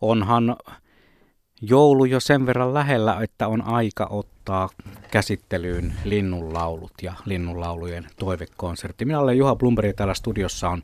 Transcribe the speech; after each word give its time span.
onhan 0.00 0.56
joulu 1.62 2.04
jo 2.04 2.20
sen 2.20 2.46
verran 2.46 2.74
lähellä, 2.74 3.18
että 3.22 3.48
on 3.48 3.62
aika 3.62 4.06
ottaa 4.10 4.68
käsittelyyn 5.10 5.94
linnunlaulut 6.04 6.92
ja 7.02 7.12
linnunlaulujen 7.24 8.06
toivekonsertti. 8.18 9.04
Minä 9.04 9.20
olen 9.20 9.38
Juha 9.38 9.56
Blumberg 9.56 9.88
ja 9.88 9.94
täällä 9.94 10.14
studiossa 10.14 10.68
on 10.68 10.82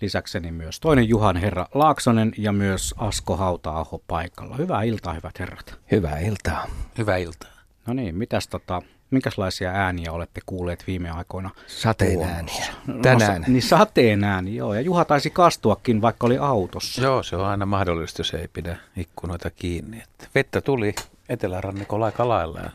lisäkseni 0.00 0.52
myös 0.52 0.80
toinen 0.80 1.08
Juhan 1.08 1.36
herra 1.36 1.66
Laaksonen 1.74 2.32
ja 2.38 2.52
myös 2.52 2.94
Asko 2.98 3.36
Hauta-aho 3.36 4.02
paikalla. 4.06 4.56
Hyvää 4.56 4.82
iltaa, 4.82 5.12
hyvät 5.12 5.38
herrat. 5.38 5.80
Hyvää 5.90 6.18
iltaa. 6.18 6.66
Hyvää 6.98 7.16
iltaa. 7.16 7.50
No 7.86 7.94
niin, 7.94 8.14
mitäs 8.14 8.48
tota, 8.48 8.82
minkälaisia 9.12 9.70
ääniä 9.70 10.12
olette 10.12 10.40
kuulleet 10.46 10.84
viime 10.86 11.10
aikoina? 11.10 11.50
Sateen 11.66 12.22
ääniä. 12.22 12.64
Tänään. 13.02 13.40
No, 13.42 13.48
niin 13.48 13.62
sateen 13.62 14.24
ääni, 14.24 14.56
joo. 14.56 14.74
Ja 14.74 14.80
Juha 14.80 15.04
taisi 15.04 15.30
kastuakin, 15.30 16.02
vaikka 16.02 16.26
oli 16.26 16.38
autossa. 16.38 17.02
Joo, 17.02 17.22
se 17.22 17.36
on 17.36 17.46
aina 17.46 17.66
mahdollista, 17.66 18.20
jos 18.20 18.34
ei 18.34 18.48
pidä 18.48 18.76
ikkunoita 18.96 19.50
kiinni. 19.50 20.02
Että 20.02 20.28
vettä 20.34 20.60
tuli 20.60 20.94
etelärannikolla 21.28 22.06
aika 22.06 22.28
lailla 22.28 22.60
ja 22.60 22.70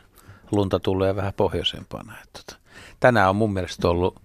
lunta 0.52 0.80
tulee 0.80 1.16
vähän 1.16 1.34
pohjoisempana. 1.34 2.14
Että 2.23 2.40
tota, 2.45 2.59
tänään 3.00 3.30
on 3.30 3.36
mun 3.36 3.54
mielestä 3.54 3.88
ollut 3.88 4.22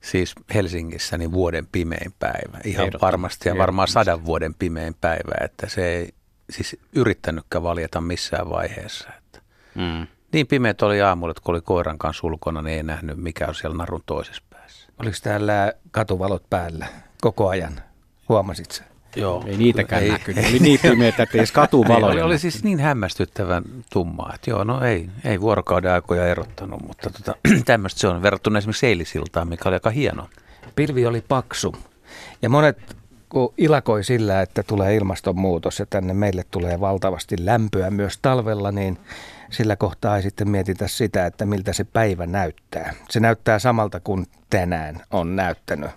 siis 0.00 0.34
Helsingissä 0.54 1.18
niin 1.18 1.32
vuoden 1.32 1.66
pimein 1.72 2.14
päivä. 2.18 2.58
Ihan 2.64 2.90
varmasti 3.02 3.48
ja 3.48 3.58
varmaan 3.58 3.88
sadan 3.88 4.24
vuoden 4.24 4.54
pimein 4.54 4.94
päivä, 5.00 5.44
että 5.44 5.68
se 5.68 5.88
ei 5.88 6.08
siis 6.50 6.76
yrittänytkään 6.92 7.62
valjeta 7.62 8.00
missään 8.00 8.50
vaiheessa. 8.50 9.08
Että 9.18 9.40
mm. 9.74 10.06
Niin 10.32 10.46
pimeät 10.46 10.82
oli 10.82 11.02
aamulla, 11.02 11.30
että 11.30 11.42
kun 11.44 11.54
oli 11.54 11.60
koiran 11.60 11.98
kanssa 11.98 12.26
ulkona, 12.26 12.62
niin 12.62 12.76
ei 12.76 12.82
nähnyt 12.82 13.16
mikä 13.16 13.46
on 13.48 13.54
siellä 13.54 13.76
narun 13.76 14.02
toisessa 14.06 14.42
päässä. 14.50 14.88
Oliko 14.98 15.16
täällä 15.22 15.72
katuvalot 15.90 16.42
päällä 16.50 16.86
koko 17.20 17.48
ajan? 17.48 17.80
Huomasit 18.28 18.70
sen? 18.70 18.86
Joo. 19.16 19.44
Ei 19.46 19.56
niitäkään 19.56 20.02
ei, 20.02 20.10
näkynyt. 20.10 20.46
Oli 20.46 20.58
niin 20.58 20.80
pimeitä, 20.82 21.22
että 21.22 21.36
ei 21.36 21.40
edes 21.40 21.52
katuvaloja. 21.52 22.12
oli, 22.12 22.22
oli 22.22 22.38
siis 22.38 22.64
niin 22.64 22.80
hämmästyttävän 22.80 23.64
tummaa, 23.92 24.32
että 24.34 24.50
joo, 24.50 24.64
no 24.64 24.84
ei, 24.84 25.10
ei 25.24 25.40
vuorokauden 25.40 25.92
aikoja 25.92 26.26
erottanut, 26.26 26.82
mutta 26.86 27.10
tota, 27.10 27.34
tämmöistä 27.64 28.00
se 28.00 28.08
on 28.08 28.22
verrattuna 28.22 28.58
esimerkiksi 28.58 28.86
eilisiltaan, 28.86 29.48
mikä 29.48 29.68
oli 29.68 29.76
aika 29.76 29.90
hieno. 29.90 30.28
Pilvi 30.76 31.06
oli 31.06 31.24
paksu 31.28 31.76
ja 32.42 32.48
monet 32.48 32.96
kun 33.28 33.54
ilakoi 33.58 34.04
sillä, 34.04 34.42
että 34.42 34.62
tulee 34.62 34.94
ilmastonmuutos 34.94 35.78
ja 35.78 35.86
tänne 35.86 36.14
meille 36.14 36.44
tulee 36.50 36.80
valtavasti 36.80 37.36
lämpöä 37.38 37.90
myös 37.90 38.18
talvella, 38.22 38.72
niin 38.72 38.98
sillä 39.52 39.76
kohtaa 39.76 40.16
ei 40.16 40.22
sitten 40.22 40.50
mietitä 40.50 40.88
sitä, 40.88 41.26
että 41.26 41.46
miltä 41.46 41.72
se 41.72 41.84
päivä 41.84 42.26
näyttää. 42.26 42.94
Se 43.10 43.20
näyttää 43.20 43.58
samalta 43.58 44.00
kuin 44.00 44.26
tänään 44.50 45.00
on 45.10 45.36
näyttänyt. 45.36 45.90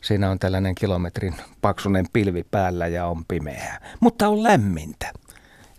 Siinä 0.00 0.30
on 0.30 0.38
tällainen 0.38 0.74
kilometrin 0.74 1.34
paksunen 1.60 2.06
pilvi 2.12 2.44
päällä 2.50 2.86
ja 2.86 3.06
on 3.06 3.24
pimeää. 3.24 3.80
Mutta 4.00 4.28
on 4.28 4.42
lämmintä, 4.42 5.12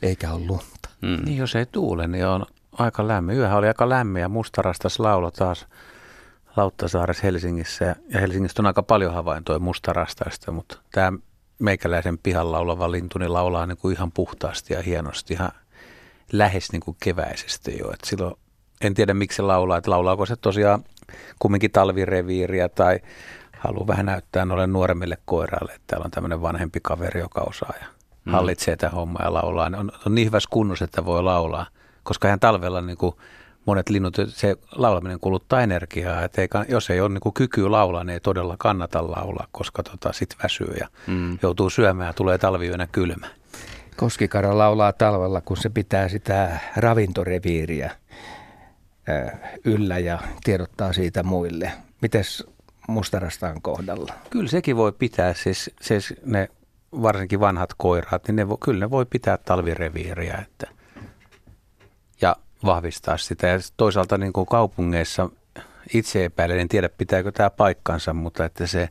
eikä 0.02 0.32
ole 0.32 0.46
lunta. 0.46 0.90
Mm. 1.02 1.26
Niin 1.26 1.38
jos 1.38 1.56
ei 1.56 1.66
tuule, 1.66 2.08
niin 2.08 2.26
on 2.26 2.46
aika 2.72 3.08
lämmin. 3.08 3.38
Yöhän 3.38 3.58
oli 3.58 3.68
aika 3.68 3.90
lämmin 3.90 4.22
ja 4.22 4.30
mustarastas 4.30 5.00
laulo 5.00 5.32
taas 5.32 5.68
Lauttasaaressa 6.56 7.24
Helsingissä. 7.24 7.96
Ja 8.10 8.20
Helsingistä 8.20 8.62
on 8.62 8.66
aika 8.66 8.84
paljon 8.84 9.14
havaintoja 9.14 9.60
mustarastaista, 9.60 10.52
mutta 10.52 10.78
tämä 10.92 11.14
meikäläisen 11.60 12.18
pihalla 12.18 12.60
oleva 12.60 12.92
lintu 12.92 13.20
niin 13.20 13.34
laulaa 13.34 13.66
niin 13.66 13.78
kuin 13.78 13.96
ihan 13.96 14.12
puhtaasti 14.12 14.74
ja 14.74 14.82
hienosti, 14.82 15.34
ihan 15.34 15.52
lähes 16.32 16.72
niin 16.72 16.80
kuin 16.80 16.98
keväisesti 17.00 17.78
jo. 17.80 17.92
Et 17.92 18.04
silloin 18.04 18.36
en 18.82 18.94
tiedä 18.94 19.14
miksi 19.14 19.36
se 19.36 19.42
laulaa, 19.42 19.78
että 19.78 19.92
laulaako 19.92 20.26
se 20.26 20.36
tosiaan 20.36 20.84
kumminkin 21.40 21.72
talvireviiriä 21.72 22.70
tai 22.70 23.00
haluaa 23.60 23.88
vähän 23.88 24.06
näyttää 24.06 24.46
noille 24.46 24.68
nuoremmille 24.68 25.18
koiraille, 25.26 25.72
että 25.72 25.84
täällä 25.88 26.06
on 26.06 26.12
tämmöinen 26.12 26.42
vanhempi 26.42 26.80
kaveri, 26.84 27.20
joka 27.20 27.42
osaa 27.42 27.74
ja 27.82 27.88
mm. 28.26 28.32
hallitsee 28.32 28.76
tätä 28.76 28.96
hommaa 28.96 29.24
ja 29.26 29.34
laulaa. 29.34 29.72
On, 29.78 29.92
on 30.06 30.16
niin 30.16 30.28
hyvässä 30.28 30.50
kunnossa, 30.52 30.86
että 30.86 31.06
voi 31.06 31.24
laulaa, 31.24 31.68
koska 32.04 32.28
hän 32.28 32.40
talvella 32.40 32.82
niin 32.82 32.98
kuin 32.98 33.16
monet 33.66 33.90
linnut, 33.90 34.16
se 34.28 34.58
laulaminen 34.76 35.20
kuluttaa 35.20 35.62
energiaa, 35.62 36.24
että 36.24 36.42
ei, 36.42 36.48
jos 36.70 36.90
ei 36.90 37.02
ole 37.02 37.10
niin 37.10 37.20
kuin 37.20 37.34
kyky 37.34 37.70
laulaa, 37.70 38.04
niin 38.04 38.14
ei 38.14 38.20
todella 38.20 38.56
kannata 38.60 39.12
laulaa, 39.12 39.48
koska 39.52 39.84
tota, 39.84 40.14
sit 40.14 40.36
väsyy 40.44 40.74
ja 40.80 40.88
mm. 41.08 41.38
joutuu 41.42 41.70
syömään 41.70 42.08
ja 42.08 42.14
tulee 42.14 42.38
talviyönä 42.38 42.88
kylmä. 42.92 43.28
Koskikara 43.96 44.58
laulaa 44.58 44.94
talvella, 44.94 45.42
kun 45.42 45.58
se 45.58 45.70
pitää 45.70 46.10
sitä 46.10 46.60
ravintoreviiriä 46.78 47.92
yllä 49.66 50.00
ja 50.00 50.20
tiedottaa 50.44 50.94
siitä 50.94 51.24
muille. 51.24 51.72
Mites 52.02 52.44
mustarastaan 52.88 53.62
kohdalla? 53.62 54.14
Kyllä 54.30 54.50
sekin 54.50 54.78
voi 54.78 54.92
pitää, 54.92 55.34
siis, 55.34 55.72
siis 55.82 56.14
ne 56.26 56.50
varsinkin 57.02 57.40
vanhat 57.40 57.70
koiraat, 57.78 58.28
niin 58.28 58.36
ne 58.36 58.50
vo, 58.50 58.58
kyllä 58.58 58.80
ne 58.80 58.90
voi 58.90 59.06
pitää 59.06 59.38
talvireviiriä 59.38 60.38
että, 60.42 60.68
ja 62.22 62.36
vahvistaa 62.66 63.18
sitä. 63.18 63.48
Ja 63.48 63.60
toisaalta 63.78 64.18
niin 64.18 64.34
kuin 64.34 64.46
kaupungeissa 64.46 65.30
itse 65.94 66.26
epäilen, 66.26 66.60
en 66.60 66.68
tiedä 66.68 66.90
pitääkö 66.90 67.32
tämä 67.32 67.50
paikkansa, 67.50 68.14
mutta 68.14 68.46
että 68.46 68.68
se 68.68 68.90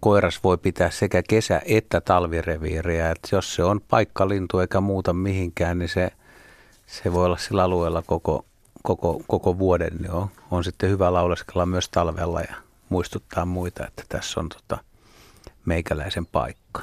koiras 0.00 0.44
voi 0.44 0.58
pitää 0.58 0.90
sekä 0.90 1.22
kesä- 1.28 1.62
että 1.64 2.00
talvireviiriä. 2.00 3.10
Että 3.10 3.28
jos 3.32 3.54
se 3.54 3.64
on 3.64 3.80
paikkalintu 3.88 4.58
eikä 4.58 4.80
muuta 4.80 5.12
mihinkään, 5.12 5.78
niin 5.78 5.88
se, 5.88 6.10
se 6.86 7.12
voi 7.12 7.24
olla 7.24 7.36
sillä 7.36 7.62
alueella 7.62 8.02
koko, 8.02 8.44
koko, 8.82 9.22
koko 9.26 9.58
vuoden. 9.58 9.96
Niin 9.96 10.10
on, 10.10 10.28
on 10.50 10.64
sitten 10.64 10.90
hyvä 10.90 11.12
lauleskella 11.12 11.66
myös 11.66 11.88
talvella 11.88 12.40
ja 12.40 12.54
muistuttaa 12.88 13.44
muita, 13.44 13.86
että 13.86 14.02
tässä 14.08 14.40
on 14.40 14.48
tota 14.48 14.78
meikäläisen 15.64 16.26
paikka. 16.26 16.82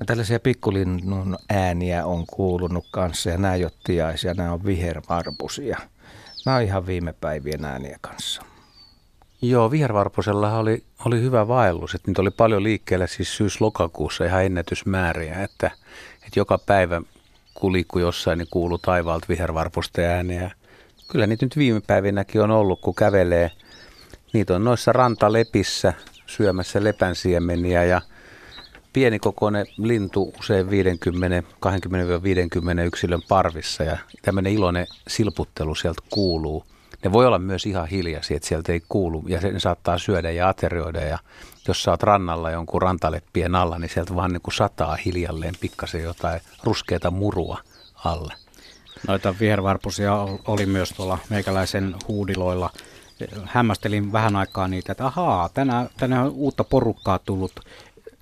Ja 0.00 0.06
tällaisia 0.06 0.40
pikkulinnun 0.40 1.38
ääniä 1.50 2.06
on 2.06 2.26
kuulunut 2.26 2.84
kanssa 2.90 3.30
ja 3.30 3.38
nämä 3.38 3.54
ei 3.54 3.64
ole 3.64 3.72
tiaisia, 3.84 4.34
nämä 4.34 4.52
on 4.52 4.64
vihervarpusia. 4.64 5.78
Nämä 6.46 6.56
on 6.56 6.62
ihan 6.62 6.86
viime 6.86 7.12
päivien 7.12 7.64
ääniä 7.64 7.98
kanssa. 8.00 8.42
Joo, 9.42 9.70
vihervarpusella 9.70 10.58
oli, 10.58 10.84
oli 11.04 11.20
hyvä 11.20 11.48
vaellus, 11.48 11.94
että 11.94 12.10
niitä 12.10 12.22
oli 12.22 12.30
paljon 12.30 12.62
liikkeellä 12.62 13.06
siis 13.06 13.36
syys-lokakuussa 13.36 14.24
ihan 14.24 14.44
ennätysmääriä, 14.44 15.42
että, 15.42 15.70
että 16.14 16.40
joka 16.40 16.58
päivä 16.58 17.02
kun 17.54 17.72
liikkui 17.72 18.02
jossain, 18.02 18.38
niin 18.38 18.48
kuului 18.50 18.78
taivaalta 18.82 19.26
vihervarpusta 19.28 20.00
ääniä. 20.00 20.50
Kyllä 21.08 21.26
niitä 21.26 21.46
nyt 21.46 21.56
viime 21.56 21.80
päivinäkin 21.80 22.40
on 22.40 22.50
ollut, 22.50 22.80
kun 22.80 22.94
kävelee. 22.94 23.50
Niitä 24.32 24.54
on 24.54 24.64
noissa 24.64 24.92
rantalepissä 24.92 25.92
syömässä 26.26 26.84
lepänsiemeniä 26.84 27.84
ja 27.84 28.00
pienikokoinen 28.92 29.66
lintu 29.78 30.34
usein 30.38 30.70
50, 30.70 31.42
20-50 31.66 32.80
yksilön 32.86 33.22
parvissa 33.28 33.82
ja 33.82 33.98
tämmöinen 34.22 34.52
iloinen 34.52 34.86
silputtelu 35.08 35.74
sieltä 35.74 36.02
kuuluu– 36.10 36.64
ne 37.04 37.12
voi 37.12 37.26
olla 37.26 37.38
myös 37.38 37.66
ihan 37.66 37.88
hiljaisia, 37.88 38.36
että 38.36 38.48
sieltä 38.48 38.72
ei 38.72 38.82
kuulu 38.88 39.24
ja 39.26 39.40
ne 39.40 39.60
saattaa 39.60 39.98
syödä 39.98 40.30
ja 40.30 40.48
aterioida 40.48 41.00
ja 41.00 41.18
jos 41.68 41.82
sä 41.82 41.90
oot 41.90 42.02
rannalla 42.02 42.50
jonkun 42.50 42.82
rantaleppien 42.82 43.54
alla, 43.54 43.78
niin 43.78 43.90
sieltä 43.90 44.14
vaan 44.14 44.32
niin 44.32 44.42
kuin 44.42 44.54
sataa 44.54 44.96
hiljalleen 45.04 45.54
pikkasen 45.60 46.02
jotain 46.02 46.40
ruskeata 46.64 47.10
murua 47.10 47.58
alle. 48.04 48.34
Noita 49.08 49.34
vihervarpusia 49.40 50.14
oli 50.46 50.66
myös 50.66 50.90
tuolla 50.90 51.18
meikäläisen 51.30 51.94
huudiloilla. 52.08 52.70
Hämmästelin 53.44 54.12
vähän 54.12 54.36
aikaa 54.36 54.68
niitä, 54.68 54.92
että 54.92 55.06
ahaa, 55.06 55.48
tänään, 55.48 55.88
tänään 55.96 56.26
on 56.26 56.32
uutta 56.32 56.64
porukkaa 56.64 57.18
tullut 57.18 57.52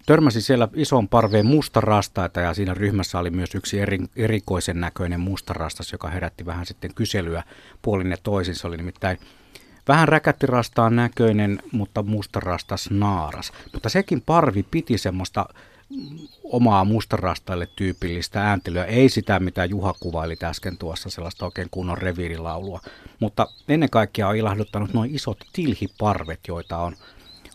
Törmäsin 0.06 0.42
siellä 0.42 0.68
ison 0.74 1.08
parveen 1.08 1.46
mustarastaita 1.46 2.40
ja 2.40 2.54
siinä 2.54 2.74
ryhmässä 2.74 3.18
oli 3.18 3.30
myös 3.30 3.54
yksi 3.54 3.80
eri, 3.80 3.98
erikoisen 4.16 4.80
näköinen 4.80 5.20
mustarastas, 5.20 5.92
joka 5.92 6.08
herätti 6.08 6.46
vähän 6.46 6.66
sitten 6.66 6.94
kyselyä 6.94 7.42
puolin 7.82 8.10
ja 8.10 8.16
toisin. 8.22 8.54
Se 8.54 8.66
oli 8.66 8.76
nimittäin 8.76 9.18
vähän 9.88 10.08
räkättirastaan 10.08 10.96
näköinen, 10.96 11.62
mutta 11.72 12.02
mustarastas 12.02 12.90
naaras. 12.90 13.52
Mutta 13.72 13.88
sekin 13.88 14.20
parvi 14.20 14.62
piti 14.62 14.98
semmoista 14.98 15.46
omaa 16.44 16.84
mustarastaille 16.84 17.68
tyypillistä 17.76 18.50
ääntelyä, 18.50 18.84
ei 18.84 19.08
sitä 19.08 19.40
mitä 19.40 19.64
Juha 19.64 19.94
kuvaili 20.00 20.36
äsken 20.42 20.78
tuossa, 20.78 21.10
sellaista 21.10 21.44
oikein 21.44 21.68
kunnon 21.70 21.98
reviirilaulua. 21.98 22.80
Mutta 23.20 23.46
ennen 23.68 23.90
kaikkea 23.90 24.28
on 24.28 24.36
ilahduttanut 24.36 24.94
noin 24.94 25.14
isot 25.14 25.38
tilhiparvet, 25.52 26.40
joita 26.48 26.78
on 26.78 26.96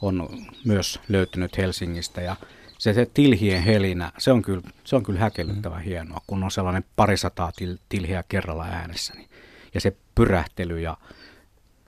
on 0.02 0.30
myös 0.66 1.00
löytynyt 1.10 1.58
Helsingistä 1.58 2.22
ja 2.22 2.36
se, 2.78 2.94
se 2.94 3.08
tilhien 3.14 3.64
helinä, 3.64 4.12
se 4.18 4.32
on 4.32 4.42
kyllä, 4.42 4.62
se 4.84 4.96
on 4.96 5.04
kyllä 5.04 5.20
häkellyttävän 5.20 5.80
mm. 5.80 5.84
hienoa, 5.84 6.22
kun 6.28 6.44
on 6.44 6.52
sellainen 6.52 6.86
parisataa 6.96 7.52
til, 7.56 7.78
tilhiä 7.90 8.24
kerralla 8.30 8.66
äänessä. 8.66 9.14
Niin, 9.14 9.30
ja 9.74 9.82
se 9.82 9.96
pyrähtely 10.16 10.80
ja... 10.80 10.98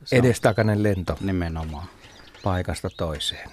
Se 0.04 0.16
Edestakainen 0.16 0.84
lento. 0.84 1.18
Nimenomaan. 1.22 1.88
Paikasta 2.44 2.90
toiseen. 2.98 3.50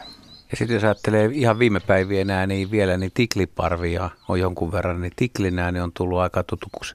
Ja 0.51 0.57
sitten 0.57 0.75
jos 0.75 0.85
ajattelee 0.85 1.31
ihan 1.33 1.59
viime 1.59 1.81
päivien 1.81 2.31
ääniä 2.31 2.71
vielä, 2.71 2.97
niin 2.97 3.11
tikliparvia 3.15 4.11
on 4.29 4.41
jonkun 4.41 4.73
verran, 4.73 5.01
niin 5.01 5.13
tiklin 5.17 5.59
ääni 5.59 5.81
on 5.81 5.93
tullut 5.93 6.19
aika 6.19 6.43
tutuksi. 6.43 6.95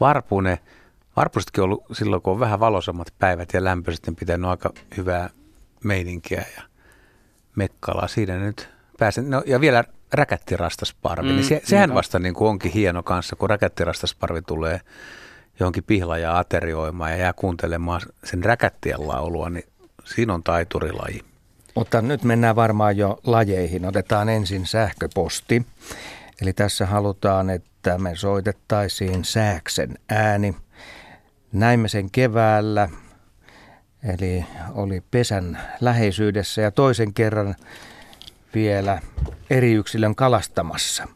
Varpune, 0.00 0.58
varpusetkin 1.16 1.62
on 1.62 1.64
ollut 1.64 1.84
silloin, 1.92 2.22
kun 2.22 2.32
on 2.32 2.40
vähän 2.40 2.60
valoisammat 2.60 3.14
päivät 3.18 3.48
ja 3.52 3.64
lämpöiset, 3.64 4.06
niin 4.06 4.16
pitänyt 4.16 4.50
aika 4.50 4.70
hyvää 4.96 5.30
meininkiä 5.84 6.44
ja 6.56 6.62
Mekkala. 7.56 8.08
Siinä 8.08 8.38
nyt 8.38 8.68
pääsen. 8.98 9.30
No, 9.30 9.42
ja 9.46 9.60
vielä 9.60 9.84
räkättirastasparvi, 10.12 11.28
Mm, 11.28 11.34
niin 11.34 11.44
se, 11.44 11.60
sehän 11.64 11.88
niin 11.88 11.94
vasta 11.94 12.18
niin 12.18 12.34
kuin 12.34 12.48
onkin 12.48 12.72
hieno 12.72 13.02
kanssa, 13.02 13.36
kun 13.36 13.50
räkättirastasparvi 13.50 14.42
tulee 14.42 14.80
johonkin 15.60 15.84
pihla 15.84 16.18
ja 16.18 16.38
aterioimaan 16.38 17.10
ja 17.10 17.16
jää 17.16 17.32
kuuntelemaan 17.32 18.00
sen 18.24 18.44
räkättien 18.44 19.08
laulua, 19.08 19.50
niin 19.50 19.64
siinä 20.04 20.34
on 20.34 20.42
taiturilaji. 20.42 21.20
Mutta 21.74 22.02
nyt 22.02 22.24
mennään 22.24 22.56
varmaan 22.56 22.96
jo 22.96 23.20
lajeihin. 23.26 23.86
Otetaan 23.86 24.28
ensin 24.28 24.66
sähköposti. 24.66 25.66
Eli 26.42 26.52
tässä 26.52 26.86
halutaan, 26.86 27.50
että 27.50 27.98
me 27.98 28.16
soitettaisiin 28.16 29.24
sääksen 29.24 29.98
ääni. 30.08 30.56
Näimme 31.52 31.88
sen 31.88 32.10
keväällä, 32.10 32.88
eli 34.08 34.44
oli 34.74 35.02
pesän 35.10 35.58
läheisyydessä 35.80 36.62
ja 36.62 36.70
toisen 36.70 37.14
kerran 37.14 37.54
vielä 38.54 39.00
eri 39.50 39.72
yksilön 39.72 40.14
kalastamassa. 40.14 41.08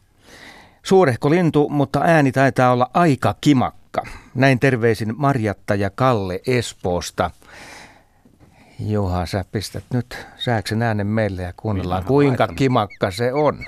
Suurehko 0.82 1.30
lintu, 1.30 1.68
mutta 1.68 2.00
ääni 2.04 2.32
taitaa 2.32 2.72
olla 2.72 2.90
aika 2.94 3.34
kimakka. 3.40 4.02
Näin 4.34 4.60
terveisin 4.60 5.14
Marjatta 5.16 5.74
ja 5.74 5.90
Kalle 5.90 6.40
Espoosta. 6.46 7.30
Juha, 8.80 9.26
sä 9.26 9.44
pistät 9.52 9.84
nyt 9.92 10.26
sääksen 10.36 10.82
äänen 10.82 11.06
meille 11.06 11.42
ja 11.42 11.52
kuunnellaan, 11.56 12.04
kuinka 12.04 12.42
laitan. 12.42 12.56
kimakka 12.56 13.10
se 13.10 13.32
on. 13.32 13.64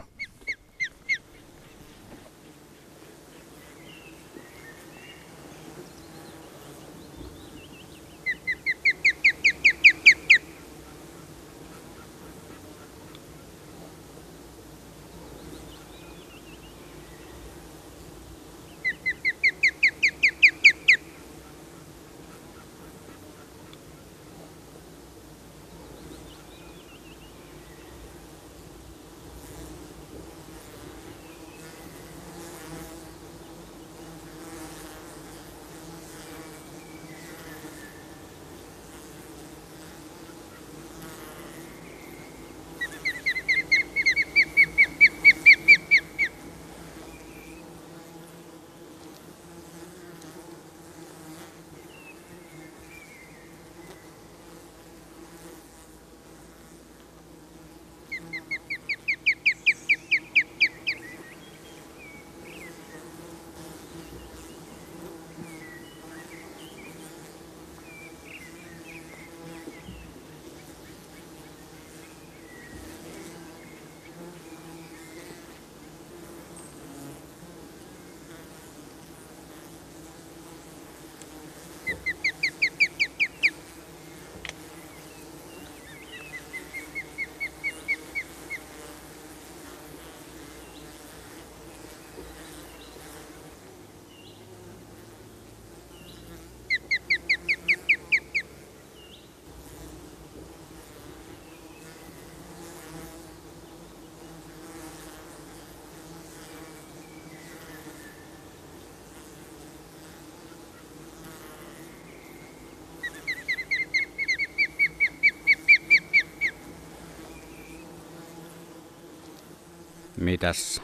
Mitäs 120.20 120.82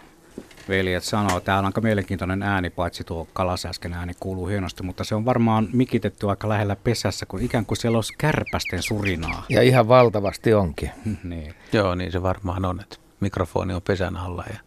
veljet 0.69 1.05
sanoo? 1.05 1.41
Tää 1.41 1.59
on 1.59 1.65
aika 1.65 1.81
mielenkiintoinen 1.81 2.43
ääni, 2.43 2.71
paitsi 2.71 3.05
tuo 3.05 3.29
kalasäsken 3.33 3.93
ääni 3.93 4.13
kuuluu 4.21 4.47
hienosti, 4.47 4.83
mutta 4.83 5.05
se 5.05 5.15
on 5.15 5.25
varmaan 5.25 5.69
mikitetty 5.73 6.31
aika 6.31 6.49
lähellä 6.49 6.77
pesässä, 6.77 7.27
kun 7.27 7.43
ikään 7.43 7.67
kuin 7.67 7.79
siellä 7.79 7.99
olisi 7.99 8.13
kärpästen 8.19 8.83
surinaa. 8.83 9.45
Ja 9.49 9.63
ihan 9.63 9.89
valtavasti 9.89 10.55
onkin. 10.55 10.91
niin. 11.25 11.55
Joo, 11.73 11.95
niin 11.95 12.13
se 12.13 12.23
varmaan 12.23 12.65
on, 12.65 12.81
että 12.81 12.97
mikrofoni 13.21 13.75
on 13.75 13.83
pesän 13.83 14.17
alla 14.17 14.45
ja 14.53 14.59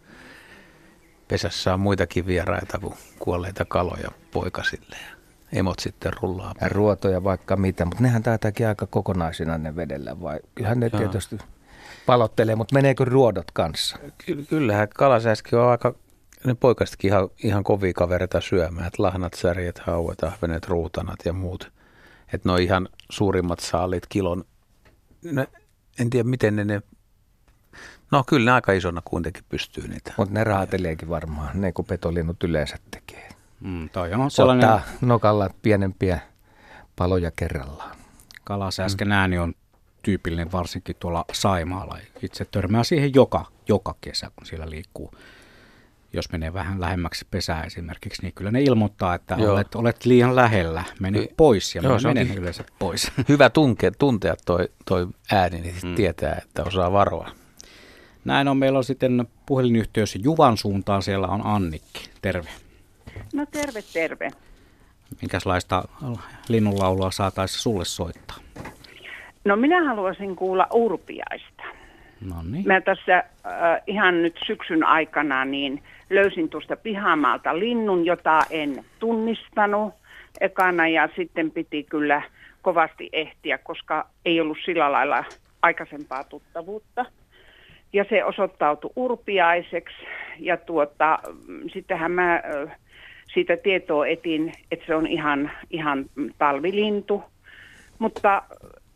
pesässä 1.27 1.73
on 1.73 1.79
muitakin 1.79 2.25
vieraita 2.25 2.79
kuin 2.79 2.93
kuolleita 3.19 3.65
kaloja 3.65 4.11
poikasille 4.31 4.95
ja 4.99 5.17
emot 5.59 5.79
sitten 5.79 6.11
rullaa. 6.21 6.53
Ja 6.61 6.69
ruotoja 6.69 7.23
vaikka 7.23 7.55
mitä, 7.55 7.85
mutta 7.85 8.03
nehän 8.03 8.23
taitaakin 8.23 8.67
aika 8.67 8.87
kokonaisina 8.87 9.57
ne 9.57 9.75
vedellä 9.75 10.21
vai? 10.21 10.39
Kyllähän 10.55 10.79
ne 10.79 10.89
Joo. 10.93 10.99
tietysti 10.99 11.37
palottelee, 12.07 12.55
mutta 12.55 12.73
meneekö 12.75 13.05
ruodot 13.05 13.51
kanssa? 13.53 13.97
Ky- 14.25 14.45
kyllähän 14.49 14.87
kalasäski 14.95 15.55
on 15.55 15.69
aika, 15.69 15.95
ne 16.45 16.55
poikasetkin 16.55 17.09
ihan, 17.11 17.29
ihan 17.43 17.63
kovia 17.63 17.93
kavereita 17.93 18.41
syömään, 18.41 18.87
että 18.87 19.03
lahnat, 19.03 19.33
särjet, 19.33 19.79
hauet, 19.79 20.23
ahvenet, 20.23 20.67
ruutanat 20.67 21.19
ja 21.25 21.33
muut. 21.33 21.71
Että 22.33 22.49
ne 22.49 22.53
on 22.53 22.61
ihan 22.61 22.89
suurimmat 23.11 23.59
saalit 23.59 24.07
kilon. 24.09 24.43
Ne, 25.31 25.47
en 25.99 26.09
tiedä 26.09 26.29
miten 26.29 26.55
ne, 26.55 26.63
ne, 26.63 26.81
no 28.11 28.23
kyllä 28.27 28.51
ne 28.51 28.55
aika 28.55 28.71
isona 28.71 29.01
kuitenkin 29.05 29.43
pystyy 29.49 29.87
niitä. 29.87 30.13
Mutta 30.17 30.33
ne 30.33 30.43
raateleekin 30.43 31.09
varmaan, 31.09 31.61
ne 31.61 31.71
kun 31.71 31.85
petolinnut 31.85 32.43
yleensä 32.43 32.77
tekee. 32.91 33.29
Mm, 33.59 33.89
toi 33.89 34.13
on 34.13 34.31
sellainen 34.31 34.69
Ottaa 34.69 34.87
nokalla 35.01 35.49
pienempiä 35.61 36.19
paloja 36.95 37.31
kerrallaan. 37.35 37.95
kalasäsken 38.43 39.11
ääni 39.11 39.37
on 39.37 39.53
tyypillinen 40.01 40.51
varsinkin 40.51 40.95
tuolla 40.99 41.25
Saimaalla. 41.33 41.97
Itse 42.21 42.45
törmää 42.45 42.83
siihen 42.83 43.13
joka, 43.13 43.45
joka 43.67 43.95
kesä, 44.01 44.31
kun 44.35 44.45
siellä 44.45 44.69
liikkuu. 44.69 45.11
Jos 46.13 46.31
menee 46.31 46.53
vähän 46.53 46.81
lähemmäksi 46.81 47.25
pesää 47.31 47.63
esimerkiksi, 47.63 48.21
niin 48.21 48.33
kyllä 48.33 48.51
ne 48.51 48.61
ilmoittaa, 48.61 49.15
että 49.15 49.35
Joo. 49.39 49.53
olet, 49.53 49.75
olet 49.75 50.05
liian 50.05 50.35
lähellä, 50.35 50.83
mene 50.99 51.27
pois. 51.37 51.75
Ja 51.75 51.81
Joo, 51.81 51.97
menen 52.03 52.27
onkin- 52.27 52.37
yleensä 52.41 52.63
pois. 52.79 53.11
Hyvä 53.29 53.49
tunke, 53.49 53.91
tuntea 53.91 54.35
toi, 54.45 54.69
toi 54.85 55.07
ääni, 55.31 55.61
niin 55.61 55.75
sit 55.81 55.95
tietää, 55.95 56.41
että 56.43 56.63
osaa 56.63 56.91
varoa. 56.91 57.31
Näin 58.25 58.47
on. 58.47 58.57
Meillä 58.57 58.77
on 58.77 58.83
sitten 58.83 59.27
puhelinyhteys 59.45 60.17
Juvan 60.23 60.57
suuntaan. 60.57 61.03
Siellä 61.03 61.27
on 61.27 61.45
Annikki. 61.45 62.09
Terve. 62.21 62.49
No 63.33 63.45
terve, 63.45 63.81
terve. 63.93 64.31
Minkälaista 65.21 65.83
linnunlaulua 66.47 67.11
saataisiin 67.11 67.61
sulle 67.61 67.85
soittaa? 67.85 68.37
No 69.47 69.55
minä 69.55 69.83
haluaisin 69.83 70.35
kuulla 70.35 70.67
urpiaista. 70.73 71.63
No 72.29 72.35
niin. 72.51 72.67
Mä 72.67 72.81
tässä 72.81 73.17
äh, 73.17 73.81
ihan 73.87 74.21
nyt 74.21 74.39
syksyn 74.45 74.83
aikana 74.83 75.45
niin 75.45 75.83
löysin 76.09 76.49
tuosta 76.49 76.77
pihamaalta 76.77 77.59
linnun, 77.59 78.05
jota 78.05 78.41
en 78.49 78.85
tunnistanut 78.99 79.93
ekana 80.41 80.87
ja 80.87 81.09
sitten 81.15 81.51
piti 81.51 81.83
kyllä 81.83 82.21
kovasti 82.61 83.09
ehtiä, 83.13 83.57
koska 83.57 84.07
ei 84.25 84.41
ollut 84.41 84.57
sillä 84.65 84.91
lailla 84.91 85.23
aikaisempaa 85.61 86.23
tuttavuutta. 86.23 87.05
Ja 87.93 88.05
se 88.09 88.23
osoittautui 88.23 88.91
urpiaiseksi 88.95 89.97
ja 90.39 90.57
tuota, 90.57 91.19
sittenhän 91.73 92.11
mä 92.11 92.35
äh, 92.35 92.77
siitä 93.33 93.57
tietoa 93.57 94.07
etin, 94.07 94.51
että 94.71 94.85
se 94.85 94.95
on 94.95 95.07
ihan, 95.07 95.51
ihan 95.69 96.05
talvilintu, 96.37 97.23
mutta 97.99 98.43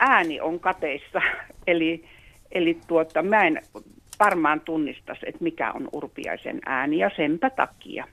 ääni 0.02 0.42
on 0.42 0.60
kateissa, 0.60 1.22
eli, 1.68 2.06
eli 2.52 2.80
tuota, 2.88 3.24
mä 3.24 3.44
en 3.44 3.62
varmaan 4.20 4.62
tunnistaisi, 4.62 5.22
että 5.28 5.44
mikä 5.44 5.72
on 5.72 5.90
urpiaisen 5.92 6.60
ääni 6.66 6.98
ja 6.98 7.12
senpä 7.16 7.50
takia. 7.50 8.08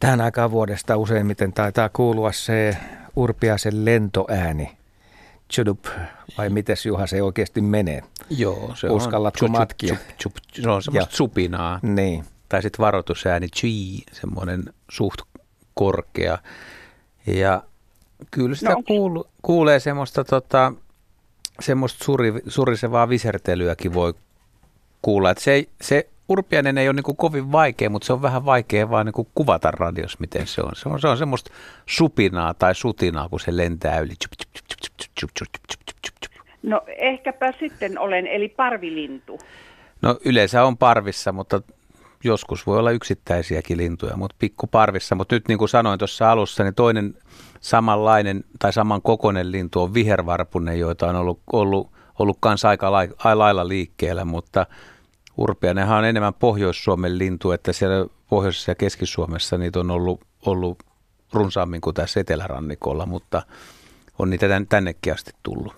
Tähän 0.00 0.20
aikaan 0.20 0.50
vuodesta 0.50 0.96
useimmiten 0.96 1.52
taitaa 1.52 1.88
kuulua 1.88 2.32
se 2.32 2.76
urpiaisen 3.16 3.84
lentoääni. 3.84 4.70
chudup, 5.52 5.84
vai 6.38 6.50
miten 6.50 6.76
Juha 6.86 7.06
se 7.06 7.22
oikeasti 7.22 7.60
menee? 7.60 8.02
Joo, 8.30 8.70
se 8.74 8.88
Uskallatko 8.90 9.44
on 9.46 9.52
matkia? 9.52 9.94
Chup, 9.94 10.08
chup, 10.18 10.34
chup, 10.52 10.62
se 10.64 10.70
on 10.70 10.82
semmoista 10.82 11.12
Ja. 11.12 11.16
supinaa. 11.16 11.78
Niin. 11.82 12.24
Tai 12.48 12.62
sitten 12.62 12.84
varoitusääni 12.84 13.46
chi, 13.56 14.02
semmoinen 14.12 14.62
suht 14.90 15.20
korkea. 15.74 16.38
Ja 17.26 17.62
Kyllä 18.30 18.54
sitä 18.54 18.70
no. 18.70 18.82
kuul, 18.86 19.22
kuulee 19.42 19.80
semmoista, 19.80 20.24
tota, 20.24 20.72
semmoista 21.60 22.04
suri, 22.04 22.32
surisevaa 22.48 23.08
visertelyäkin 23.08 23.94
voi 23.94 24.14
kuulla. 25.02 25.30
Et 25.30 25.38
se, 25.38 25.64
se 25.80 26.08
urpianen 26.28 26.78
ei 26.78 26.88
ole 26.88 26.94
niin 26.94 27.16
kovin 27.16 27.52
vaikea, 27.52 27.90
mutta 27.90 28.06
se 28.06 28.12
on 28.12 28.22
vähän 28.22 28.44
vaikea 28.44 28.90
vaan 28.90 29.06
niin 29.06 29.26
kuvata 29.34 29.70
radios, 29.70 30.20
miten 30.20 30.46
se 30.46 30.62
on. 30.62 30.70
Se 30.74 30.88
on, 30.88 31.00
se 31.00 31.08
on 31.08 31.18
semmoista 31.18 31.50
supinaa 31.86 32.54
tai 32.54 32.74
sutinaa, 32.74 33.28
kun 33.28 33.40
se 33.40 33.56
lentää 33.56 33.98
yli. 33.98 34.14
No 36.62 36.82
ehkäpä 36.86 37.52
sitten 37.60 37.98
olen, 37.98 38.26
eli 38.26 38.48
parvilintu. 38.48 39.38
No 40.02 40.18
yleensä 40.24 40.64
on 40.64 40.76
parvissa, 40.76 41.32
mutta 41.32 41.62
joskus 42.24 42.66
voi 42.66 42.78
olla 42.78 42.90
yksittäisiäkin 42.90 43.76
lintuja, 43.76 44.16
mutta 44.16 44.36
pikkuparvissa. 44.38 45.14
Mutta 45.14 45.34
nyt 45.34 45.48
niin 45.48 45.58
kuin 45.58 45.68
sanoin 45.68 45.98
tuossa 45.98 46.30
alussa, 46.30 46.64
niin 46.64 46.74
toinen 46.74 47.14
samanlainen 47.60 48.44
tai 48.58 48.72
saman 48.72 49.02
kokoinen 49.02 49.52
lintu 49.52 49.82
on 49.82 49.94
vihervarpunen, 49.94 50.78
joita 50.78 51.06
on 51.08 51.16
ollut, 51.16 51.40
ollut, 51.52 51.90
ollut 52.18 52.36
kanssa 52.40 52.68
aika 52.68 52.92
lai- 52.92 53.08
ai- 53.24 53.36
lailla 53.36 53.68
liikkeellä, 53.68 54.24
mutta 54.24 54.66
urpiainenhan 55.36 55.98
on 55.98 56.04
enemmän 56.04 56.34
Pohjois-Suomen 56.34 57.18
lintu, 57.18 57.52
että 57.52 57.72
siellä 57.72 58.06
Pohjoisessa 58.30 58.70
ja 58.70 58.74
Keski-Suomessa 58.74 59.58
niitä 59.58 59.80
on 59.80 59.90
ollut, 59.90 60.20
ollut 60.46 60.78
runsaammin 61.32 61.80
kuin 61.80 61.94
tässä 61.94 62.20
etelärannikolla, 62.20 63.06
mutta 63.06 63.42
on 64.18 64.30
niitä 64.30 64.46
tän- 64.46 64.66
tännekin 64.68 65.12
asti 65.12 65.30
tullut. 65.42 65.74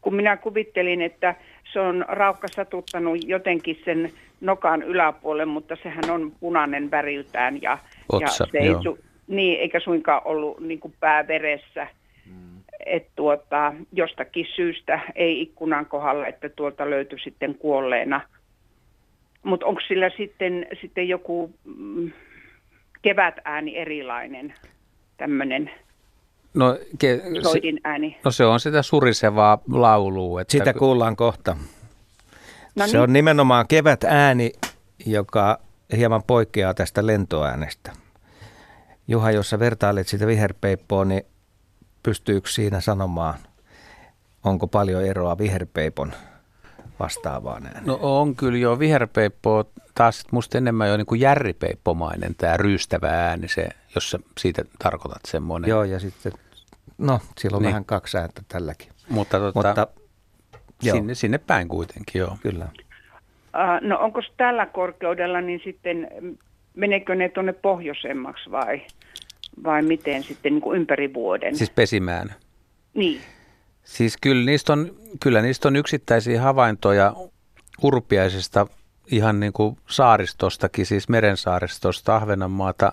Kun 0.00 0.14
minä 0.14 0.36
kuvittelin, 0.36 1.02
että 1.02 1.34
se 1.72 1.80
on 1.80 2.04
raukka 2.08 2.48
satuttanut 2.48 3.18
jotenkin 3.24 3.80
sen 3.84 4.12
nokan 4.40 4.82
yläpuolelle, 4.82 5.52
mutta 5.52 5.76
sehän 5.82 6.10
on 6.10 6.32
punainen 6.40 6.90
väriltään 6.90 7.62
ja, 7.62 7.78
Otsa, 8.12 8.44
ja 8.44 8.50
se 8.52 8.58
ei 8.58 8.66
joo. 8.66 8.82
su, 8.82 8.98
niin, 9.30 9.60
eikä 9.60 9.80
suinkaan 9.80 10.22
ollut 10.24 10.60
niin 10.60 10.80
kuin 10.80 10.94
pää 11.00 11.26
veressä. 11.28 11.86
Et 12.86 13.06
tuota, 13.16 13.72
jostakin 13.92 14.46
syystä 14.56 15.00
ei 15.14 15.42
ikkunan 15.42 15.86
kohdalla, 15.86 16.26
että 16.26 16.48
tuolta 16.48 16.90
löytyi 16.90 17.18
sitten 17.18 17.54
kuolleena. 17.54 18.20
Mutta 19.42 19.66
onko 19.66 19.80
sillä 19.88 20.10
sitten, 20.16 20.66
sitten 20.80 21.08
joku 21.08 21.50
mm, 21.64 22.12
kevätääni 23.02 23.76
erilainen, 23.76 24.54
tämmöinen 25.16 25.70
No, 26.54 26.78
ke, 26.98 27.20
soidin 27.42 27.80
ääni? 27.84 28.18
no 28.24 28.30
se 28.30 28.44
on 28.44 28.60
sitä 28.60 28.82
surisevaa 28.82 29.58
laulua. 29.70 30.40
Että 30.40 30.52
Sitä 30.52 30.72
kuullaan 30.74 31.16
kohta. 31.16 31.56
No 32.76 32.86
se 32.86 32.92
niin. 32.92 33.02
on 33.02 33.12
nimenomaan 33.12 33.68
kevät 33.68 34.04
ääni, 34.04 34.52
joka 35.06 35.58
hieman 35.96 36.22
poikkeaa 36.26 36.74
tästä 36.74 37.06
lentoäänestä. 37.06 37.92
Juha, 39.10 39.30
jos 39.30 39.50
sä 39.50 39.58
vertailet 39.58 40.08
sitä 40.08 40.26
viherpeippoa, 40.26 41.04
niin 41.04 41.22
pystyykö 42.02 42.48
siinä 42.50 42.80
sanomaan, 42.80 43.34
onko 44.44 44.66
paljon 44.66 45.04
eroa 45.04 45.38
viherpeipon 45.38 46.12
vastaavaan 47.00 47.66
ääneen? 47.66 47.86
No 47.86 47.98
on 48.02 48.36
kyllä 48.36 48.58
jo 48.58 48.78
viherpeippo 48.78 49.64
taas 49.94 50.24
musta 50.32 50.58
enemmän 50.58 50.88
jo 50.88 50.96
niin 50.96 51.20
järripeippomainen 51.20 52.34
tämä 52.34 52.56
ryystävä 52.56 53.08
ääni, 53.08 53.48
se, 53.48 53.68
jos 53.94 54.10
sä 54.10 54.18
siitä 54.38 54.64
tarkoitat 54.78 55.20
semmoinen. 55.24 55.68
Joo, 55.68 55.84
ja 55.84 55.98
sitten, 55.98 56.32
no, 56.98 57.20
siellä 57.38 57.56
on 57.56 57.62
Niin. 57.62 57.68
vähän 57.70 57.84
kaksi 57.84 58.18
ääntä 58.18 58.42
tälläkin. 58.48 58.88
Mutta, 59.08 59.38
tota, 59.38 59.54
Mutta 59.54 59.86
joo. 60.82 60.96
sinne, 60.96 61.14
sinne 61.14 61.38
päin 61.38 61.68
kuitenkin, 61.68 62.18
joo. 62.18 62.36
kyllä. 62.42 62.64
Äh, 62.64 63.80
no 63.80 63.98
onko 63.98 64.20
tällä 64.36 64.66
korkeudella, 64.66 65.40
niin 65.40 65.60
sitten 65.64 66.08
meneekö 66.80 67.14
ne 67.14 67.28
tuonne 67.28 67.52
pohjoisemmaksi 67.52 68.50
vai, 68.50 68.82
vai 69.64 69.82
miten 69.82 70.22
sitten 70.22 70.52
niin 70.52 70.62
kuin 70.62 70.80
ympäri 70.80 71.14
vuoden? 71.14 71.56
Siis 71.56 71.70
pesimään. 71.70 72.34
Niin. 72.94 73.20
Siis 73.84 74.16
kyllä 74.20 74.44
niistä 74.44 74.72
on, 74.72 74.94
kyllä 75.22 75.42
niistä 75.42 75.68
on 75.68 75.76
yksittäisiä 75.76 76.42
havaintoja 76.42 77.14
urpiaisesta 77.82 78.66
ihan 79.10 79.40
niin 79.40 79.52
kuin 79.52 79.76
saaristostakin, 79.86 80.86
siis 80.86 81.08
merensaaristosta, 81.08 82.16
Ahvenanmaata 82.16 82.92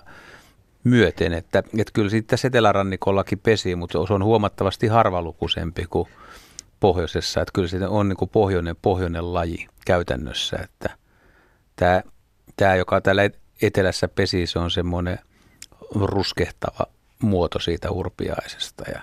myöten, 0.83 1.33
että, 1.33 1.59
että 1.59 1.93
kyllä 1.93 2.09
siitä 2.09 2.27
tässä 2.27 2.47
etelärannikollakin 2.47 3.39
pesii, 3.39 3.75
mutta 3.75 4.05
se 4.07 4.13
on 4.13 4.23
huomattavasti 4.23 4.87
harvalukuisempi 4.87 5.85
kuin 5.89 6.07
pohjoisessa, 6.79 7.41
että 7.41 7.51
kyllä 7.53 7.67
siitä 7.67 7.89
on 7.89 8.09
niin 8.09 8.17
kuin 8.17 8.29
pohjoinen, 8.29 8.75
pohjoinen 8.81 9.33
laji 9.33 9.67
käytännössä, 9.85 10.57
että 10.63 10.89
tämä, 11.75 12.01
tämä, 12.55 12.75
joka 12.75 13.01
täällä 13.01 13.29
etelässä 13.61 14.07
pesii, 14.07 14.47
se 14.47 14.59
on 14.59 14.71
semmoinen 14.71 15.19
ruskehtava 15.95 16.85
muoto 17.21 17.59
siitä 17.59 17.91
urpiaisesta 17.91 18.83
ja 18.93 19.01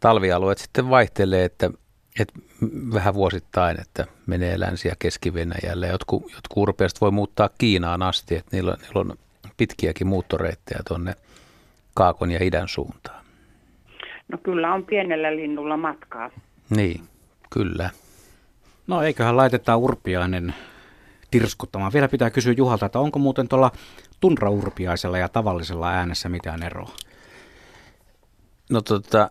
talvialueet 0.00 0.58
sitten 0.58 0.90
vaihtelee, 0.90 1.44
että, 1.44 1.70
että 2.20 2.34
vähän 2.94 3.14
vuosittain, 3.14 3.80
että 3.80 4.06
menee 4.26 4.60
Länsi- 4.60 4.88
ja 4.88 4.94
Keski-Venäjälle. 4.98 5.86
Jotkut, 5.88 6.22
jotkut 6.22 6.56
urpeasta 6.56 6.98
voi 7.00 7.10
muuttaa 7.10 7.50
Kiinaan 7.58 8.02
asti, 8.02 8.36
että 8.36 8.56
niillä, 8.56 8.70
on- 8.70 8.78
niillä 8.82 9.00
on 9.00 9.18
pitkiäkin 9.56 10.06
muuttoreittejä 10.06 10.80
tuonne 10.88 11.14
Kaakon 11.94 12.30
ja 12.30 12.38
idän 12.44 12.68
suuntaan. 12.68 13.24
No 14.32 14.38
kyllä 14.38 14.74
on 14.74 14.84
pienellä 14.84 15.36
linnulla 15.36 15.76
matkaa. 15.76 16.30
Niin, 16.70 17.00
kyllä. 17.50 17.90
No 18.86 19.02
eiköhän 19.02 19.36
laitetaan 19.36 19.78
urpiainen 19.78 20.54
tirskuttamaan. 21.30 21.92
Vielä 21.92 22.08
pitää 22.08 22.30
kysyä 22.30 22.54
Juhalta, 22.56 22.86
että 22.86 22.98
onko 22.98 23.18
muuten 23.18 23.48
tuolla 23.48 23.72
tunraurpiaisella 24.20 25.18
ja 25.18 25.28
tavallisella 25.28 25.88
äänessä 25.90 26.28
mitään 26.28 26.62
eroa? 26.62 26.90
No 28.70 28.80
tota, 28.80 29.30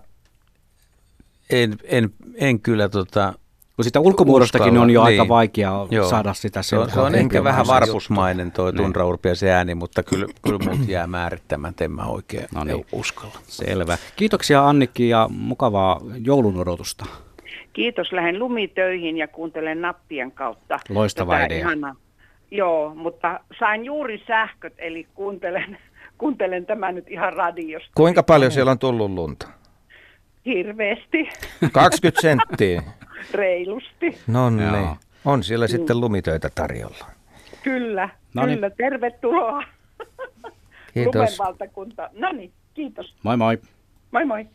en, 1.49 1.77
en, 1.83 2.09
en 2.35 2.59
kyllä 2.59 2.89
tota, 2.89 3.33
Kun 3.75 3.85
sitä 3.85 3.99
ulkomuodostakin 3.99 4.67
Uskalla, 4.67 4.81
on 4.81 4.89
jo 4.89 5.05
niin. 5.05 5.19
aika 5.19 5.27
vaikea 5.27 5.71
Joo. 5.91 6.09
saada 6.09 6.33
sitä 6.33 6.61
se 6.61 6.77
on, 6.77 6.91
se 6.91 6.99
on 6.99 7.15
ehkä 7.15 7.43
vähän 7.43 7.67
varpusmainen 7.67 8.51
toi 8.51 8.71
Niin. 8.71 8.77
tunraurpiaisen 8.83 9.49
ääni, 9.51 9.75
mutta 9.75 10.03
kyllä, 10.03 10.27
kyllä 10.41 10.59
mut 10.69 10.87
jää 10.89 11.07
määrittämättä, 11.07 11.85
en 11.85 11.91
mä 11.91 12.03
oikein 12.05 12.47
No 12.55 12.63
niin. 12.63 12.85
uskalla. 12.91 13.39
Selvä. 13.47 13.97
Kiitoksia 14.15 14.67
Annikki 14.69 15.09
ja 15.09 15.29
mukavaa 15.31 16.01
joulun 16.23 16.57
odotusta. 16.57 17.05
Kiitos, 17.73 18.11
lähden 18.11 18.39
lumitöihin 18.39 19.17
ja 19.17 19.27
kuuntelen 19.27 19.81
nappien 19.81 20.31
kautta. 20.31 20.79
Loistava 20.89 21.33
tätä 21.33 21.45
idea. 21.45 21.57
ihanaa. 21.57 21.95
Joo, 22.51 22.95
mutta 22.95 23.39
sain 23.59 23.85
juuri 23.85 24.23
sähköt, 24.27 24.73
eli 24.77 25.07
kuuntelen, 25.13 25.77
kuuntelen 26.17 26.65
tämän 26.65 26.95
nyt 26.95 27.07
ihan 27.11 27.33
radiosta. 27.33 27.89
Kuinka 27.95 28.23
paljon 28.23 28.51
siellä 28.51 28.71
on 28.71 28.79
tullut 28.79 29.11
lunta? 29.11 29.47
Hirveästi, 30.45 31.29
20 31.71 32.21
senttiä. 32.21 32.83
reilusti. 33.33 34.17
No 34.27 34.49
niin. 34.49 34.95
On 35.25 35.43
siellä 35.43 35.67
sitten 35.67 35.99
lumitöitä 36.01 36.49
tarjolla. 36.55 37.05
Kyllä, 37.63 38.09
No 38.33 38.45
niin. 38.45 38.55
kyllä. 38.57 38.69
Tervetuloa. 38.69 39.63
Kiitos. 40.93 41.15
Lumen 41.15 41.33
valtakunta. 41.39 42.09
No 42.13 42.31
niin, 42.31 42.51
kiitos. 42.73 43.15
Moi 43.23 43.37
moi. 43.37 43.57
Moi 44.11 44.25
moi. 44.25 44.45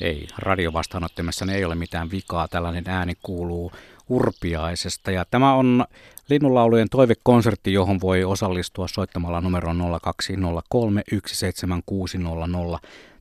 Ei, 0.00 0.28
radiovastaanottimessa 0.38 1.52
ei 1.52 1.64
ole 1.64 1.74
mitään 1.74 2.10
vikaa. 2.10 2.48
Tällainen 2.48 2.84
ääni 2.86 3.14
kuuluu 3.22 3.72
Urpiaisesta. 4.08 5.10
Ja 5.10 5.24
tämä 5.30 5.54
on 5.54 5.84
Linnunlaulujen 6.28 6.88
toivekonsertti, 6.90 7.72
johon 7.72 8.00
voi 8.00 8.24
osallistua 8.24 8.88
soittamalla 8.88 9.40
numero 9.40 9.72
0203 10.02 11.02
17600. 11.26 12.78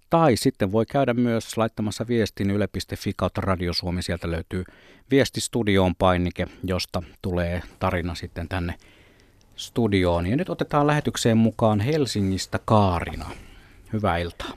Tai 0.09 0.35
sitten 0.35 0.71
voi 0.71 0.85
käydä 0.85 1.13
myös 1.13 1.57
laittamassa 1.57 2.07
viestin 2.07 2.51
yle.fi 2.51 3.13
kautta 3.15 3.41
radiosuomi. 3.41 4.01
Sieltä 4.01 4.31
löytyy 4.31 4.63
viestistudioon 5.11 5.95
painike, 5.95 6.47
josta 6.63 7.03
tulee 7.21 7.61
tarina 7.79 8.15
sitten 8.15 8.47
tänne 8.47 8.73
studioon. 9.55 10.27
Ja 10.27 10.35
nyt 10.35 10.49
otetaan 10.49 10.87
lähetykseen 10.87 11.37
mukaan 11.37 11.79
Helsingistä 11.79 12.59
Kaarina. 12.65 13.25
Hyvää 13.93 14.17
iltaa. 14.17 14.51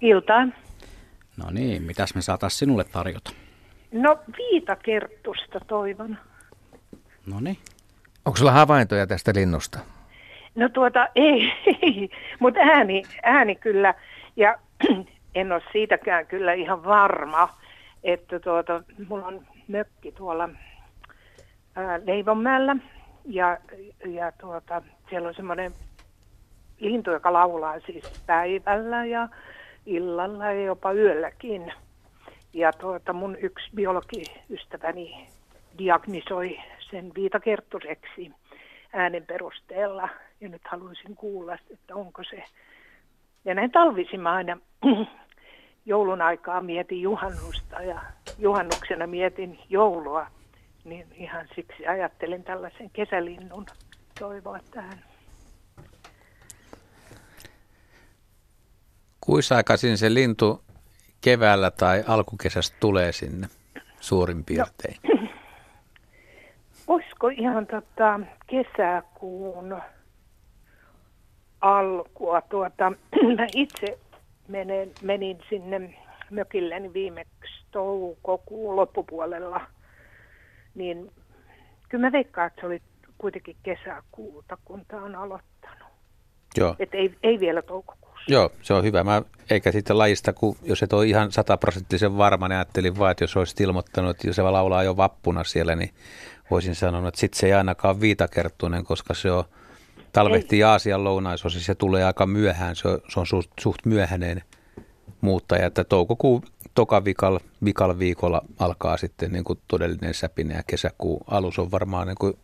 Iltaa. 0.00 0.61
No 1.44 1.50
niin, 1.50 1.82
mitäs 1.82 2.14
me 2.14 2.22
saataisiin 2.22 2.58
sinulle 2.58 2.84
tarjota? 2.84 3.30
No 3.92 4.18
viitakerttusta 4.38 5.60
toivon. 5.66 6.18
No 7.26 7.40
niin. 7.40 7.58
Onko 8.24 8.36
sulla 8.36 8.52
havaintoja 8.52 9.06
tästä 9.06 9.32
linnusta? 9.34 9.78
No 10.54 10.68
tuota, 10.68 11.08
ei, 11.14 11.52
ei. 11.82 12.10
mutta 12.38 12.60
ääni, 12.60 13.02
ääni 13.22 13.54
kyllä. 13.54 13.94
Ja 14.36 14.58
en 15.34 15.52
ole 15.52 15.62
siitäkään 15.72 16.26
kyllä 16.26 16.52
ihan 16.52 16.84
varma, 16.84 17.48
että 18.04 18.40
tuota, 18.40 18.82
mulla 19.08 19.26
on 19.26 19.46
mökki 19.68 20.12
tuolla 20.12 20.48
ää, 21.74 22.00
Leivonmäellä 22.06 22.76
ja, 23.24 23.58
ja 24.06 24.32
tuota, 24.32 24.82
siellä 25.10 25.28
on 25.28 25.34
semmoinen 25.34 25.72
lintu, 26.78 27.10
joka 27.10 27.32
laulaa 27.32 27.80
siis 27.80 28.22
päivällä 28.26 29.04
ja 29.04 29.28
illalla 29.86 30.44
ja 30.44 30.64
jopa 30.64 30.92
yölläkin. 30.92 31.72
Ja 32.52 32.72
tuota, 32.72 33.12
mun 33.12 33.36
yksi 33.40 33.70
biologiystäväni 33.74 35.28
diagnisoi 35.78 36.58
sen 36.90 37.12
viitakerttuseksi 37.14 38.32
äänen 38.92 39.26
perusteella. 39.26 40.08
Ja 40.40 40.48
nyt 40.48 40.62
haluaisin 40.64 41.16
kuulla, 41.16 41.58
että 41.70 41.94
onko 41.94 42.22
se. 42.30 42.44
Ja 43.44 43.54
näin 43.54 43.70
talvisin 43.70 44.20
mä 44.20 44.32
aina 44.32 44.58
joulun 45.86 46.22
aikaa 46.22 46.60
mietin 46.60 47.02
juhannusta 47.02 47.82
ja 47.82 48.02
juhannuksena 48.38 49.06
mietin 49.06 49.58
joulua. 49.68 50.26
Niin 50.84 51.06
ihan 51.14 51.48
siksi 51.54 51.86
ajattelin 51.86 52.44
tällaisen 52.44 52.90
kesälinnun 52.90 53.66
toivoa 54.18 54.58
tähän. 54.70 55.11
Kuinka 59.26 59.56
aikaisin 59.56 59.98
se 59.98 60.14
lintu 60.14 60.64
keväällä 61.20 61.70
tai 61.70 62.04
alkukesästä 62.06 62.76
tulee 62.80 63.12
sinne 63.12 63.46
suurin 64.00 64.44
piirtein? 64.44 64.96
No, 65.08 65.28
olisiko 66.94 67.28
ihan 67.28 67.66
tota 67.66 68.20
kesäkuun 68.46 69.82
alkua? 71.60 72.40
Tuota, 72.40 72.92
mä 73.36 73.46
itse 73.54 73.98
menen, 74.48 74.90
menin 75.02 75.38
sinne 75.48 75.94
mökilleni 76.30 76.92
viimeksi 76.92 77.64
toukokuun 77.70 78.76
loppupuolella, 78.76 79.60
niin 80.74 81.12
kyllä 81.88 82.06
mä 82.06 82.12
veikkaan, 82.12 82.46
että 82.46 82.60
se 82.60 82.66
oli 82.66 82.82
kuitenkin 83.18 83.56
kesäkuuta, 83.62 84.58
kun 84.64 84.84
tämä 84.88 85.04
on 85.04 85.14
aloittanut. 85.14 85.88
Joo. 86.56 86.76
Et 86.78 86.94
ei, 86.94 87.14
ei 87.22 87.40
vielä 87.40 87.62
toukokuussa. 87.62 88.01
Joo, 88.28 88.52
se 88.62 88.74
on 88.74 88.84
hyvä. 88.84 89.04
Mä, 89.04 89.22
eikä 89.50 89.72
sitten 89.72 89.98
lajista, 89.98 90.32
kun 90.32 90.56
jos 90.62 90.82
et 90.82 90.92
ole 90.92 91.06
ihan 91.06 91.32
sataprosenttisen 91.32 92.16
varma, 92.18 92.48
niin 92.48 92.56
ajattelin 92.56 92.98
vaan, 92.98 93.10
että 93.10 93.24
jos 93.24 93.36
olisit 93.36 93.60
ilmoittanut, 93.60 94.10
että 94.10 94.26
jos 94.26 94.36
se 94.36 94.42
laulaa 94.42 94.82
jo 94.82 94.96
vappuna 94.96 95.44
siellä, 95.44 95.76
niin 95.76 95.94
voisin 96.50 96.74
sanoa, 96.74 97.08
että 97.08 97.20
sitten 97.20 97.40
se 97.40 97.46
ei 97.46 97.52
ainakaan 97.52 98.00
viitakerttuinen, 98.00 98.84
koska 98.84 99.14
se 99.14 99.30
on 99.30 99.44
talvehtii 100.12 100.62
Aasian 100.62 101.04
lounaisosissa 101.04 101.66
se 101.66 101.74
tulee 101.74 102.04
aika 102.04 102.26
myöhään, 102.26 102.76
se 102.76 102.88
on, 102.88 102.98
se 103.08 103.20
on 103.20 103.26
suht, 103.26 103.50
suht 103.60 103.86
myöhäinen 103.86 104.42
muuttaja, 105.20 105.66
että 105.66 105.84
toukokuun 105.84 106.42
toka 106.74 107.04
vikal, 107.04 107.38
vikal 107.64 107.98
viikolla 107.98 108.42
alkaa 108.58 108.96
sitten 108.96 109.32
niin 109.32 109.44
kuin 109.44 109.58
todellinen 109.68 110.14
säpine 110.14 110.54
ja 110.54 110.62
kesäkuun 110.66 111.24
alus 111.26 111.58
on 111.58 111.70
varmaan 111.70 112.06
niin 112.06 112.18
kuin 112.20 112.34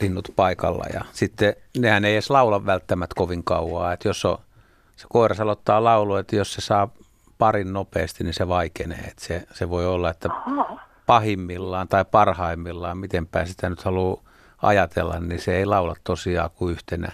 linnut 0.00 0.32
paikalla. 0.36 0.84
Ja 0.92 1.04
sitten 1.12 1.56
nehän 1.78 2.04
ei 2.04 2.12
edes 2.12 2.30
laula 2.30 2.66
välttämättä 2.66 3.14
kovin 3.16 3.44
kauaa, 3.44 3.92
että 3.92 4.08
jos 4.08 4.24
on, 4.24 4.38
se 4.96 5.06
koiras 5.08 5.40
aloittaa 5.40 5.84
laulu, 5.84 6.16
että 6.16 6.36
jos 6.36 6.54
se 6.54 6.60
saa 6.60 6.88
parin 7.38 7.72
nopeasti, 7.72 8.24
niin 8.24 8.34
se 8.34 8.48
vaikenee, 8.48 8.98
että 8.98 9.24
se, 9.24 9.46
se 9.52 9.70
voi 9.70 9.86
olla, 9.86 10.10
että 10.10 10.28
pahimmillaan 11.06 11.88
tai 11.88 12.04
parhaimmillaan, 12.04 12.98
mitenpä 12.98 13.44
sitä 13.44 13.70
nyt 13.70 13.82
haluaa 13.82 14.22
ajatella, 14.62 15.20
niin 15.20 15.40
se 15.40 15.56
ei 15.56 15.66
laula 15.66 15.96
tosiaan 16.04 16.50
kuin 16.50 16.72
yhtenä 16.72 17.12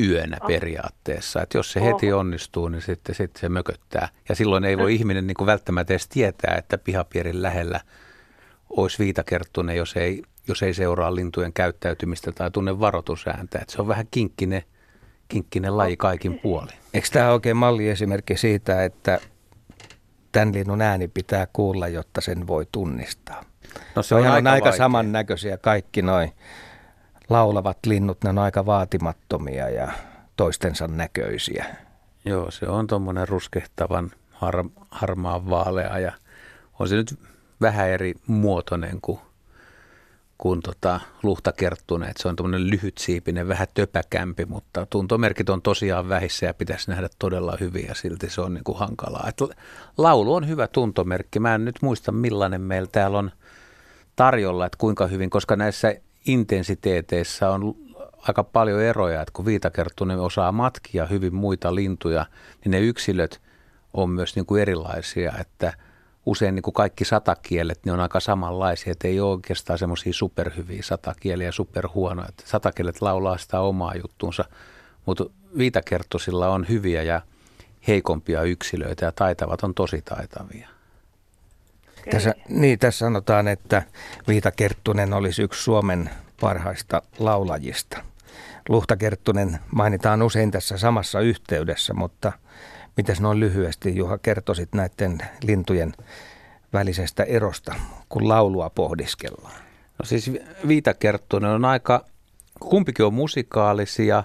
yönä 0.00 0.38
periaatteessa. 0.46 1.42
Että 1.42 1.58
jos 1.58 1.72
se 1.72 1.84
heti 1.84 2.12
onnistuu, 2.12 2.68
niin 2.68 2.82
sitten, 2.82 3.14
sitten 3.14 3.40
se 3.40 3.48
mököttää. 3.48 4.08
Ja 4.28 4.34
silloin 4.34 4.64
ei 4.64 4.78
voi 4.78 4.94
ihminen 4.94 5.26
niin 5.26 5.36
kuin 5.36 5.46
välttämättä 5.46 5.92
edes 5.92 6.08
tietää, 6.08 6.54
että 6.58 6.78
pihapierin 6.78 7.42
lähellä 7.42 7.80
olisi 8.70 8.98
viitakerttunen, 8.98 9.76
jos 9.76 9.96
ei, 9.96 10.22
jos 10.48 10.62
ei 10.62 10.74
seuraa 10.74 11.14
lintujen 11.14 11.52
käyttäytymistä 11.52 12.32
tai 12.32 12.50
tunne 12.50 12.80
varoitusääntä. 12.80 13.58
Että 13.58 13.72
se 13.72 13.82
on 13.82 13.88
vähän 13.88 14.06
kinkkinen, 14.10 14.62
kinkkinen 15.28 15.76
laji 15.76 15.96
kaikin 15.96 16.38
puolin. 16.38 16.76
Eikö 16.94 17.08
tämä 17.12 17.30
oikein 17.30 17.56
malliesimerkki 17.56 18.36
siitä, 18.36 18.84
että 18.84 19.20
tämän 20.32 20.54
linnun 20.54 20.82
ääni 20.82 21.08
pitää 21.08 21.46
kuulla, 21.52 21.88
jotta 21.88 22.20
sen 22.20 22.46
voi 22.46 22.66
tunnistaa? 22.72 23.44
No 23.94 24.02
se 24.02 24.14
on, 24.14 24.26
aika, 24.26 24.50
aika 24.50 24.72
samannäköisiä 24.72 25.58
kaikki 25.58 26.02
noin 26.02 26.32
laulavat 27.28 27.78
linnut, 27.86 28.24
ne 28.24 28.30
on 28.30 28.38
aika 28.38 28.66
vaatimattomia 28.66 29.68
ja 29.68 29.88
toistensa 30.36 30.88
näköisiä. 30.88 31.66
Joo, 32.24 32.50
se 32.50 32.66
on 32.68 32.86
tuommoinen 32.86 33.28
ruskehtavan 33.28 34.10
har, 34.30 34.64
harmaan 34.90 35.50
vaalea 35.50 35.98
ja 35.98 36.12
on 36.78 36.88
se 36.88 36.96
nyt 36.96 37.18
vähän 37.60 37.88
eri 37.88 38.14
muotoinen 38.26 39.00
kuin, 39.02 39.20
kuin 40.38 40.60
tota 40.60 41.00
luhtakerttunen. 41.22 42.12
se 42.16 42.28
on 42.28 42.36
tuommoinen 42.36 42.70
lyhytsiipinen, 42.70 43.48
vähän 43.48 43.66
töpäkämpi, 43.74 44.44
mutta 44.44 44.86
tuntomerkit 44.90 45.48
on 45.48 45.62
tosiaan 45.62 46.08
vähissä 46.08 46.46
ja 46.46 46.54
pitäisi 46.54 46.90
nähdä 46.90 47.08
todella 47.18 47.56
hyviä, 47.60 47.94
silti 47.94 48.30
se 48.30 48.40
on 48.40 48.54
niin 48.54 48.64
kuin 48.64 48.78
hankalaa. 48.78 49.26
Et 49.28 49.40
laulu 49.98 50.34
on 50.34 50.48
hyvä 50.48 50.68
tuntomerkki. 50.68 51.40
Mä 51.40 51.54
en 51.54 51.64
nyt 51.64 51.76
muista 51.82 52.12
millainen 52.12 52.60
meillä 52.60 52.88
täällä 52.92 53.18
on 53.18 53.30
tarjolla, 54.16 54.66
että 54.66 54.78
kuinka 54.78 55.06
hyvin, 55.06 55.30
koska 55.30 55.56
näissä 55.56 55.94
intensiteeteissä 56.26 57.50
on 57.50 57.74
aika 58.28 58.44
paljon 58.44 58.82
eroja, 58.82 59.22
että 59.22 59.32
kun 59.32 59.46
viitakerttunen 59.46 60.18
osaa 60.18 60.52
matkia 60.52 61.06
hyvin 61.06 61.34
muita 61.34 61.74
lintuja, 61.74 62.26
niin 62.64 62.70
ne 62.70 62.80
yksilöt 62.80 63.40
on 63.94 64.10
myös 64.10 64.36
niin 64.36 64.46
kuin 64.46 64.62
erilaisia, 64.62 65.32
että 65.40 65.72
usein 66.26 66.54
niin 66.54 66.62
kuin 66.62 66.74
kaikki 66.74 67.04
satakielet 67.04 67.86
ne 67.86 67.92
on 67.92 68.00
aika 68.00 68.20
samanlaisia, 68.20 68.92
että 68.92 69.08
ei 69.08 69.20
ole 69.20 69.32
oikeastaan 69.32 69.78
semmoisia 69.78 70.12
superhyviä 70.12 70.82
satakieliä 70.82 71.48
ja 71.48 71.52
superhuonoja. 71.52 72.28
Että 72.28 72.42
satakielet 72.46 73.02
laulaa 73.02 73.38
sitä 73.38 73.60
omaa 73.60 73.94
juttuunsa, 73.94 74.44
mutta 75.06 75.24
viitakerttusilla 75.58 76.48
on 76.48 76.68
hyviä 76.68 77.02
ja 77.02 77.20
heikompia 77.88 78.42
yksilöitä 78.42 79.04
ja 79.04 79.12
taitavat 79.12 79.62
on 79.62 79.74
tosi 79.74 80.02
taitavia. 80.02 80.68
Tässä, 82.10 82.34
niin, 82.48 82.78
tässä 82.78 82.98
sanotaan, 82.98 83.48
että 83.48 83.82
Viita 84.28 84.50
Kerttunen 84.50 85.12
olisi 85.12 85.42
yksi 85.42 85.62
Suomen 85.62 86.10
parhaista 86.40 87.02
laulajista. 87.18 88.02
Luhta 88.68 88.96
Kerttunen 88.96 89.58
mainitaan 89.74 90.22
usein 90.22 90.50
tässä 90.50 90.78
samassa 90.78 91.20
yhteydessä, 91.20 91.94
mutta 91.94 92.32
mitäs 92.96 93.20
noin 93.20 93.40
lyhyesti 93.40 93.96
Juha 93.96 94.18
kertoisit 94.18 94.68
näiden 94.74 95.18
lintujen 95.42 95.92
välisestä 96.72 97.22
erosta, 97.22 97.74
kun 98.08 98.28
laulua 98.28 98.70
pohdiskellaan? 98.70 99.62
No 99.98 100.04
siis 100.04 100.30
Viita 100.68 100.94
Kerttunen 100.94 101.50
on 101.50 101.64
aika, 101.64 102.04
kumpikin 102.60 103.04
on 103.04 103.14
musikaalisia, 103.14 104.24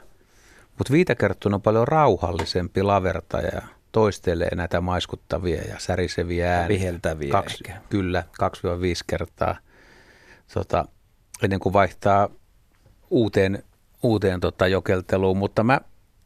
mutta 0.78 0.94
Viita 0.94 1.16
Kerttunen 1.16 1.54
on 1.54 1.62
paljon 1.62 1.88
rauhallisempi 1.88 2.84
lavertaja 2.84 3.62
toistelee 3.92 4.56
näitä 4.56 4.82
maiskuttavia 4.82 5.62
ja 5.62 5.80
säriseviä 5.80 6.54
ääniä. 6.54 6.68
Viheltäviä 6.68 7.32
Kaksi, 7.32 7.64
ehkä. 7.68 7.82
Kyllä, 7.90 8.24
2-5 8.42 8.46
kertaa 9.08 9.58
tota, 10.54 10.86
ennen 11.44 11.60
kuin 11.60 11.74
vaihtaa 11.74 12.30
uuteen, 13.10 13.64
uuteen 14.04 14.40
tota, 14.40 14.68
jokelteluun. 14.68 15.38
Mutta 15.38 15.64
mä 15.64 15.82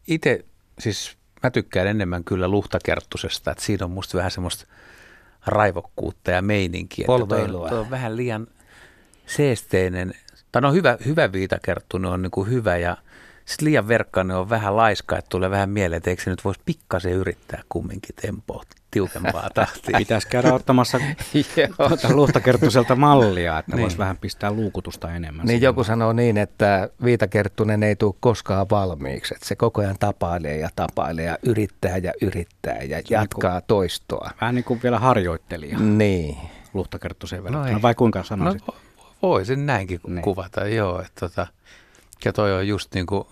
itse, 0.08 0.46
siis 0.80 1.18
mä 1.46 1.52
tykkään 1.52 1.88
enemmän 1.88 2.24
kyllä 2.24 2.48
luhtakerttusesta, 2.48 3.52
että 3.52 3.64
siinä 3.64 3.86
on 3.86 3.92
musta 3.92 4.18
vähän 4.18 4.32
semmoista 4.32 4.66
raivokkuutta 5.46 6.32
ja 6.32 6.42
meininkiä. 6.42 7.06
Polveilua. 7.06 7.70
Tuo 7.70 7.80
on 7.80 7.90
vähän 7.90 8.18
liian 8.18 8.48
seesteinen, 9.26 10.14
tai 10.52 10.62
no 10.62 10.72
hyvä, 10.72 10.98
hyvä 11.06 11.32
viitakerttunen 11.32 12.12
on 12.12 12.22
niin 12.22 12.32
kuin 12.32 12.50
hyvä 12.50 12.78
ja 12.78 12.98
sitten 13.46 13.66
liian 13.66 13.88
verkkainen 13.88 14.38
on 14.38 14.50
vähän 14.50 14.76
laiska, 14.76 15.18
että 15.18 15.30
tulee 15.30 15.50
vähän 15.50 15.70
mieleen, 15.70 15.98
että 15.98 16.10
eikö 16.10 16.24
se 16.24 16.30
nyt 16.30 16.46
voisi 16.46 16.62
pikkasen 16.66 17.12
yrittää 17.12 17.64
kumminkin 17.70 18.16
tempoa, 18.22 18.64
tiukempaa 18.96 19.50
tahtia. 19.54 19.98
Pitäisi 20.04 20.28
käydä 20.28 20.54
ottamassa 20.54 21.00
tuota 21.78 22.14
luhtakerttuselta 22.14 22.96
mallia, 22.96 23.60
että 23.60 23.76
niin. 23.76 23.82
voisi 23.82 23.98
vähän 23.98 24.18
pistää 24.18 24.52
luukutusta 24.52 25.12
enemmän. 25.12 25.46
Niin 25.46 25.62
joku 25.62 25.84
sanoo 25.84 26.14
niin, 26.14 26.38
että 26.38 26.90
Viitakerttunen 27.04 27.84
ei 27.84 27.96
tule 27.96 28.16
koskaan 28.20 28.68
valmiiksi. 28.72 29.34
Että 29.34 29.48
se 29.48 29.56
koko 29.56 29.82
ajan 29.82 29.96
tapailee 30.00 30.58
ja 30.58 30.70
tapailee 30.76 31.26
ja 31.26 31.38
yrittää 31.44 31.98
ja 31.98 32.14
yrittää 32.22 32.84
ja 32.84 32.98
se 32.98 33.04
jatkaa 33.10 33.52
niin 33.52 33.62
kuin, 33.62 33.68
toistoa. 33.68 34.30
Vähän 34.42 34.56
niin 34.56 34.66
kuin 34.66 34.80
vielä 34.84 35.00
harjoittelija. 35.00 35.80
Niin. 35.80 36.38
Luhtakerttuseen 36.74 37.44
verrattuna. 37.44 37.74
No 37.74 37.82
vai 37.82 37.96
kuinka 37.96 38.24
sanoisit? 38.24 38.68
No, 38.68 38.76
voisin 39.22 39.66
näinkin 39.66 40.00
niin. 40.08 40.22
kuvata, 40.22 40.68
joo. 40.68 41.00
Että 41.00 41.20
tota, 41.20 41.48
ja 42.26 42.34
toi 42.34 42.54
on 42.54 42.68
just 42.68 42.94
niin 42.94 43.06
kuin 43.06 43.28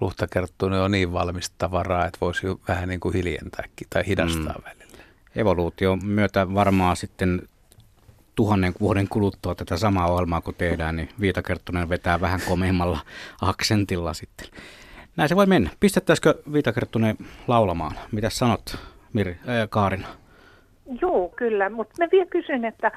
luhtakerttunen 0.00 0.80
on 0.80 0.90
niin 0.90 1.12
valmista 1.12 1.54
tavaraa, 1.58 2.06
että 2.06 2.18
voisi 2.20 2.46
vähän 2.68 2.88
niin 2.88 3.00
kuin 3.00 3.14
hiljentääkin 3.14 3.86
tai 3.90 4.06
hidastaa 4.06 4.54
mm. 4.58 4.64
välillä. 4.64 5.04
Evoluutio 5.36 5.96
myötä 5.96 6.54
varmaan 6.54 6.96
sitten 6.96 7.42
tuhannen 8.34 8.72
vuoden 8.80 9.08
kuluttua 9.08 9.54
tätä 9.54 9.76
samaa 9.76 10.06
ohjelmaa 10.06 10.40
kun 10.40 10.54
tehdään, 10.54 10.96
niin 10.96 11.08
Viitakerttunen 11.20 11.88
vetää 11.88 12.20
vähän 12.20 12.40
komeimmalla 12.48 12.98
aksentilla 13.40 14.14
sitten. 14.14 14.46
Näin 15.16 15.28
se 15.28 15.36
voi 15.36 15.46
mennä. 15.46 15.70
Pistettäisikö 15.80 16.34
Viitakerttunen 16.52 17.16
laulamaan? 17.48 17.92
Mitä 18.12 18.30
sanot, 18.30 18.76
Miri, 19.12 19.30
äh, 19.32 19.68
Kaarina? 19.70 20.08
Joo, 21.00 21.28
kyllä, 21.28 21.70
mutta 21.70 21.94
mä 21.98 22.08
vielä 22.12 22.26
kysyn, 22.26 22.64
että 22.64 22.92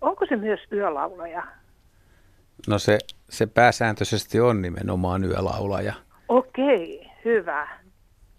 onko 0.00 0.26
se 0.28 0.36
myös 0.36 0.60
yölaulaja? 0.72 1.42
No 2.68 2.78
se, 2.78 2.98
se 3.28 3.46
pääsääntöisesti 3.46 4.40
on 4.40 4.62
nimenomaan 4.62 5.24
yölaulaja. 5.24 5.94
Okei, 6.28 7.10
hyvä. 7.24 7.68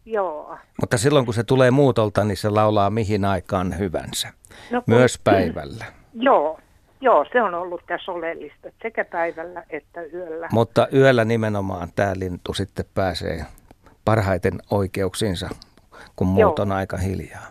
Joo. 0.05 0.57
Mutta 0.81 0.97
silloin 0.97 1.25
kun 1.25 1.33
se 1.33 1.43
tulee 1.43 1.71
muutolta, 1.71 2.23
niin 2.23 2.37
se 2.37 2.49
laulaa 2.49 2.89
mihin 2.89 3.25
aikaan 3.25 3.79
hyvänsä. 3.79 4.33
No, 4.71 4.81
kun, 4.81 4.93
Myös 4.93 5.19
päivällä. 5.23 5.85
Joo, 6.13 6.59
joo, 7.01 7.25
se 7.31 7.41
on 7.41 7.53
ollut 7.53 7.81
tässä 7.87 8.11
oleellista, 8.11 8.67
sekä 8.81 9.05
päivällä 9.05 9.63
että 9.69 10.01
yöllä. 10.01 10.47
Mutta 10.51 10.87
yöllä 10.93 11.25
nimenomaan 11.25 11.89
tämä 11.95 12.13
lintu 12.15 12.53
sitten 12.53 12.85
pääsee 12.93 13.45
parhaiten 14.05 14.53
oikeuksiinsa, 14.71 15.49
kun 16.15 16.27
muut 16.27 16.59
on 16.59 16.71
aika 16.71 16.97
hiljaa. 16.97 17.47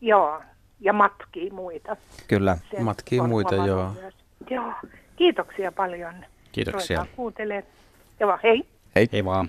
Joo, 0.00 0.42
ja 0.80 0.92
matkii 0.92 1.50
muita. 1.50 1.96
Kyllä. 2.28 2.56
Se 2.70 2.80
matkii 2.80 3.20
muita, 3.20 3.54
joo. 3.54 3.90
Myös. 4.00 4.14
Joo, 4.50 4.72
kiitoksia 5.16 5.72
paljon. 5.72 6.14
Kiitoksia. 6.52 7.06
Kuuntelee. 7.16 7.64
Joo, 8.20 8.38
hei. 8.42 8.66
Hei. 8.96 9.08
Hei 9.12 9.24
vaan. 9.24 9.48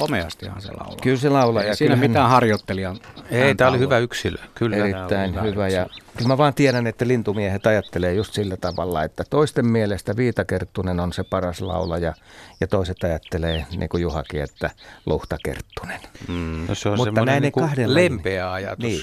Komeastihan 0.00 0.62
se 0.62 0.72
laulaa. 0.72 0.96
Kyllä 1.02 1.16
se 1.16 1.28
laulaa. 1.28 1.62
Ei 1.62 1.68
ja 1.68 1.76
siinä 1.76 1.96
mitään 1.96 2.30
harjoittelijan. 2.30 2.96
Ei, 3.30 3.54
tämä 3.54 3.70
oli 3.70 3.78
hyvä 3.78 3.98
yksilö. 3.98 4.38
Kyllä. 4.54 4.76
Erittäin 4.76 5.30
hyvä. 5.30 5.42
hyvä. 5.42 5.68
Ja 5.68 5.86
kyllä 6.16 6.28
mä 6.28 6.38
vaan 6.38 6.54
tiedän, 6.54 6.86
että 6.86 7.08
lintumiehet 7.08 7.66
ajattelee 7.66 8.14
just 8.14 8.34
sillä 8.34 8.56
tavalla, 8.56 9.04
että 9.04 9.24
toisten 9.30 9.66
mielestä 9.66 10.16
Viitakerttunen 10.16 11.00
on 11.00 11.12
se 11.12 11.24
paras 11.24 11.60
laulaja 11.60 12.14
ja 12.60 12.66
toiset 12.66 13.04
ajattelee, 13.04 13.66
niin 13.76 13.88
kuin 13.88 14.02
Juhakin, 14.02 14.42
että 14.42 14.70
Luhtakerttunen. 15.06 16.00
Mm. 16.28 16.66
No 16.68 16.74
se 16.74 16.88
on 16.88 16.96
Mutta 16.96 17.24
näin 17.24 17.42
niin 17.42 17.52
kahden 17.52 17.94
lempeä 17.94 18.52
ajatus. 18.52 18.84
Niin, 18.84 19.02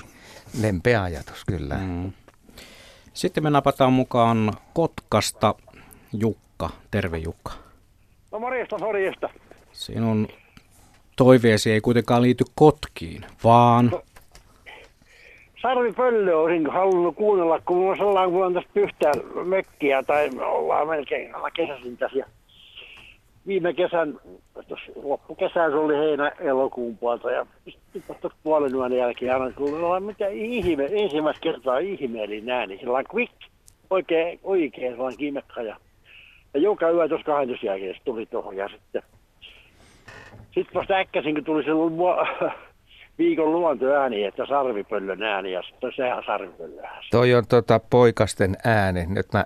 lempeä 0.61 1.03
ajatus, 1.03 1.45
kyllä. 1.45 1.75
Mm. 1.75 2.13
Sitten 3.13 3.43
me 3.43 3.49
napataan 3.49 3.93
mukaan 3.93 4.53
Kotkasta 4.73 5.55
Jukka. 6.13 6.69
Terve 6.91 7.17
Jukka. 7.17 7.53
No 8.31 8.39
morjesta, 8.39 8.77
morjesta. 8.77 9.29
Sinun 9.71 10.27
toiveesi 11.17 11.71
ei 11.71 11.81
kuitenkaan 11.81 12.21
liity 12.21 12.43
kotkiin, 12.55 13.21
vaan... 13.43 13.85
No, 13.85 14.01
Sarvi 15.61 15.93
Pöllö 15.93 16.37
olisin 16.37 16.67
halunnut 16.71 17.15
kuunnella, 17.15 17.59
kun 17.65 17.77
mulla 17.77 17.91
on 17.91 17.97
sellainen, 17.97 18.31
kun 18.31 18.45
on 18.45 18.53
tästä 18.53 18.69
pyhtää 18.73 19.11
mökkiä, 19.45 20.03
tai 20.03 20.29
ollaan 20.39 20.87
melkein 20.87 21.35
alla 21.35 21.51
kesäsin 21.51 21.97
tässä. 21.97 22.25
Viime 23.47 23.73
kesän, 23.73 24.19
loppukesän 24.95 25.71
se 25.71 25.77
oli 25.77 25.95
heinä 25.97 26.31
elokuun 26.39 26.97
puolta, 26.97 27.31
ja 27.31 27.45
sitten 27.93 28.31
puolen 28.43 28.75
yön 28.75 28.93
jälkeen 28.93 29.33
aina 29.33 29.51
kuullut, 29.51 30.05
mitä 30.05 30.27
ihme, 30.27 30.89
ensimmäistä 30.91 31.41
kertaa 31.41 31.77
ihmeellinen 31.77 32.55
ääni, 32.55 32.77
sellainen 32.77 33.11
quick, 33.15 33.33
oikein, 33.89 34.39
oikein 34.43 34.91
sellainen 34.91 35.17
kimekka, 35.17 35.61
ja, 35.61 35.77
ja 36.53 36.59
joka 36.59 36.89
yö 36.89 37.07
tuossa 37.07 37.25
12 37.25 37.65
jälkeen 37.65 37.95
tuli 38.05 38.25
tuohon, 38.25 38.57
ja 38.57 38.69
sitten 38.69 39.03
sitten 40.57 40.79
vasta 40.79 40.93
äkkäsin, 40.93 41.35
kun 41.35 41.43
tuli 41.43 41.63
se 41.63 41.71
viikon 43.19 43.51
luontoääni, 43.51 44.23
että 44.23 44.45
sarvipöllön 44.45 45.23
ääni, 45.23 45.51
ja 45.51 45.61
sitten 45.61 45.91
sehän 45.95 46.23
sarvipöllön 46.25 46.85
ääni. 46.85 47.07
Toi 47.11 47.33
on 47.33 47.43
tota 47.49 47.79
poikasten 47.89 48.57
ääni. 48.63 49.05
Nyt 49.07 49.33
mä 49.33 49.45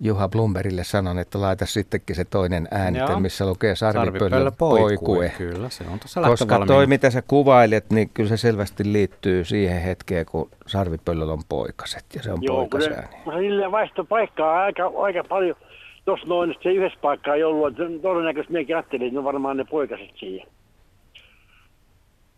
Juha 0.00 0.28
Blumberille 0.28 0.84
sanon, 0.84 1.18
että 1.18 1.40
laita 1.40 1.66
sittenkin 1.66 2.16
se 2.16 2.24
toinen 2.24 2.68
äänite, 2.70 3.04
Joo. 3.04 3.20
missä 3.20 3.46
lukee 3.46 3.76
sarvipöllö 3.76 4.18
Sarvipöllö 4.18 4.50
poikue. 4.58 4.88
poikue. 4.88 5.32
Kyllä, 5.38 5.68
se 5.68 5.84
on 5.92 6.00
tuossa 6.00 6.20
Koska 6.20 6.66
toi, 6.66 6.86
mitä 6.86 7.10
sä 7.10 7.22
kuvailet, 7.22 7.90
niin 7.90 8.10
kyllä 8.14 8.28
se 8.28 8.36
selvästi 8.36 8.92
liittyy 8.92 9.44
siihen 9.44 9.82
hetkeen, 9.82 10.26
kun 10.26 10.50
sarvipöllöllä 10.66 11.32
on 11.32 11.42
poikaset 11.48 12.04
ja 12.14 12.22
se 12.22 12.32
on 12.32 12.38
Joo, 12.42 12.68
kun 12.70 12.82
se, 12.82 12.88
poikasääni. 12.88 13.24
kun 13.24 13.32
se 13.64 13.72
vaihtoi 13.72 14.04
paikkaa 14.08 14.62
aika, 14.62 14.92
aika 15.02 15.24
paljon. 15.28 15.56
Tuossa 16.06 16.26
noin, 16.26 16.54
se 16.62 16.68
yhdessä 16.68 16.98
paikkaa 17.02 17.34
ei 17.34 17.44
ollut. 17.44 17.68
että 17.68 17.82
Todennäköisesti 18.02 18.52
minäkin 18.52 18.76
ajattelin, 18.76 19.06
että 19.06 19.20
ne 19.20 19.24
varmaan 19.24 19.56
ne 19.56 19.64
poikaset 19.64 20.10
siihen. 20.16 20.48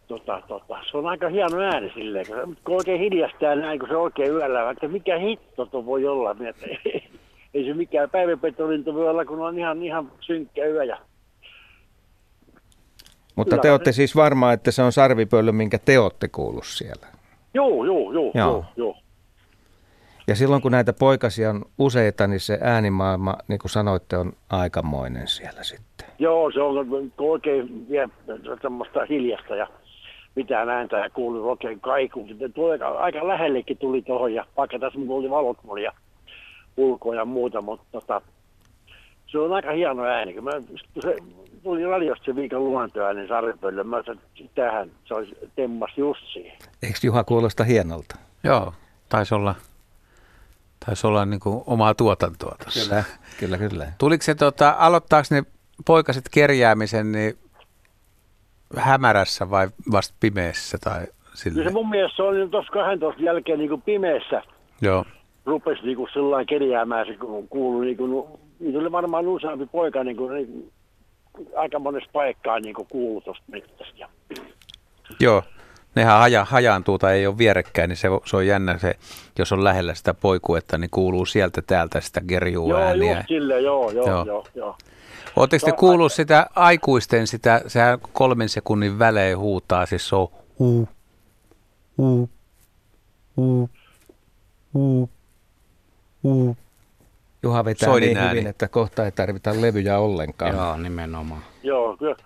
Tota, 0.08 0.42
tota, 0.48 0.78
se 0.90 0.96
on 0.96 1.06
aika 1.06 1.28
hieno 1.28 1.60
ääni 1.60 1.90
silleen, 1.94 2.26
kun, 2.26 2.56
kun 2.64 2.76
oikein 2.76 3.00
hiljastaa 3.00 3.54
näin, 3.54 3.78
kun 3.78 3.88
se 3.88 3.96
oikein 3.96 4.32
yöllä, 4.32 4.70
että 4.70 4.88
mikä 4.88 5.18
hitto 5.18 5.66
tuo 5.66 5.86
voi 5.86 6.06
olla. 6.06 6.34
Niin, 6.34 6.48
että 6.48 6.66
ei 7.54 7.64
se 7.64 7.74
mikään 7.74 8.10
päiväpetolintu 8.10 8.94
voi 8.94 9.08
olla, 9.08 9.24
kun 9.24 9.40
on 9.40 9.58
ihan, 9.58 9.82
ihan 9.82 10.12
synkkä 10.20 10.66
yö. 10.66 10.84
Ja, 10.84 10.98
Mutta 13.36 13.50
Kyllä 13.50 13.62
te 13.62 13.70
olette 13.70 13.92
siis 13.92 14.16
varmaa, 14.16 14.52
että 14.52 14.70
se 14.70 14.82
on 14.82 14.92
sarvipöllö, 14.92 15.52
minkä 15.52 15.78
te 15.78 15.98
olette 15.98 16.28
kuullut 16.28 16.66
siellä. 16.66 17.06
joo, 17.54 17.84
joo, 17.84 18.12
joo, 18.12 18.12
Joo. 18.12 18.32
joo, 18.34 18.64
joo. 18.76 18.96
Ja 20.28 20.36
silloin 20.36 20.62
kun 20.62 20.72
näitä 20.72 20.92
poikasia 20.92 21.50
on 21.50 21.64
useita, 21.78 22.26
niin 22.26 22.40
se 22.40 22.58
äänimaailma, 22.62 23.36
niin 23.48 23.58
kuin 23.58 23.70
sanoitte, 23.70 24.16
on 24.16 24.32
aikamoinen 24.50 25.28
siellä 25.28 25.62
sitten. 25.62 26.06
Joo, 26.18 26.50
se 26.50 26.60
on 26.60 26.86
oikein 27.18 27.88
vie 27.88 28.08
semmoista 28.62 29.06
hiljasta 29.10 29.56
ja 29.56 29.66
mitään 30.34 30.68
ääntä 30.68 30.96
ja 30.96 31.10
kuuluu 31.10 31.50
oikein 31.50 31.80
kaiku. 31.80 32.26
Sitten 32.28 32.52
tuli 32.52 32.78
aika, 32.98 33.28
lähellekin 33.28 33.78
tuli 33.78 34.02
tuohon 34.02 34.34
ja 34.34 34.46
vaikka 34.56 34.78
tässä 34.78 34.98
mulla 34.98 35.18
oli 35.18 35.30
valot 35.30 35.58
mulla 35.62 35.80
ja 35.80 35.92
ulkoa 36.76 37.14
ja 37.14 37.24
muuta, 37.24 37.60
mutta 37.60 37.86
tota, 37.92 38.22
se 39.26 39.38
on 39.38 39.52
aika 39.52 39.72
hieno 39.72 40.04
ääni. 40.04 40.40
Mä, 40.40 40.50
se 41.02 41.16
tuli 41.62 41.86
radiosta 41.86 42.24
se 42.24 42.36
viikon 42.36 42.64
luontoääni 42.64 43.28
sarjapöllö, 43.28 43.84
mä 43.84 44.02
sanoin, 44.02 44.20
että 44.40 44.62
tähän 44.62 44.90
se 45.04 45.14
olisi 45.14 45.36
temmas 45.56 45.90
just 45.96 46.20
siihen. 46.32 46.58
Eikö 46.82 46.98
Juha 47.02 47.24
kuulosta 47.24 47.64
hienolta? 47.64 48.16
Joo, 48.44 48.72
taisi 49.08 49.34
olla, 49.34 49.54
taisi 50.86 51.06
olla 51.06 51.24
niin 51.24 51.40
kuin 51.40 51.62
omaa 51.66 51.94
tuotantoa 51.94 52.56
tuossa. 52.64 52.80
Kyllä, 52.88 53.04
kyllä, 53.38 53.58
kyllä. 53.58 53.86
Tuliko 53.98 54.22
se, 54.22 54.34
tota, 54.34 54.74
aloittaako 54.78 55.26
ne 55.30 55.42
poikaset 55.86 56.24
kerjäämisen 56.30 57.12
niin 57.12 57.38
hämärässä 58.76 59.50
vai 59.50 59.68
vasta 59.92 60.14
pimeässä 60.20 60.78
tai 60.84 61.00
Kyllä 61.00 61.12
sille? 61.34 61.64
se 61.64 61.70
mun 61.70 61.88
mielestä 61.90 62.16
se 62.16 62.22
oli 62.22 62.48
tuossa 62.48 62.72
12 62.72 63.22
jälkeen 63.22 63.58
niin 63.58 63.68
kuin 63.68 63.82
pimeässä 63.82 64.42
Joo, 64.80 65.04
rupesi 65.46 65.82
niinku 65.82 66.08
sellainen 66.12 66.46
kerjäämään, 66.46 67.06
se 67.06 67.16
ku- 67.16 67.46
kuului 67.50 67.86
niinku, 67.86 68.38
niitä 68.60 68.78
oli 68.78 68.92
varmaan 68.92 69.28
useampi 69.28 69.66
poika 69.66 70.04
niinku, 70.04 70.28
niin, 70.28 70.72
aika 71.56 71.78
monessa 71.78 72.10
paikkaa 72.12 72.60
niinku 72.60 72.84
kuului 72.84 73.22
tuosta 73.22 73.44
metsästä. 73.50 73.84
Ja, 73.96 74.08
joo. 75.20 75.42
Nehän 75.98 76.18
haja, 76.18 76.44
hajaantuu 76.44 76.98
tai 76.98 77.14
ei 77.14 77.26
ole 77.26 77.38
vierekkäin, 77.38 77.88
niin 77.88 77.96
se, 77.96 78.08
se 78.24 78.36
on 78.36 78.46
jännä 78.46 78.78
se, 78.78 78.94
jos 79.38 79.52
on 79.52 79.64
lähellä 79.64 79.94
sitä 79.94 80.14
poikuetta, 80.14 80.78
niin 80.78 80.90
kuuluu 80.90 81.26
sieltä 81.26 81.62
täältä 81.62 82.00
sitä 82.00 82.20
gerjuu 82.28 82.70
joo, 82.70 82.80
ääniä. 82.80 83.16
just 83.16 83.28
silleen, 83.28 83.64
joo, 83.64 83.90
joo, 83.90 84.06
Joo. 84.06 84.16
joo, 84.16 84.24
joo. 84.24 84.46
joo. 84.54 84.76
Oletteko 85.36 85.66
te 85.66 85.72
kuullut 85.72 86.12
sitä 86.12 86.46
aikuisten, 86.54 87.26
sitä, 87.26 87.60
sehän 87.66 87.98
kolmen 88.12 88.48
sekunnin 88.48 88.98
välein 88.98 89.38
huutaa, 89.38 89.86
siis 89.86 90.08
se 90.08 90.16
on 90.16 90.28
uu, 90.58 90.88
uu, 91.98 92.30
uu, 93.36 93.70
uu, 94.74 95.10
uu. 96.24 96.56
Juha 97.42 97.64
vetää 97.64 97.88
Soidin 97.88 98.06
niin 98.08 98.18
ääni. 98.18 98.30
hyvin, 98.30 98.46
että 98.46 98.68
kohta 98.68 99.04
ei 99.04 99.12
tarvita 99.12 99.60
levyjä 99.60 99.98
ollenkaan. 99.98 100.54
Joo, 100.56 100.76
nimenomaan. 100.76 101.42
Joo, 101.62 101.96
kyllä. 101.96 102.16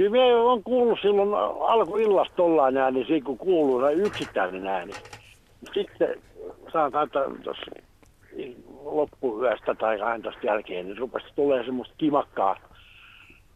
Kyllä 0.00 0.10
minä 0.10 0.24
olen 0.24 0.62
kuullut 0.62 0.98
silloin 1.02 1.28
alkuillasta 1.68 2.34
tollaan 2.36 2.76
ääni, 2.76 3.04
siinä 3.04 3.26
kun 3.26 3.38
kuuluu 3.38 3.80
se 3.80 3.92
yksittäinen 3.92 4.66
ääni. 4.66 4.92
Sitten 5.74 6.08
sanotaan, 6.72 7.06
että 7.06 7.20
tuossa 7.44 7.70
loppuyöstä 8.84 9.74
tai 9.74 10.00
aina 10.00 10.22
tuosta 10.22 10.46
jälkeen, 10.46 10.86
niin 10.86 10.98
rupesi 10.98 11.26
tulee 11.36 11.64
semmoista 11.64 11.94
kimakkaa 11.98 12.56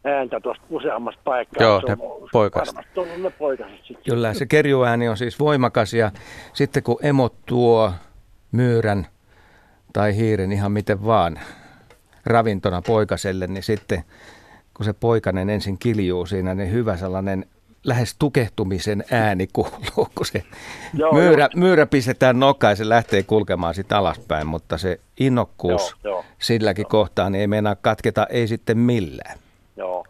ääntä 0.04 0.40
tuosta 0.40 0.64
useammasta 0.70 1.20
paikkaa. 1.24 1.66
Joo, 1.66 1.80
Se 1.80 1.86
ne 1.86 1.96
poikaset. 2.32 2.74
Ne 3.22 3.30
poikaset 3.30 3.78
sitten. 3.84 4.14
Kyllä, 4.14 4.34
se 4.34 4.46
kerjuääni 4.46 5.08
on 5.08 5.16
siis 5.16 5.40
voimakas 5.40 5.94
ja 5.94 6.10
sitten 6.52 6.82
kun 6.82 6.98
emot 7.02 7.34
tuo 7.46 7.92
myyrän 8.52 9.06
tai 9.92 10.16
hiiren 10.16 10.52
ihan 10.52 10.72
miten 10.72 11.06
vaan 11.06 11.40
ravintona 12.26 12.82
poikaselle, 12.86 13.46
niin 13.46 13.62
sitten 13.62 14.04
kun 14.74 14.84
se 14.84 14.92
poikanen 14.92 15.50
ensin 15.50 15.78
kiljuu 15.78 16.26
siinä, 16.26 16.54
niin 16.54 16.72
hyvä 16.72 16.96
sellainen 16.96 17.46
lähes 17.84 18.16
tukehtumisen 18.18 19.04
ääni 19.10 19.46
kuuluu, 19.52 20.08
kun 20.14 20.26
se 20.26 20.42
Joo, 20.94 21.12
myyrä, 21.12 21.48
myyrä 21.56 21.86
pistetään 21.86 22.40
nokkaan 22.40 22.72
ja 22.72 22.76
se 22.76 22.88
lähtee 22.88 23.22
kulkemaan 23.22 23.74
sitten 23.74 23.98
alaspäin, 23.98 24.46
mutta 24.46 24.78
se 24.78 25.00
innokkuus 25.20 25.96
Joo, 26.04 26.14
joo, 26.14 26.24
silläkin 26.38 26.86
kohtaa 26.86 27.30
niin 27.30 27.40
ei 27.40 27.46
meinaa 27.46 27.76
katketa, 27.76 28.26
ei 28.26 28.46
sitten 28.46 28.78
millään. 28.78 29.38
Joo. 29.76 30.04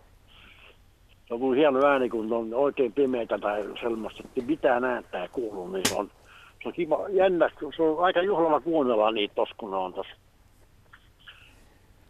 Se 1.28 1.34
on 1.34 1.40
kyllä 1.40 1.56
hieno 1.56 1.86
ääni, 1.86 2.08
kun 2.08 2.32
on 2.32 2.54
oikein 2.54 2.92
pimeitä 2.92 3.38
tai 3.38 3.64
semmoista, 3.80 4.22
että 4.24 4.50
mitään 4.50 4.84
ääntä 4.84 5.22
ei 5.22 5.28
kuulu, 5.28 5.68
niin 5.68 5.88
se 5.88 5.94
on, 5.94 6.10
se 6.62 6.68
on 6.68 6.72
kiva, 6.72 7.08
jännä, 7.08 7.50
se 7.76 7.82
on 7.82 8.04
aika 8.04 8.22
juhlava 8.22 8.60
kuunnella 8.60 9.10
niitä 9.10 9.34
tossa, 9.34 9.54
kun 9.58 9.74
on 9.74 9.94
tossa 9.94 10.12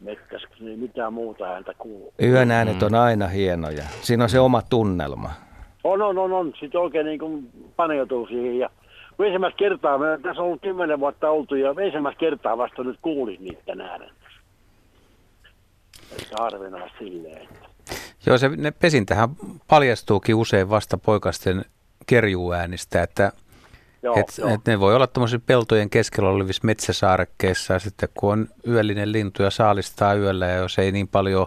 metsässä, 0.04 0.48
kun 0.58 0.68
ei 0.68 0.76
mitään 0.76 1.12
muuta 1.12 1.44
ääntä 1.44 1.72
kuulu. 1.78 2.12
Yön 2.22 2.50
äänet 2.50 2.82
on 2.82 2.94
aina 2.94 3.26
hienoja. 3.28 3.84
Siinä 4.02 4.24
on 4.24 4.30
se 4.30 4.40
oma 4.40 4.62
tunnelma. 4.62 5.30
On, 5.84 6.02
on, 6.02 6.18
on, 6.18 6.32
on. 6.32 6.52
Sitten 6.60 6.80
oikein 6.80 7.06
niin 7.06 7.18
kuin 7.18 7.50
paneutuu 7.76 8.26
siihen. 8.26 8.58
Ja 8.58 8.70
kun 9.16 9.26
ensimmäistä 9.26 9.58
kertaa, 9.58 9.98
me 9.98 10.06
tässä 10.22 10.42
on 10.42 10.46
ollut 10.48 10.62
kymmenen 10.62 11.00
vuotta 11.00 11.30
oltu 11.30 11.54
ja 11.54 11.74
ensimmäistä 11.84 12.20
kertaa 12.20 12.58
vasta 12.58 12.84
nyt 12.84 12.98
kuulin 13.02 13.44
niiden 13.44 13.80
äänen. 13.80 14.10
Että 16.12 16.36
harvinaista 16.42 16.98
silleen. 16.98 17.42
että- 17.42 17.68
Joo, 18.26 18.38
se 18.38 18.48
ne 18.48 18.70
pesintähän 18.70 19.28
paljastuukin 19.68 20.34
usein 20.34 20.70
vasta 20.70 20.98
poikasten 20.98 21.64
kerjuäänistä, 22.06 23.02
että 23.02 23.32
Joo, 24.04 24.18
et, 24.18 24.38
joo. 24.38 24.48
et 24.48 24.60
ne 24.66 24.80
voi 24.80 24.94
olla 24.94 25.06
tuommoisen 25.06 25.40
peltojen 25.40 25.90
keskellä 25.90 26.30
olevissa 26.30 26.60
metsäsaarekkeissa 26.64 27.72
ja 27.72 27.78
sitten 27.78 28.08
kun 28.14 28.32
on 28.32 28.48
yöllinen 28.68 29.12
lintu 29.12 29.42
ja 29.42 29.50
saalistaa 29.50 30.14
yöllä 30.14 30.46
ja 30.46 30.56
jos 30.56 30.78
ei 30.78 30.92
niin 30.92 31.08
paljon 31.08 31.46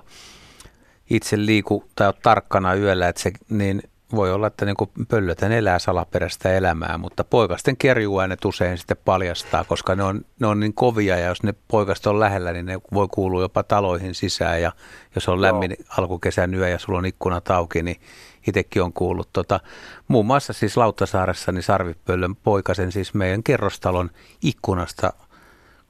itse 1.10 1.38
liiku 1.38 1.84
tai 1.96 2.08
ole 2.08 2.15
tarkkana 2.24 2.76
yöllä, 2.76 3.08
että 3.08 3.22
se, 3.22 3.32
niin 3.50 3.82
voi 4.15 4.32
olla, 4.32 4.48
että 4.48 4.65
niin 4.65 5.08
pöllötän 5.08 5.52
elää 5.52 5.80
salaperäistä 5.80 6.54
elämää, 6.54 6.98
mutta 6.98 7.24
poikasten 7.24 7.78
kerjuäänet 7.78 8.46
usein 8.46 8.78
sitten 8.78 8.98
paljastaa, 9.06 9.63
koska 9.63 9.96
ne 9.96 10.04
on, 10.04 10.22
ne 10.39 10.48
on 10.48 10.60
niin 10.60 10.74
kovia 10.74 11.17
ja 11.17 11.28
jos 11.28 11.43
ne 11.43 11.54
poikasta 11.67 12.10
on 12.10 12.20
lähellä, 12.20 12.54
niin 12.54 12.65
ne 12.65 12.80
voi 12.93 13.08
kuulua 13.12 13.41
jopa 13.41 13.63
taloihin 13.63 14.15
sisään 14.15 14.62
ja 14.62 14.72
jos 15.15 15.30
on 15.30 15.41
lämmin 15.41 15.76
alkukesän 15.98 16.54
yö 16.54 16.70
ja 16.70 16.80
sulla 16.80 17.00
on 17.00 17.06
ikkunat 17.06 17.52
auki, 17.52 17.84
niin 17.84 18.02
itsekin 18.48 18.82
on 18.82 18.94
kuullut. 18.94 19.30
Tota, 19.34 19.60
muun 20.08 20.26
muassa 20.26 20.54
siis 20.54 20.78
Lauttasaaressa 20.78 21.52
niin 21.52 21.64
Sarvipöllön 21.64 22.36
poikasen 22.36 22.92
siis 22.92 23.14
meidän 23.14 23.44
kerrostalon 23.44 24.10
ikkunasta, 24.44 25.14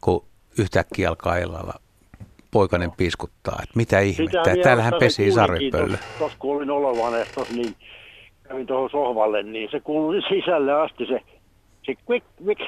kun 0.02 0.26
yhtäkkiä 0.58 1.10
alkaa 1.10 1.38
illalla 1.38 1.74
poikainen 2.52 2.91
piiskuttaa, 2.91 3.60
että 3.63 3.74
mitä 3.76 4.00
ihmettä, 4.00 4.39
että 4.39 4.63
täällähän 4.63 4.93
pesii 5.00 5.32
sarvipöllö. 5.32 5.98
Tuossa 6.20 6.38
kun 6.39 6.72
olin 6.72 7.26
niin 7.56 7.76
kävin 8.48 8.67
tuohon 8.67 8.89
sohvalle, 8.89 9.43
niin 9.43 9.72
se 9.72 9.80
kuului 9.80 10.22
sisälle 10.30 10.74
asti 10.74 11.06
se, 11.06 11.22
se 11.84 11.93
quick, 12.10 12.26
quick. 12.46 12.62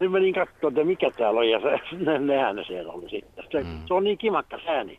Nyt 0.00 0.12
menin 0.12 0.34
katsomaan, 0.34 0.72
että 0.72 0.84
mikä 0.84 1.10
täällä 1.10 1.40
on, 1.40 1.48
ja 1.48 1.60
se, 1.60 1.96
ne, 2.04 2.18
nehän 2.18 2.56
ne 2.56 2.64
siellä 2.64 2.92
oli 2.92 3.10
sitten. 3.10 3.44
Se, 3.52 3.62
mm. 3.62 3.78
se 3.86 3.94
on 3.94 4.04
niin 4.04 4.18
kimakkas 4.18 4.62
ääni. 4.68 4.98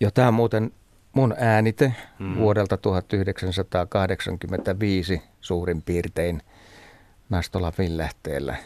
Ja 0.00 0.10
tämä 0.10 0.30
muuten 0.30 0.70
mun 1.12 1.34
äänite 1.38 1.94
mm. 2.18 2.36
vuodelta 2.36 2.76
1985 2.76 5.22
suurin 5.40 5.82
piirtein 5.82 6.42
Nastola 7.30 7.72
Villähteellä, 7.78 8.56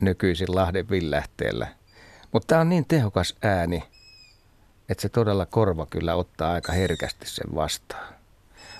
nykyisin 0.00 0.54
Lahden 0.54 0.90
Villähteellä. 0.90 1.66
Mutta 2.32 2.46
tämä 2.46 2.60
on 2.60 2.68
niin 2.68 2.84
tehokas 2.88 3.34
ääni, 3.42 3.82
että 4.88 5.02
se 5.02 5.08
todella 5.08 5.46
korva 5.46 5.86
kyllä 5.86 6.14
ottaa 6.14 6.52
aika 6.52 6.72
herkästi 6.72 7.26
sen 7.26 7.54
vastaan. 7.54 8.14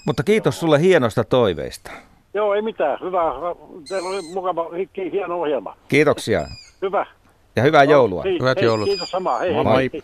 Mutta 0.06 0.22
kiitos 0.22 0.60
sulle 0.60 0.80
hienosta 0.80 1.24
toiveista. 1.24 1.90
Joo, 2.34 2.54
ei 2.54 2.62
mitään. 2.62 2.98
Hyvä. 3.00 3.22
Teillä 3.88 4.08
oli 4.08 4.22
mukava, 4.34 4.66
hi- 4.76 5.12
hieno 5.12 5.40
ohjelma. 5.40 5.76
Kiitoksia 5.88 6.46
Hyvä. 6.82 7.06
ja 7.56 7.62
hyvää 7.62 7.84
joulua. 7.84 8.22
Hei, 8.22 8.38
Hyvät 8.40 8.58
hei, 8.58 8.64
joulut. 8.64 8.88
Kiitos 8.88 9.10
samaa. 9.10 9.38
Hei, 9.38 9.52
Moi 9.52 9.76
hei, 9.76 9.90
hei. 9.92 10.02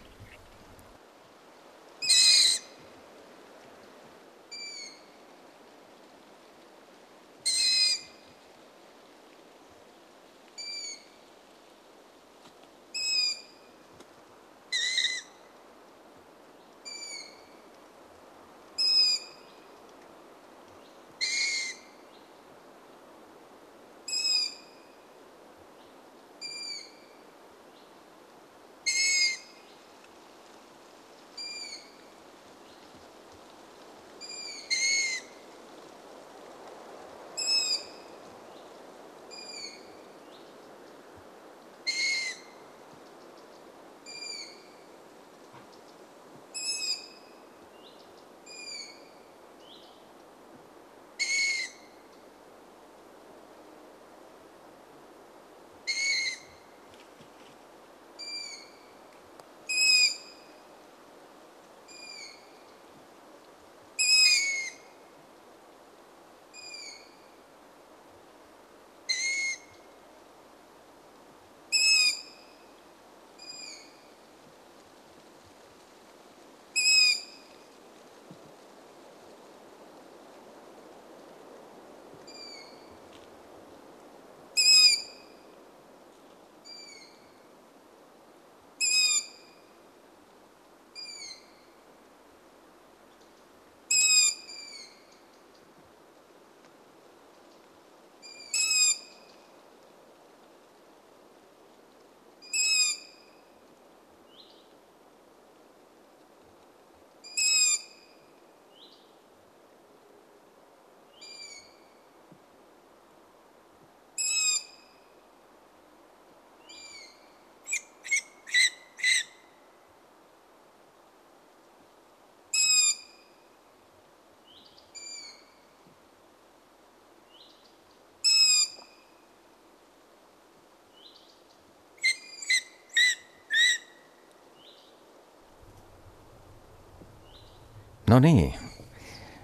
No 138.11 138.19
niin, 138.19 138.55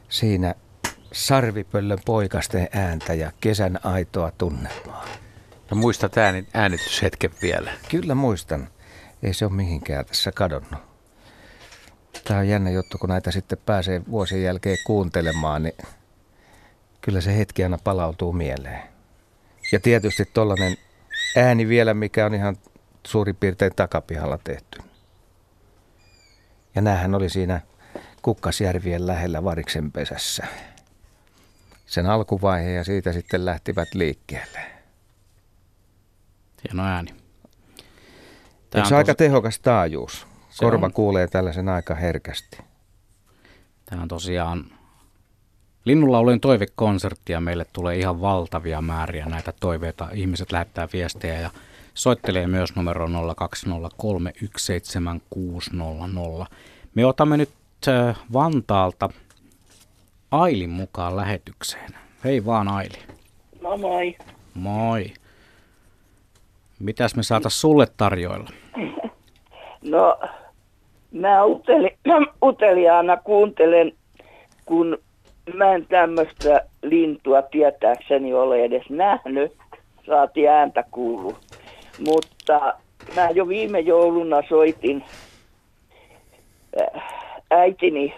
siinä 0.09 0.55
sarvipöllön 1.13 1.99
poikasten 2.05 2.69
ääntä 2.73 3.15
ja 3.15 3.33
kesän 3.41 3.79
aitoa 3.83 4.31
tunnelmaa. 4.39 5.05
Ja 5.71 5.77
muistat 5.77 6.19
ääni, 6.19 6.47
äänityshetken 6.55 7.31
vielä. 7.43 7.73
Kyllä 7.91 8.15
muistan. 8.15 8.69
Ei 9.23 9.35
se 9.35 9.45
ole 9.45 9.53
mihinkään 9.53 10.05
tässä 10.05 10.33
kadonnut. 10.33 10.81
Tämä 12.25 12.41
on 12.41 12.49
jännä 12.49 12.71
juttu, 12.71 12.99
kun 12.99 13.09
näitä 13.09 13.31
sitten 13.31 13.59
pääsee 13.67 14.03
vuosien 14.11 14.43
jälkeen 14.43 14.79
kuuntelemaan, 14.87 15.63
niin 15.63 15.77
kyllä 17.01 17.21
se 17.21 17.39
hetki 17.39 17.63
aina 17.63 17.79
palautuu 17.85 18.33
mieleen. 18.33 18.83
Ja 19.73 19.81
tietysti 19.81 20.25
tollainen 20.25 20.77
ääni 21.37 21.69
vielä, 21.69 21.95
mikä 21.95 22.27
on 22.27 22.35
ihan 22.35 22.57
suurin 23.07 23.37
piirtein 23.37 23.73
takapihalla 23.77 24.39
tehty. 24.45 24.79
Ja 26.75 26.83
näähän 26.83 27.15
oli 27.15 27.29
siinä 27.29 27.61
Kukkasjärvien 28.23 29.07
lähellä 29.07 29.45
Variksen 29.45 29.93
pesässä. 29.93 30.47
Sen 31.87 32.07
alkuvaihe 32.07 32.71
ja 32.71 32.85
siitä 32.85 33.13
sitten 33.13 33.45
lähtivät 33.45 33.95
liikkeelle. 33.95 34.61
Hieno 36.65 36.85
ääni. 36.85 37.15
Tämä 38.71 38.87
on 38.87 38.93
aika 38.93 39.15
tehokas 39.15 39.59
taajuus? 39.59 40.27
Korva 40.59 40.87
on. 40.87 40.93
kuulee 40.93 41.27
tällaisen 41.27 41.69
aika 41.69 41.95
herkästi. 41.95 42.59
Tämä 43.85 44.03
on 44.03 44.09
tosiaan 44.09 44.65
Linnunlaulujen 45.85 46.41
toivekonsertti 46.41 47.33
ja 47.33 47.41
meille 47.41 47.67
tulee 47.73 47.97
ihan 47.97 48.21
valtavia 48.21 48.81
määriä 48.81 49.27
näitä 49.27 49.53
toiveita. 49.61 50.09
Ihmiset 50.13 50.53
lähettää 50.53 50.89
viestejä 50.93 51.41
ja 51.41 51.51
soittelee 51.95 52.47
myös 52.47 52.77
numero 52.77 53.07
020317600. 53.07 53.11
Me 56.95 57.07
otamme 57.07 57.37
nyt 57.37 57.51
Vantaalta 58.33 59.09
Ailin 60.31 60.71
mukaan 60.71 61.17
lähetykseen. 61.17 61.91
Hei 62.25 62.45
vaan 62.45 62.69
Aili. 62.69 62.99
No 63.63 63.77
moi. 63.77 64.17
Moi. 64.55 65.05
Mitäs 66.79 67.17
me 67.17 67.23
saatais 67.23 67.61
sulle 67.61 67.87
tarjoilla? 67.97 68.51
No, 69.85 70.21
mä 71.13 71.45
uteli, 71.45 71.97
uteliaana 72.49 73.17
kuuntelen, 73.17 73.93
kun 74.65 74.99
mä 75.55 75.75
en 75.75 75.87
tämmöistä 75.87 76.67
lintua 76.83 77.43
tietääkseni 77.43 78.35
ole 78.35 78.65
edes 78.65 78.91
nähnyt, 78.91 79.53
saati 80.07 80.49
ääntä 80.49 80.85
kuulu. 80.91 81.37
Mutta 82.07 82.75
mä 83.17 83.31
jo 83.31 83.49
viime 83.49 83.81
jouluna 83.81 84.43
soitin 84.49 85.05
äh, 86.81 87.22
äitini 87.53 88.15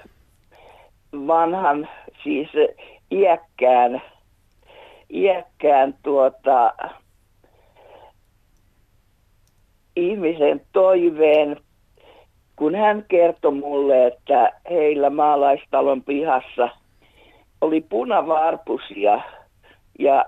vanhan, 1.13 1.89
siis 2.23 2.49
iäkkään, 3.13 4.03
iäkkään 5.11 5.95
tuota, 6.03 6.75
ihmisen 9.97 10.61
toiveen, 10.73 11.57
kun 12.57 12.75
hän 12.75 13.05
kertoi 13.09 13.53
mulle, 13.55 14.07
että 14.07 14.53
heillä 14.71 15.11
maalaistalon 15.11 16.03
pihassa 16.03 16.69
oli 17.61 17.81
punavarpusia 17.81 19.21
ja 19.99 20.25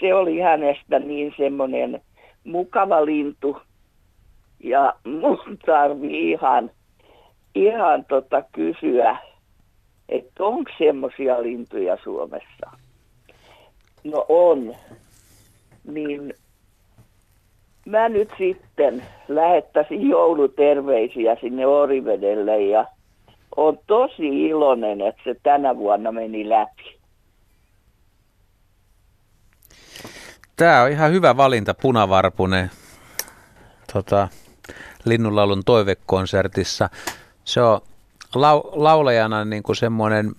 se 0.00 0.14
oli 0.14 0.40
hänestä 0.40 0.98
niin 0.98 1.34
semmoinen 1.36 2.00
mukava 2.44 3.04
lintu 3.04 3.56
ja 4.64 4.94
mun 5.04 5.58
tarvii 5.66 6.30
ihan, 6.30 6.70
ihan 7.54 8.04
tota 8.04 8.42
kysyä, 8.52 9.16
että 10.08 10.44
onko 10.44 10.70
semmoisia 10.78 11.42
lintuja 11.42 11.98
Suomessa? 12.04 12.70
No 14.04 14.26
on. 14.28 14.74
Niin 15.84 16.34
mä 17.86 18.08
nyt 18.08 18.30
sitten 18.38 19.02
lähettäisin 19.28 20.08
jouluterveisiä 20.08 21.36
sinne 21.40 21.66
Orivedelle 21.66 22.62
ja 22.62 22.86
on 23.56 23.78
tosi 23.86 24.46
iloinen, 24.46 25.00
että 25.00 25.22
se 25.24 25.36
tänä 25.42 25.76
vuonna 25.76 26.12
meni 26.12 26.48
läpi. 26.48 27.00
Tämä 30.56 30.82
on 30.82 30.90
ihan 30.90 31.12
hyvä 31.12 31.36
valinta 31.36 31.74
punavarpunen 31.74 32.70
tota, 33.92 34.28
Linnunlaulun 35.04 35.62
toivekonsertissa. 35.66 36.90
Se 37.50 37.62
on 37.62 37.80
lau, 38.34 38.62
laulajana 38.72 39.44
niin 39.44 39.62
kuin 39.62 39.76
semmoinen 39.76 40.32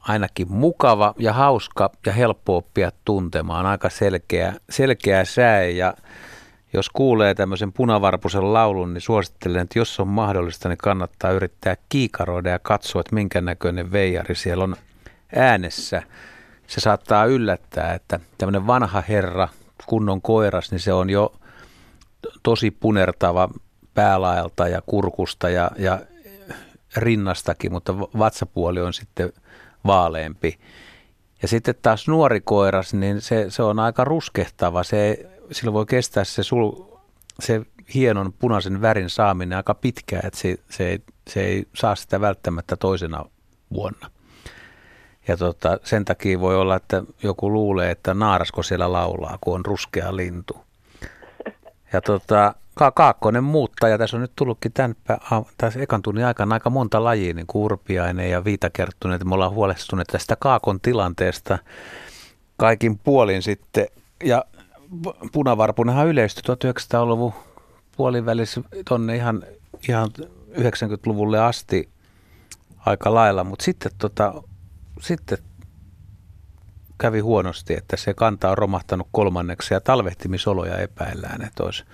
ainakin 0.00 0.52
mukava 0.52 1.14
ja 1.18 1.32
hauska 1.32 1.90
ja 2.06 2.12
helppo 2.12 2.56
oppia 2.56 2.90
tuntemaan. 3.04 3.66
Aika 3.66 3.90
selkeä, 3.90 4.54
selkeä 4.70 5.24
säe 5.24 5.70
ja 5.70 5.94
jos 6.72 6.90
kuulee 6.90 7.34
tämmöisen 7.34 7.72
punavarpusen 7.72 8.52
laulun, 8.52 8.94
niin 8.94 9.02
suosittelen, 9.02 9.62
että 9.62 9.78
jos 9.78 10.00
on 10.00 10.08
mahdollista, 10.08 10.68
niin 10.68 10.78
kannattaa 10.78 11.30
yrittää 11.30 11.76
kiikaroida 11.88 12.50
ja 12.50 12.58
katsoa, 12.58 13.00
että 13.00 13.14
minkä 13.14 13.40
näköinen 13.40 13.92
veijari 13.92 14.34
siellä 14.34 14.64
on 14.64 14.76
äänessä. 15.36 16.02
Se 16.66 16.80
saattaa 16.80 17.24
yllättää, 17.24 17.94
että 17.94 18.20
tämmöinen 18.38 18.66
vanha 18.66 19.02
herra, 19.08 19.48
kunnon 19.86 20.22
koiras, 20.22 20.70
niin 20.70 20.80
se 20.80 20.92
on 20.92 21.10
jo 21.10 21.32
tosi 22.42 22.70
punertava 22.70 23.48
päälaelta 23.98 24.68
ja 24.68 24.82
kurkusta 24.86 25.48
ja, 25.48 25.70
ja 25.78 26.00
rinnastakin, 26.96 27.72
mutta 27.72 27.98
vatsapuoli 27.98 28.80
on 28.80 28.92
sitten 28.92 29.32
vaaleampi. 29.86 30.58
Ja 31.42 31.48
sitten 31.48 31.74
taas 31.82 32.08
nuori 32.08 32.40
koiras, 32.40 32.94
niin 32.94 33.20
se, 33.20 33.46
se 33.48 33.62
on 33.62 33.78
aika 33.78 34.04
ruskehtava. 34.04 34.82
Se, 34.82 35.26
sillä 35.52 35.72
voi 35.72 35.86
kestää 35.86 36.24
se, 36.24 36.42
sul, 36.42 36.72
se 37.40 37.62
hienon 37.94 38.32
punaisen 38.32 38.80
värin 38.80 39.10
saaminen 39.10 39.56
aika 39.56 39.74
pitkään, 39.74 40.26
että 40.26 40.38
se, 40.38 40.56
se, 40.70 40.88
ei, 40.88 41.00
se 41.28 41.40
ei 41.40 41.66
saa 41.74 41.96
sitä 41.96 42.20
välttämättä 42.20 42.76
toisena 42.76 43.24
vuonna. 43.72 44.10
Ja 45.28 45.36
tota, 45.36 45.78
sen 45.84 46.04
takia 46.04 46.40
voi 46.40 46.56
olla, 46.56 46.76
että 46.76 47.02
joku 47.22 47.52
luulee, 47.52 47.90
että 47.90 48.14
naarasko 48.14 48.62
siellä 48.62 48.92
laulaa, 48.92 49.38
kun 49.40 49.54
on 49.54 49.64
ruskea 49.64 50.16
lintu. 50.16 50.64
Ja 51.92 52.00
tota, 52.00 52.54
kaakkonen 52.94 53.44
muuttaja, 53.44 53.98
tässä 53.98 54.16
on 54.16 54.20
nyt 54.20 54.32
tullutkin 54.36 54.72
tämän, 54.72 54.96
tässä 55.58 55.80
ekan 55.80 56.02
tunnin 56.02 56.24
aikana 56.24 56.54
aika 56.54 56.70
monta 56.70 57.04
lajia, 57.04 57.34
niin 57.34 57.46
kuin 57.46 57.62
urpiainen 57.62 58.30
ja 58.30 58.44
viitakerttunen, 58.44 59.20
me 59.24 59.34
ollaan 59.34 59.52
huolestuneet 59.52 60.06
tästä 60.06 60.36
kaakon 60.36 60.80
tilanteesta 60.80 61.58
kaikin 62.56 62.98
puolin 62.98 63.42
sitten. 63.42 63.86
Ja 64.24 64.44
punavarpunenhan 65.32 66.08
yleistyi 66.08 66.42
1900-luvun 66.54 67.32
puolivälissä 67.96 68.60
tuonne 68.88 69.16
ihan, 69.16 69.42
ihan 69.88 70.08
90-luvulle 70.52 71.40
asti 71.40 71.88
aika 72.86 73.14
lailla, 73.14 73.44
mutta 73.44 73.64
sitten, 73.64 73.92
tota, 73.98 74.42
sitten 75.00 75.38
kävi 76.98 77.20
huonosti, 77.20 77.74
että 77.74 77.96
se 77.96 78.14
kanta 78.14 78.50
on 78.50 78.58
romahtanut 78.58 79.08
kolmanneksi 79.12 79.74
ja 79.74 79.80
talvehtimisoloja 79.80 80.78
epäillään, 80.78 81.42
että 81.42 81.62
olisi, 81.62 81.84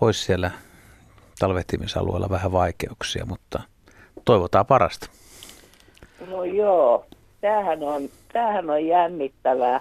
olisi 0.00 0.24
siellä 0.24 0.50
talvehtimisalueella 1.38 2.30
vähän 2.30 2.52
vaikeuksia, 2.52 3.26
mutta 3.26 3.62
toivotaan 4.24 4.66
parasta. 4.66 5.10
No 6.28 6.44
joo, 6.44 7.06
tämähän 7.40 7.82
on, 7.82 8.02
tämähän 8.32 8.70
on 8.70 8.86
jännittävää. 8.86 9.80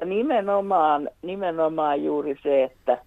Ja 0.00 0.06
nimenomaan, 0.06 1.08
nimenomaan 1.22 2.04
juuri 2.04 2.38
se, 2.42 2.64
että 2.64 2.98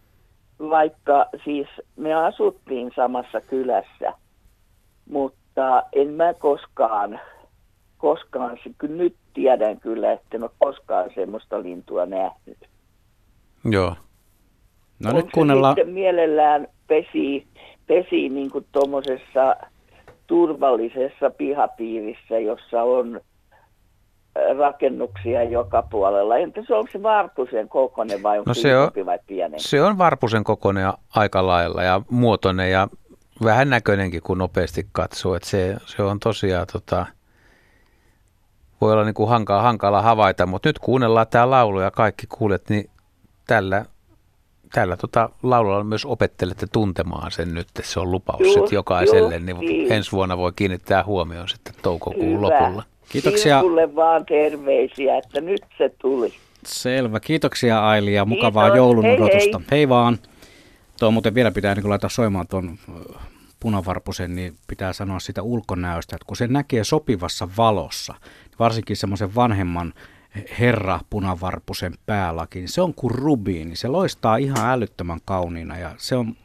vaikka 0.60 1.26
siis 1.44 1.68
me 1.96 2.14
asuttiin 2.14 2.92
samassa 2.96 3.42
kylässä, 3.42 4.14
mutta 5.10 5.84
en 5.94 6.08
mä 6.08 6.34
koskaan, 6.34 7.20
koskaan, 7.98 8.58
nyt 8.82 9.16
tiedän 9.34 9.80
kyllä, 9.80 10.12
että 10.12 10.38
en 10.38 10.44
ole 10.44 10.52
koskaan 10.60 11.10
semmoista 11.16 11.64
lintua 11.64 12.06
nähnyt. 12.06 12.58
Joo. 13.66 13.96
No 15.06 15.12
nyt 15.14 15.32
kuunnellaan. 15.34 15.76
Se 15.76 15.82
sitten 15.82 15.94
mielellään 15.94 16.68
pesi, 16.88 17.48
pesi 17.88 18.30
niin 18.30 18.52
kuin 18.52 18.66
tuommoisessa 18.72 19.56
turvallisessa 20.28 21.30
pihapiirissä, 21.38 22.40
jossa 22.40 22.84
on 22.84 23.22
rakennuksia 24.58 25.44
joka 25.44 25.82
puolella. 25.82 26.38
Entä 26.38 26.62
se 26.68 26.76
onko 26.76 26.90
se 26.92 27.04
varpusen 27.04 27.70
kokoinen 27.70 28.24
vai 28.24 28.38
onko 28.40 28.50
No 28.50 28.54
se, 28.54 28.78
on- 28.78 28.92
vai 29.06 29.20
pienempi? 29.28 29.60
Se 29.60 29.82
on 29.82 29.98
varpusen 29.98 30.44
kokoinen 30.44 30.94
aika 31.16 31.48
lailla 31.48 31.84
ja 31.84 32.02
muotoinen 32.10 32.72
ja 32.72 32.88
vähän 33.44 33.70
näköinenkin, 33.70 34.22
kun 34.22 34.38
nopeasti 34.38 34.88
katsoo. 34.92 35.36
Että 35.36 35.50
se, 35.50 35.78
se 35.86 36.04
on 36.04 36.20
tosiaan, 36.20 36.68
tota, 36.74 37.06
voi 38.82 38.94
olla 38.94 39.04
niin 39.04 39.14
kuin 39.14 39.30
hankala, 39.30 39.62
hankala 39.62 40.02
havaita, 40.02 40.46
mutta 40.46 40.70
nyt 40.70 40.80
kuunnellaan 40.80 41.28
tämä 41.28 41.50
laulu 41.50 41.80
ja 41.82 41.92
kaikki 41.92 42.28
kuulet, 42.28 42.70
niin 42.70 42.90
tällä 43.48 43.86
tällä 44.72 44.98
tota, 44.98 45.30
laululla 45.44 45.84
myös 45.84 46.06
opettelette 46.06 46.68
tuntemaan 46.72 47.32
sen 47.32 47.54
nyt, 47.54 47.68
että 47.68 47.82
se 47.86 48.00
on 48.00 48.12
lupaus 48.12 48.42
Just, 48.42 48.54
sit 48.54 48.72
jokaiselle, 48.72 49.36
just 49.36 49.46
niin 49.46 49.60
niin. 49.60 49.92
ensi 49.92 50.12
vuonna 50.12 50.38
voi 50.38 50.52
kiinnittää 50.56 51.04
huomioon 51.04 51.50
sitten 51.50 51.74
toukokuun 51.82 52.38
Hyvä. 52.38 52.42
lopulla. 52.42 52.84
Kiitoksia. 53.10 53.60
Silpulle 53.60 53.96
vaan 53.96 54.26
terveisiä, 54.26 55.18
että 55.18 55.42
nyt 55.42 55.62
se 55.78 55.92
tuli. 56.02 56.34
Selvä. 56.66 57.20
Kiitoksia 57.20 57.88
Aili 57.90 58.14
ja 58.14 58.26
mukavaa 58.26 58.64
Kiitos. 58.64 58.78
joulun 58.78 59.04
Hei, 59.04 59.16
odotusta. 59.16 59.60
hei. 59.60 59.68
hei 59.72 59.90
vaan. 59.90 60.18
Tuo 61.00 61.12
muuten 61.12 61.34
vielä 61.36 61.52
pitää 61.52 61.76
niin 61.76 61.90
laittaa 61.90 62.10
soimaan 62.10 62.48
tuon 62.48 62.78
punavarpusen, 63.60 64.36
niin 64.36 64.56
pitää 64.68 64.94
sanoa 64.94 65.20
sitä 65.20 65.42
ulkonäöstä, 65.42 66.16
että 66.16 66.26
kun 66.28 66.38
se 66.38 66.48
näkee 66.48 66.84
sopivassa 66.84 67.48
valossa, 67.58 68.14
varsinkin 68.60 68.98
semmoisen 68.98 69.36
vanhemman 69.36 69.94
herra 70.60 71.00
punavarpusen 71.10 71.94
päälläkin, 72.06 72.70
se 72.70 72.82
on 72.82 72.94
kuin 72.94 73.12
rubiini. 73.16 73.76
Se 73.76 73.88
loistaa 73.88 74.38
ihan 74.38 74.70
älyttömän 74.70 75.20
kauniina 75.26 75.78
ja 75.78 75.96
se 75.98 76.16
on 76.16 76.36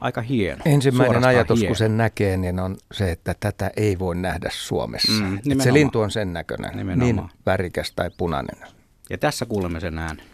aika 0.00 0.20
hieno. 0.20 0.62
Ensimmäinen 0.64 1.24
ajatus, 1.24 1.58
hieno. 1.58 1.70
kun 1.70 1.76
sen 1.76 1.96
näkee, 1.96 2.36
niin 2.36 2.60
on 2.60 2.76
se, 2.92 3.10
että 3.12 3.34
tätä 3.40 3.70
ei 3.76 3.98
voi 3.98 4.16
nähdä 4.16 4.48
Suomessa. 4.52 5.12
Mm, 5.12 5.38
Mm, 5.54 5.60
se 5.60 5.72
lintu 5.72 6.00
on 6.00 6.10
sen 6.10 6.32
näköinen, 6.32 6.76
Nimenomaan. 6.76 7.16
niin 7.16 7.28
värikäs 7.46 7.92
tai 7.92 8.10
punainen. 8.16 8.68
Ja 9.10 9.18
tässä 9.18 9.46
kuulemme 9.46 9.80
sen 9.80 9.98
äänen. 9.98 10.26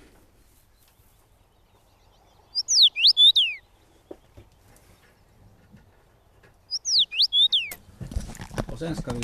Och 8.72 8.78
sen 8.78 8.96
ska 8.96 9.14
vi 9.14 9.20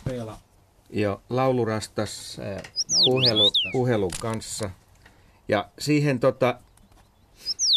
spela 0.00 0.36
Jo, 0.92 1.22
laulurastas 1.30 2.40
äh, 2.40 2.62
puhelu, 3.04 3.52
puhelun 3.72 4.10
kanssa. 4.20 4.70
Ja 5.48 5.68
siihen 5.78 6.20
tota, 6.20 6.60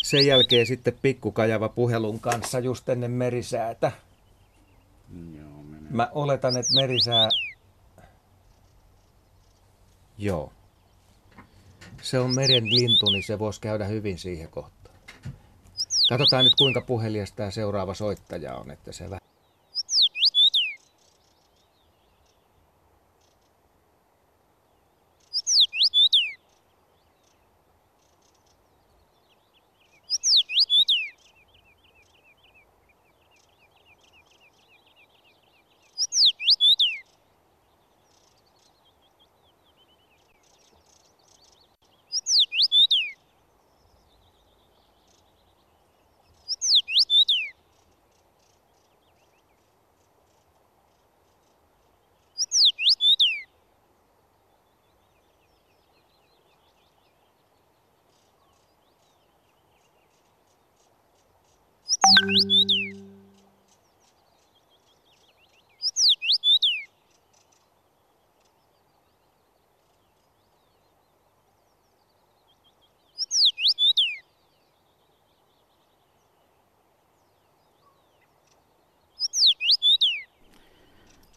sen 0.04 0.26
jälkeen 0.26 0.66
sitten 0.66 0.98
pikkukajava 1.02 1.70
puhelun 1.70 2.20
kanssa 2.20 2.60
just 2.60 2.90
ennen 2.90 3.12
merisäätä. 3.12 3.92
Mä 5.90 6.10
oletan, 6.12 6.58
että 6.58 6.74
merisää... 6.74 7.30
Joo. 10.18 10.54
Se 12.02 12.20
on 12.20 12.36
meren 12.36 12.76
lintu, 12.76 13.06
niin 13.06 13.24
se 13.24 13.40
voisi 13.40 13.62
käydä 13.62 13.86
hyvin 13.86 14.18
siihen 14.18 14.50
kohtaan. 14.50 14.96
Katsotaan 16.10 16.44
nyt 16.44 16.56
kuinka 16.56 16.82
puhelias 16.82 17.32
tämä 17.32 17.52
seuraava 17.52 17.94
soittaja 17.94 18.56
on, 18.56 18.72
että 18.72 18.92
se 18.92 19.10
vähän... 19.10 19.22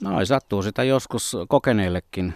No 0.00 0.26
sattuu 0.26 0.62
sitä 0.62 0.84
joskus 0.84 1.36
kokeneillekin. 1.48 2.34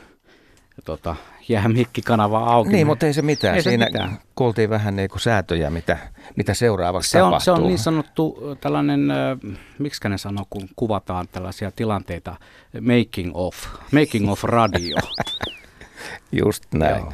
Tota, 0.84 1.16
jää 1.48 1.68
mikkikanava 1.68 2.38
auki. 2.38 2.70
Niin, 2.70 2.86
mutta 2.86 3.06
ei 3.06 3.12
se 3.12 3.22
mitään. 3.22 3.56
Ei 3.56 3.62
se 3.62 3.70
Siinä 3.70 3.86
mitään. 3.86 4.18
Kuultiin 4.42 4.70
vähän 4.70 4.96
niin 4.96 5.10
kuin 5.10 5.20
säätöjä, 5.20 5.70
mitä, 5.70 5.98
mitä 6.36 6.54
seuraavaksi 6.54 7.10
Se 7.10 7.22
on, 7.22 7.26
tapahtuu. 7.26 7.44
se 7.44 7.50
on 7.62 7.66
niin 7.68 7.78
sanottu 7.78 8.56
tällainen, 8.60 9.08
miksi 9.78 10.08
ne 10.08 10.18
sanoo, 10.18 10.44
kun 10.50 10.68
kuvataan 10.76 11.28
tällaisia 11.32 11.70
tilanteita, 11.70 12.36
making 12.80 13.30
of, 13.34 13.66
making 13.92 14.30
of 14.30 14.44
radio. 14.44 14.96
Just 16.42 16.64
näin. 16.74 17.00
Joo. 17.00 17.12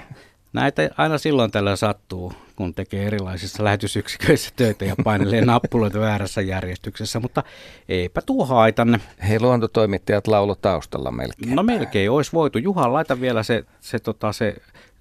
Näitä 0.53 0.91
aina 0.97 1.18
silloin 1.18 1.51
tällä 1.51 1.76
sattuu, 1.76 2.33
kun 2.57 2.74
tekee 2.74 3.07
erilaisissa 3.07 3.64
lähetysyksiköissä 3.64 4.51
töitä 4.57 4.85
ja 4.85 4.95
painelee 5.05 5.45
nappuloita 5.55 6.01
väärässä 6.01 6.41
järjestyksessä, 6.41 7.20
mutta 7.20 7.43
eipä 7.89 8.22
tuo 8.26 8.47
haitanne. 8.47 9.01
Hei, 9.29 9.41
luontotoimittajat 9.41 10.26
laulo 10.26 10.55
taustalla 10.55 11.11
melkein. 11.11 11.57
No 11.57 11.62
melkein 11.62 12.11
olisi 12.11 12.33
voitu. 12.33 12.59
Juha, 12.59 12.93
laita 12.93 13.20
vielä 13.20 13.43
se, 13.43 13.64
se, 13.81 13.99
tota, 13.99 14.33
se 14.33 14.57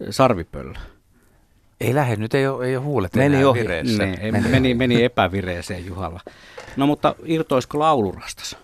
sarvipöllö. 0.09 0.73
Ei 1.81 1.95
lähde, 1.95 2.15
nyt 2.15 2.33
ei 2.33 2.47
ole, 2.47 2.65
ei 2.65 2.77
ole 2.77 2.83
huulet 2.85 3.15
Meni 3.15 3.35
enää 3.35 3.49
ohi. 3.49 3.59
vireessä. 3.61 4.03
Niin, 4.05 4.19
ei, 4.19 4.31
meni, 4.31 4.73
meni 4.73 5.03
epävireeseen 5.03 5.85
Juhalla. 5.85 6.19
No 6.77 6.87
mutta 6.87 7.15
irtoisiko 7.25 7.79
laulurastas? 7.79 8.57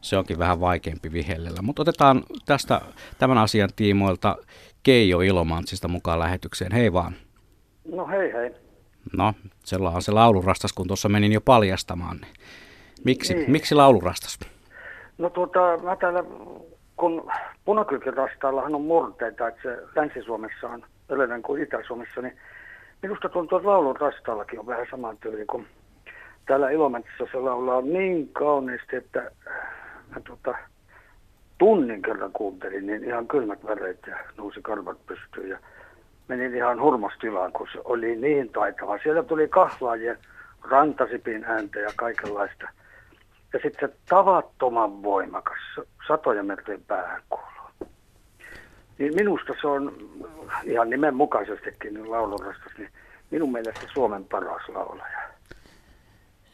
Se 0.00 0.16
onkin 0.16 0.38
vähän 0.38 0.60
vaikeampi 0.60 1.12
vihellellä. 1.12 1.62
Mutta 1.62 1.82
otetaan 1.82 2.22
tästä 2.46 2.80
tämän 3.18 3.38
asian 3.38 3.68
tiimoilta 3.76 4.36
Keijo 4.82 5.20
Ilomantsista 5.20 5.88
mukaan 5.88 6.18
lähetykseen. 6.18 6.72
Hei 6.72 6.92
vaan. 6.92 7.14
No 7.92 8.06
hei 8.06 8.32
hei. 8.32 8.50
No, 9.16 9.34
sellainen 9.64 9.96
on 9.96 10.02
se 10.02 10.12
laulurastas, 10.12 10.72
kun 10.72 10.86
tuossa 10.86 11.08
menin 11.08 11.32
jo 11.32 11.40
paljastamaan. 11.40 12.16
Niin. 12.16 12.32
Miksi, 13.04 13.34
Niin. 13.34 13.50
miksi 13.50 13.74
laulurastas? 13.74 14.38
No 15.18 15.30
tuota, 15.30 15.58
mä 15.82 15.96
täällä, 15.96 16.24
kun 16.96 17.30
punakylkirastaallahan 17.64 18.74
on 18.74 18.82
murteita, 18.82 19.48
että 19.48 19.62
se 19.62 20.00
Länsi-Suomessa 20.00 20.68
on 20.68 20.84
enemmän 21.14 21.42
kuin 21.42 21.62
Itä-Suomessa, 21.62 22.22
niin 22.22 22.36
minusta 23.02 23.28
tuntuu, 23.28 23.58
että 23.58 23.68
laulun 23.68 23.96
rastaallakin 23.96 24.60
on 24.60 24.66
vähän 24.66 24.86
saman 24.90 25.18
tyyli 25.18 25.46
kuin 25.46 25.66
täällä 26.46 26.70
Ilomantsissa 26.70 27.26
se 27.32 27.38
laulaa 27.38 27.80
niin 27.80 28.28
kauniisti, 28.32 28.96
että 28.96 29.30
mä 30.14 30.20
tuota, 30.24 30.54
tunnin 31.58 32.02
kerran 32.02 32.32
kuuntelin, 32.32 32.86
niin 32.86 33.04
ihan 33.04 33.28
kylmät 33.28 33.64
väreet 33.64 33.98
ja 34.06 34.16
nousi 34.36 34.62
karvat 34.62 35.06
pystyyn 35.06 35.48
ja 35.48 35.58
menin 36.28 36.54
ihan 36.54 36.80
hurmostilaan, 36.80 37.52
kun 37.52 37.68
se 37.72 37.78
oli 37.84 38.16
niin 38.16 38.48
taitava. 38.48 38.98
Sieltä 38.98 39.22
tuli 39.22 39.48
kahlaajien 39.48 40.18
rantasipin 40.70 41.44
ääntä 41.44 41.80
ja 41.80 41.90
kaikenlaista. 41.96 42.68
Ja 43.52 43.58
sitten 43.62 43.88
se 43.88 43.96
tavattoman 44.08 45.02
voimakas, 45.02 45.58
satoja 46.06 46.42
metriä 46.42 46.78
päähän 46.86 47.22
kuuluu. 47.28 47.51
Niin 48.98 49.14
minusta 49.14 49.52
se 49.60 49.66
on 49.66 49.96
ihan 50.64 50.90
nimenmukaisestikin 50.90 51.94
niin 51.94 52.10
laulurastas, 52.10 52.72
niin 52.78 52.90
minun 53.30 53.52
mielestä 53.52 53.86
Suomen 53.92 54.24
paras 54.24 54.68
laulaja. 54.68 55.18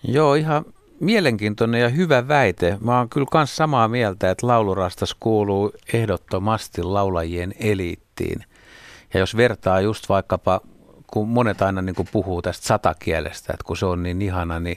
Joo, 0.02 0.34
ihan 0.34 0.64
mielenkiintoinen 1.00 1.80
ja 1.80 1.88
hyvä 1.88 2.28
väite. 2.28 2.78
Mä 2.80 2.98
oon 2.98 3.08
kyllä 3.08 3.26
myös 3.34 3.56
samaa 3.56 3.88
mieltä, 3.88 4.30
että 4.30 4.46
laulurastas 4.46 5.16
kuuluu 5.20 5.72
ehdottomasti 5.92 6.82
laulajien 6.82 7.54
eliittiin. 7.60 8.44
Ja 9.14 9.20
jos 9.20 9.36
vertaa 9.36 9.80
just 9.80 10.08
vaikkapa, 10.08 10.60
kun 11.06 11.28
monet 11.28 11.62
aina 11.62 11.82
niin 11.82 11.94
kuin 11.94 12.08
puhuu 12.12 12.42
tästä 12.42 12.66
satakielestä, 12.66 13.52
että 13.52 13.64
kun 13.64 13.76
se 13.76 13.86
on 13.86 14.02
niin 14.02 14.22
ihana, 14.22 14.60
niin 14.60 14.76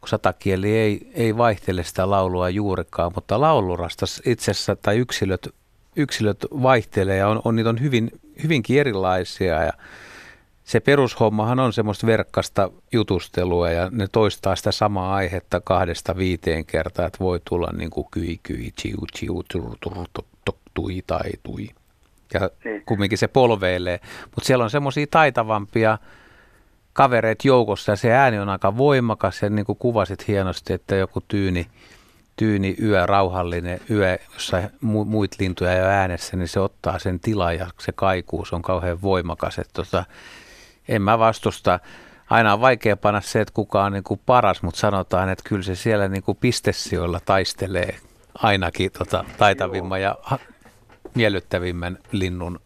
kun 0.00 0.08
satakieli 0.08 0.76
ei, 0.76 1.10
ei 1.14 1.36
vaihtele 1.36 1.82
sitä 1.82 2.10
laulua 2.10 2.50
juurikaan, 2.50 3.12
mutta 3.14 3.40
laulurastas 3.40 4.22
itse 4.26 4.50
asiassa 4.50 4.76
tai 4.76 4.98
yksilöt, 4.98 5.54
yksilöt 5.96 6.46
vaihtelee 6.62 7.16
ja 7.16 7.28
on, 7.28 7.40
on, 7.44 7.56
niitä 7.56 7.70
on 7.70 7.80
hyvin, 7.80 8.10
hyvinkin 8.42 8.80
erilaisia 8.80 9.64
ja 9.64 9.72
se 10.64 10.80
perushommahan 10.80 11.60
on 11.60 11.72
semmoista 11.72 12.06
verkkasta 12.06 12.70
jutustelua 12.92 13.70
ja 13.70 13.88
ne 13.92 14.06
toistaa 14.12 14.56
sitä 14.56 14.72
samaa 14.72 15.14
aihetta 15.14 15.60
kahdesta 15.60 16.16
viiteen 16.16 16.66
kertaa, 16.66 17.06
että 17.06 17.18
voi 17.18 17.40
tulla 17.48 17.70
niin 17.76 17.90
kuin 17.90 18.06
kyi, 18.10 18.40
kyi, 18.42 18.70
chiu, 18.80 19.06
chiu, 19.16 19.42
tur, 19.52 19.76
tur, 19.80 20.06
tok, 20.12 20.26
tok, 20.44 20.56
tui, 20.74 21.02
tai, 21.06 21.30
tui. 21.42 21.68
Ja 22.34 22.50
Niin. 22.64 22.82
kumminkin 22.86 23.18
se 23.18 23.28
polveilee. 23.28 24.00
Mutta 24.24 24.46
siellä 24.46 24.64
on 24.64 24.70
semmoisia 24.70 25.06
taitavampia 25.10 25.98
kavereita 26.92 27.48
joukossa 27.48 27.92
ja 27.92 27.96
se 27.96 28.12
ääni 28.12 28.38
on 28.38 28.48
aika 28.48 28.76
voimakas 28.76 29.42
ja 29.42 29.50
niin 29.50 29.66
kuin 29.66 29.78
kuvasit 29.78 30.28
hienosti, 30.28 30.72
että 30.72 30.96
joku 30.96 31.20
tyyni, 31.28 31.66
tyyni 32.36 32.76
yö, 32.82 33.06
rauhallinen 33.06 33.80
yö, 33.90 34.18
jossa 34.34 34.58
mu- 34.84 35.04
muit 35.04 35.32
lintuja 35.38 35.72
ei 35.72 35.80
ole 35.80 35.92
äänessä, 35.94 36.36
niin 36.36 36.48
se 36.48 36.60
ottaa 36.60 36.98
sen 36.98 37.20
tilan 37.20 37.56
ja 37.56 37.66
se 37.80 37.92
kaikuu, 37.92 38.44
se 38.44 38.54
on 38.56 38.62
kauhean 38.62 39.02
voimakas. 39.02 39.58
Että 39.58 39.72
tota, 39.72 40.04
En 40.88 41.02
mä 41.02 41.18
vastusta. 41.18 41.80
Aina 42.30 42.52
on 42.52 42.60
vaikea 42.60 42.96
panna 42.96 43.20
se, 43.20 43.40
että 43.40 43.54
kuka 43.54 43.84
on 43.84 43.92
niin 43.92 44.04
kuin 44.04 44.20
paras, 44.26 44.62
mutta 44.62 44.80
sanotaan, 44.80 45.28
että 45.28 45.44
kyllä 45.48 45.62
se 45.62 45.74
siellä 45.74 46.08
niin 46.08 46.22
kuin 46.22 46.38
pistesijoilla 46.40 47.20
taistelee 47.24 47.96
ainakin 48.34 48.90
tota, 48.98 49.24
taitavimman 49.38 50.02
ja 50.02 50.18
ha- 50.22 50.38
miellyttävimmän 51.14 51.98
linnun 52.12 52.60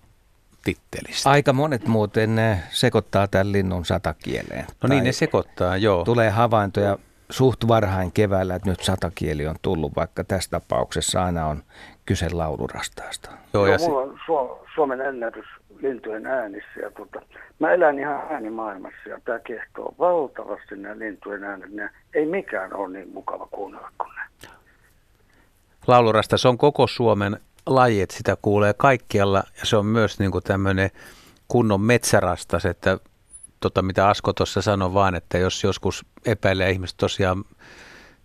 tittelistä. 0.65 1.31
Aika 1.31 1.53
monet 1.53 1.87
muuten 1.87 2.39
eh, 2.39 2.59
sekoittaa 2.71 3.29
tämän 3.29 3.53
linnun 3.53 3.85
satakieleen. 3.85 4.67
No 4.83 4.89
niin, 4.89 4.99
Tai 4.99 5.05
ne 5.05 5.13
sekoittaa, 5.13 5.77
joo. 5.77 6.05
Tulee 6.05 6.31
havaintoja 6.31 6.99
suht 7.31 7.69
varhain 7.69 8.13
keväällä, 8.13 8.55
että 8.55 8.71
nyt 8.71 8.81
satakieli 8.81 9.47
on 9.47 9.57
tullut, 9.63 9.97
vaikka 9.97 10.25
tässä 10.25 10.51
tapauksessa 10.51 11.25
aina 11.25 11.47
on 11.47 11.63
kyse 12.07 12.31
laulurastaasta. 12.33 13.31
joo, 13.53 13.67
ja 13.67 13.79
se, 13.79 13.89
mulla 13.89 14.01
on 14.01 14.11
Su- 14.11 14.67
Suomen 14.75 15.01
ennätys 15.01 15.45
lintujen 15.83 16.27
äänissä. 16.27 16.81
Ja 16.83 16.91
tota, 16.91 17.23
mä 17.59 17.73
elän 17.73 17.99
ihan 17.99 18.23
äänimaailmassa 18.31 19.09
ja 19.09 19.21
tämä 19.25 19.39
kehtoo 19.39 19.95
valtavasti 19.99 20.77
nämä 20.77 20.99
lintujen 20.99 21.45
äänet. 21.45 21.71
Ne, 21.71 21.91
ei 22.15 22.27
mikään 22.27 22.75
ole 22.75 22.99
niin 22.99 23.09
mukava 23.15 23.49
kuunnella 23.51 23.91
kuin 23.99 24.11
ne. 24.17 24.49
laulurasta, 25.87 26.39
se 26.39 26.49
on 26.49 26.59
koko 26.59 26.87
Suomen 26.87 27.37
laji, 27.67 28.01
että 28.01 28.17
sitä 28.17 28.37
kuulee 28.43 28.75
kaikkialla 28.77 29.43
ja 29.61 29.67
se 29.67 29.77
on 29.77 29.87
myös 29.87 30.19
niin 30.19 30.31
kuin 30.31 30.45
tämmöinen 30.45 30.91
kunnon 31.49 31.81
metsärastas, 31.81 32.65
että 32.67 32.99
tota, 33.61 33.83
mitä 33.83 34.09
Asko 34.09 34.33
tuossa 34.33 34.63
sanoi 34.63 34.95
vaan, 34.95 35.15
että 35.15 35.39
jos 35.39 35.65
joskus 35.65 36.05
epäilee 36.27 36.71
ihmiset 36.71 36.97
tosiaan, 36.97 37.45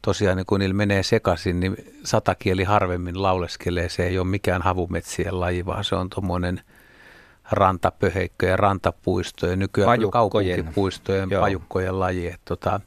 tosiaan 0.01 0.37
niin 0.37 0.45
kun 0.45 0.59
niillä 0.59 0.73
menee 0.73 1.03
sekaisin, 1.03 1.59
niin 1.59 1.75
satakieli 2.03 2.63
harvemmin 2.63 3.21
lauleskelee, 3.21 3.89
se 3.89 4.07
ei 4.07 4.19
ole 4.19 4.27
mikään 4.27 4.61
havumetsien 4.61 5.39
laji, 5.39 5.65
vaan 5.65 5.83
se 5.83 5.95
on 5.95 6.09
tuommoinen 6.09 6.61
rantapöheikköjen, 7.51 8.59
rantapuistojen, 8.59 9.59
nykyään 9.59 9.87
Pajukkojen. 9.87 10.11
kaupunkipuistojen, 10.11 11.29
Joo. 11.29 11.41
pajukkojen 11.41 11.99
laji, 11.99 12.27
että, 12.27 12.41
tota, 12.45 12.79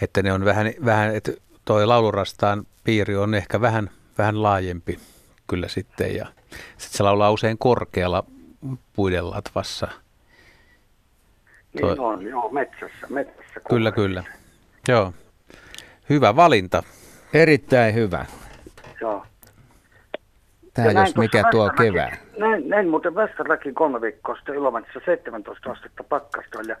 että 0.00 0.22
ne 0.22 0.32
on 0.32 0.44
vähän, 0.44 0.72
vähän 0.84 1.14
että 1.14 1.32
toi 1.64 1.86
laulurastaan 1.86 2.66
piiri 2.84 3.16
on 3.16 3.34
ehkä 3.34 3.60
vähän, 3.60 3.90
vähän 4.18 4.42
laajempi 4.42 4.98
kyllä 5.46 5.68
sitten 5.68 6.16
ja 6.16 6.26
sitten 6.78 6.96
se 6.96 7.02
laulaa 7.02 7.30
usein 7.30 7.58
korkealla 7.58 8.24
puiden 8.92 9.30
latvassa. 9.30 9.88
Niin 11.74 11.96
Toi- 11.96 11.98
on, 11.98 12.22
joo, 12.22 12.48
metsässä. 12.48 13.06
metsässä 13.08 13.60
Kyllä, 13.68 13.92
kyllä. 13.92 14.22
Joo. 14.88 15.12
Hyvä 16.10 16.36
valinta. 16.36 16.82
Erittäin 17.34 17.94
hyvä. 17.94 18.26
Joo. 19.00 19.26
Tämä 20.74 20.88
Ja 20.88 20.94
näin 20.94 21.06
jos 21.06 21.16
mikä 21.16 21.44
tuo 21.50 21.70
kevään. 21.70 22.18
Näin, 22.38 22.68
näin 22.68 22.88
muuten 22.88 23.14
Väställäkin 23.14 23.74
kolme 23.74 24.00
viikkoa 24.00 24.36
sitten 24.36 24.54
Ilomantsissa 24.54 25.00
17 25.04 25.70
astetta 25.70 26.04
pakkasta 26.04 26.58
ja 26.68 26.76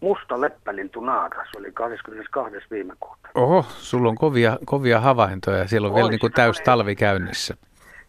musta 0.00 0.40
leppälintu 0.40 1.00
naaras 1.00 1.48
oli 1.56 1.72
22. 1.72 2.56
viime 2.70 2.94
kuuta. 3.00 3.28
Oho, 3.34 3.64
sulla 3.68 4.08
on 4.08 4.14
kovia, 4.14 4.58
kovia 4.64 5.00
havaintoja. 5.00 5.68
Siellä 5.68 5.88
on 5.88 5.94
vielä 5.94 6.04
Oi, 6.04 6.10
niin 6.10 6.20
kuin 6.20 6.32
täys 6.32 6.60
talvi 6.60 6.96
käynnissä. 6.96 7.54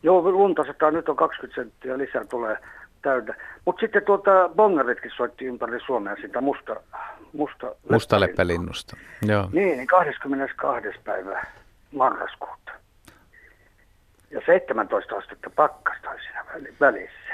Joo, 0.03 0.31
lunta 0.31 0.63
sataa, 0.63 0.91
nyt 0.91 1.09
on 1.09 1.15
20 1.15 1.61
senttiä 1.61 1.97
lisää 1.97 2.25
tulee 2.25 2.57
täynnä. 3.05 3.35
Mutta 3.65 3.79
sitten 3.79 4.05
tuota 4.05 4.49
bongaritkin 4.55 5.11
soitti 5.17 5.45
ympäri 5.45 5.79
Suomea 5.85 6.15
sitä 6.21 6.41
musta, 6.41 6.75
musta, 7.33 7.75
Musta 7.91 8.19
leppälinnusta. 8.19 8.97
Joo. 9.21 9.49
Niin, 9.53 9.77
niin 9.77 9.87
22. 9.87 10.89
päivä 11.03 11.45
marraskuuta. 11.91 12.71
Ja 14.31 14.41
17 14.45 15.15
astetta 15.15 15.49
pakkasta 15.49 16.09
siinä 16.23 16.45
väli- 16.53 16.73
välissä. 16.79 17.33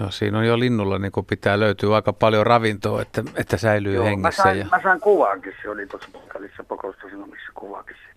Joo, 0.00 0.10
siinä 0.10 0.38
on 0.38 0.46
jo 0.46 0.58
linnulla 0.58 0.98
niin 0.98 1.12
kuin 1.12 1.26
pitää 1.26 1.60
löytyä 1.60 1.94
aika 1.94 2.12
paljon 2.12 2.46
ravintoa, 2.46 3.02
että, 3.02 3.22
että 3.36 3.56
säilyy 3.56 3.94
Joo, 3.94 4.04
mä 4.04 4.10
hengissä. 4.10 4.42
sain, 4.42 4.58
ja... 4.58 4.66
mä 4.72 4.80
sain 4.82 5.00
kuvaankin, 5.00 5.54
se 5.62 5.68
oli 5.70 5.86
tuossa 5.86 6.08
paikallisessa 6.12 6.64
kokoustasanomissa 6.64 7.52
kuvaakin 7.54 7.96
siitä. 7.96 8.11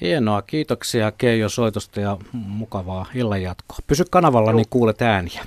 Hienoa, 0.00 0.42
kiitoksia 0.42 1.12
Keijo 1.12 1.48
soitosta 1.48 2.00
ja 2.00 2.16
mukavaa 2.32 3.06
illanjatkoa. 3.14 3.78
Pysy 3.86 4.04
kanavalla, 4.10 4.52
niin 4.52 4.66
kuulet 4.70 5.02
ääniä. 5.02 5.42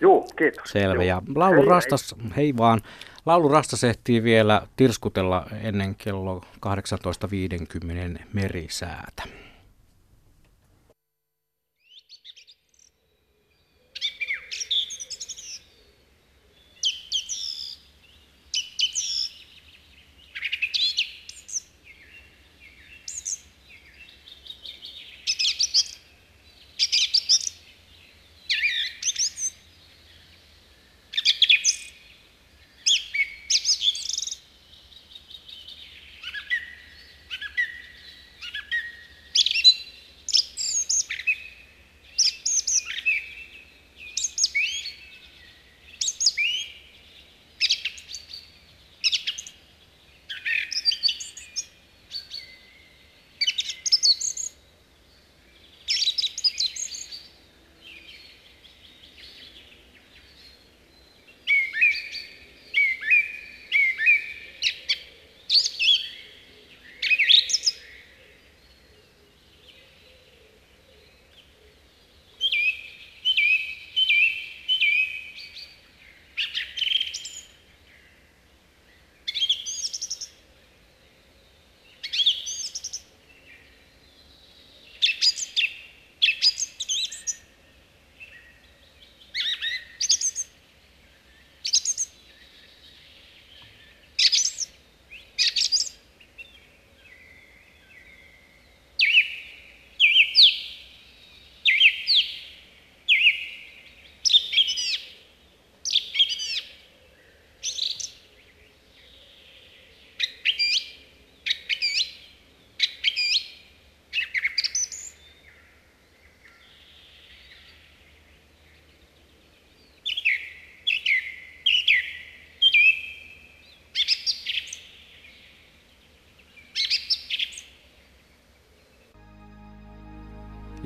Joo, 0.00 0.26
kiitos. 0.36 0.70
Selvä. 0.70 0.94
Joo. 0.94 1.02
Ja 1.02 1.22
Laulu 1.34 1.54
Hei, 1.54 1.62
hei. 1.62 1.68
Rastas, 1.68 2.14
hei 2.36 2.56
vaan. 2.56 2.80
Laulu 3.26 3.48
Rastas 3.48 3.84
ehtii 3.84 4.22
vielä 4.22 4.62
tirskutella 4.76 5.46
ennen 5.62 5.94
kello 5.94 6.42
18.50 6.66 8.22
merisäätä. 8.32 9.22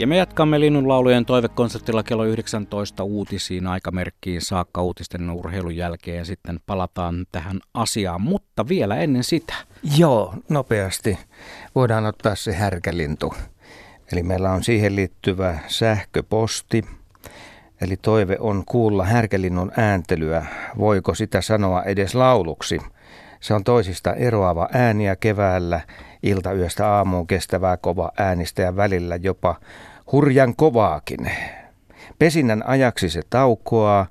Ja 0.03 0.07
me 0.07 0.16
jatkamme 0.16 0.61
Linnunlaulujen 0.61 1.24
toivekonsertilla 1.24 2.03
kello 2.03 2.24
19 2.24 3.05
uutisiin 3.05 3.66
aikamerkkiin 3.66 4.40
saakka 4.40 4.82
uutisten 4.82 5.30
urheilun 5.30 5.76
jälkeen 5.76 6.26
sitten 6.26 6.61
palataan 6.66 7.26
tähän 7.32 7.61
asiaan. 7.74 8.20
Mutta 8.20 8.68
vielä 8.68 8.96
ennen 8.96 9.24
sitä. 9.24 9.55
Joo, 9.96 10.34
nopeasti 10.48 11.18
voidaan 11.74 12.07
ottaa 12.07 12.34
se 12.34 12.53
härkälintu. 12.53 13.34
Eli 14.12 14.22
meillä 14.22 14.50
on 14.50 14.64
siihen 14.64 14.96
liittyvä 14.96 15.59
sähköposti. 15.66 16.84
Eli 17.80 17.96
toive 17.96 18.36
on 18.40 18.64
kuulla 18.66 19.05
härkälinnun 19.05 19.72
ääntelyä. 19.76 20.46
Voiko 20.78 21.14
sitä 21.14 21.40
sanoa 21.40 21.82
edes 21.82 22.14
lauluksi? 22.14 22.78
Se 23.40 23.55
on 23.55 23.64
toisista 23.64 24.14
eroava 24.14 24.68
ääniä 24.72 25.16
keväällä, 25.16 25.80
iltayöstä 26.22 26.88
aamuun 26.88 27.26
kestävää 27.26 27.76
kova 27.76 28.12
äänistä 28.18 28.62
ja 28.62 28.76
välillä 28.76 29.16
jopa 29.16 29.57
hurjan 30.12 30.57
kovaakin. 30.57 31.30
Pesinnän 32.18 32.62
ajaksi 32.66 33.11
se 33.11 33.20
taukoaa 33.30 34.07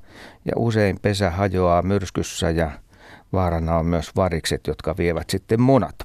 ja 0.45 0.53
usein 0.55 0.99
pesä 1.01 1.29
hajoaa 1.29 1.81
myrskyssä 1.81 2.49
ja 2.49 2.71
vaarana 3.33 3.77
on 3.77 3.85
myös 3.85 4.15
varikset, 4.15 4.67
jotka 4.67 4.97
vievät 4.97 5.29
sitten 5.29 5.61
munat. 5.61 5.95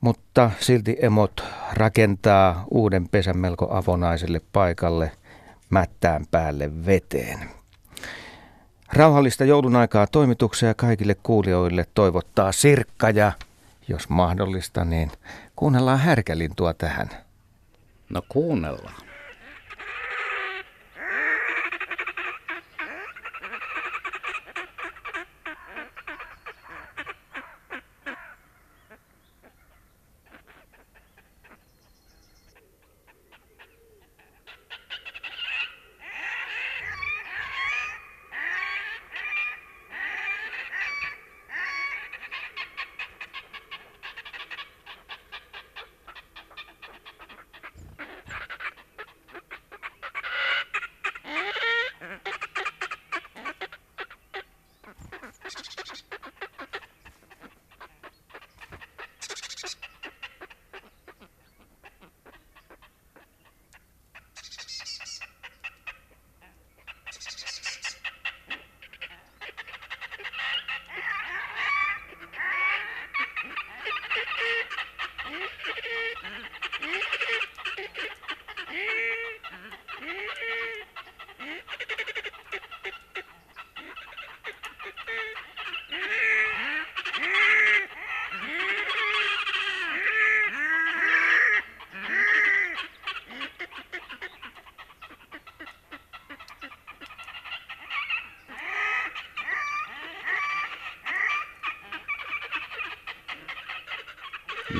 Mutta 0.00 0.50
silti 0.60 0.96
emot 1.02 1.44
rakentaa 1.72 2.64
uuden 2.70 3.08
pesän 3.08 3.38
melko 3.38 3.68
avonaiselle 3.70 4.40
paikalle 4.52 5.12
mättään 5.70 6.26
päälle 6.30 6.86
veteen. 6.86 7.38
Rauhallista 8.92 9.44
joulun 9.44 9.76
aikaa 9.76 10.06
toimituksia 10.06 10.74
kaikille 10.74 11.16
kuulijoille 11.22 11.86
toivottaa 11.94 12.52
Sirkka 12.52 13.10
ja 13.10 13.32
jos 13.88 14.08
mahdollista, 14.08 14.84
niin 14.84 15.10
kuunnellaan 15.56 15.98
härkälintua 15.98 16.74
tähän. 16.74 17.08
No 18.12 18.22
kuunnellaan. 18.28 19.11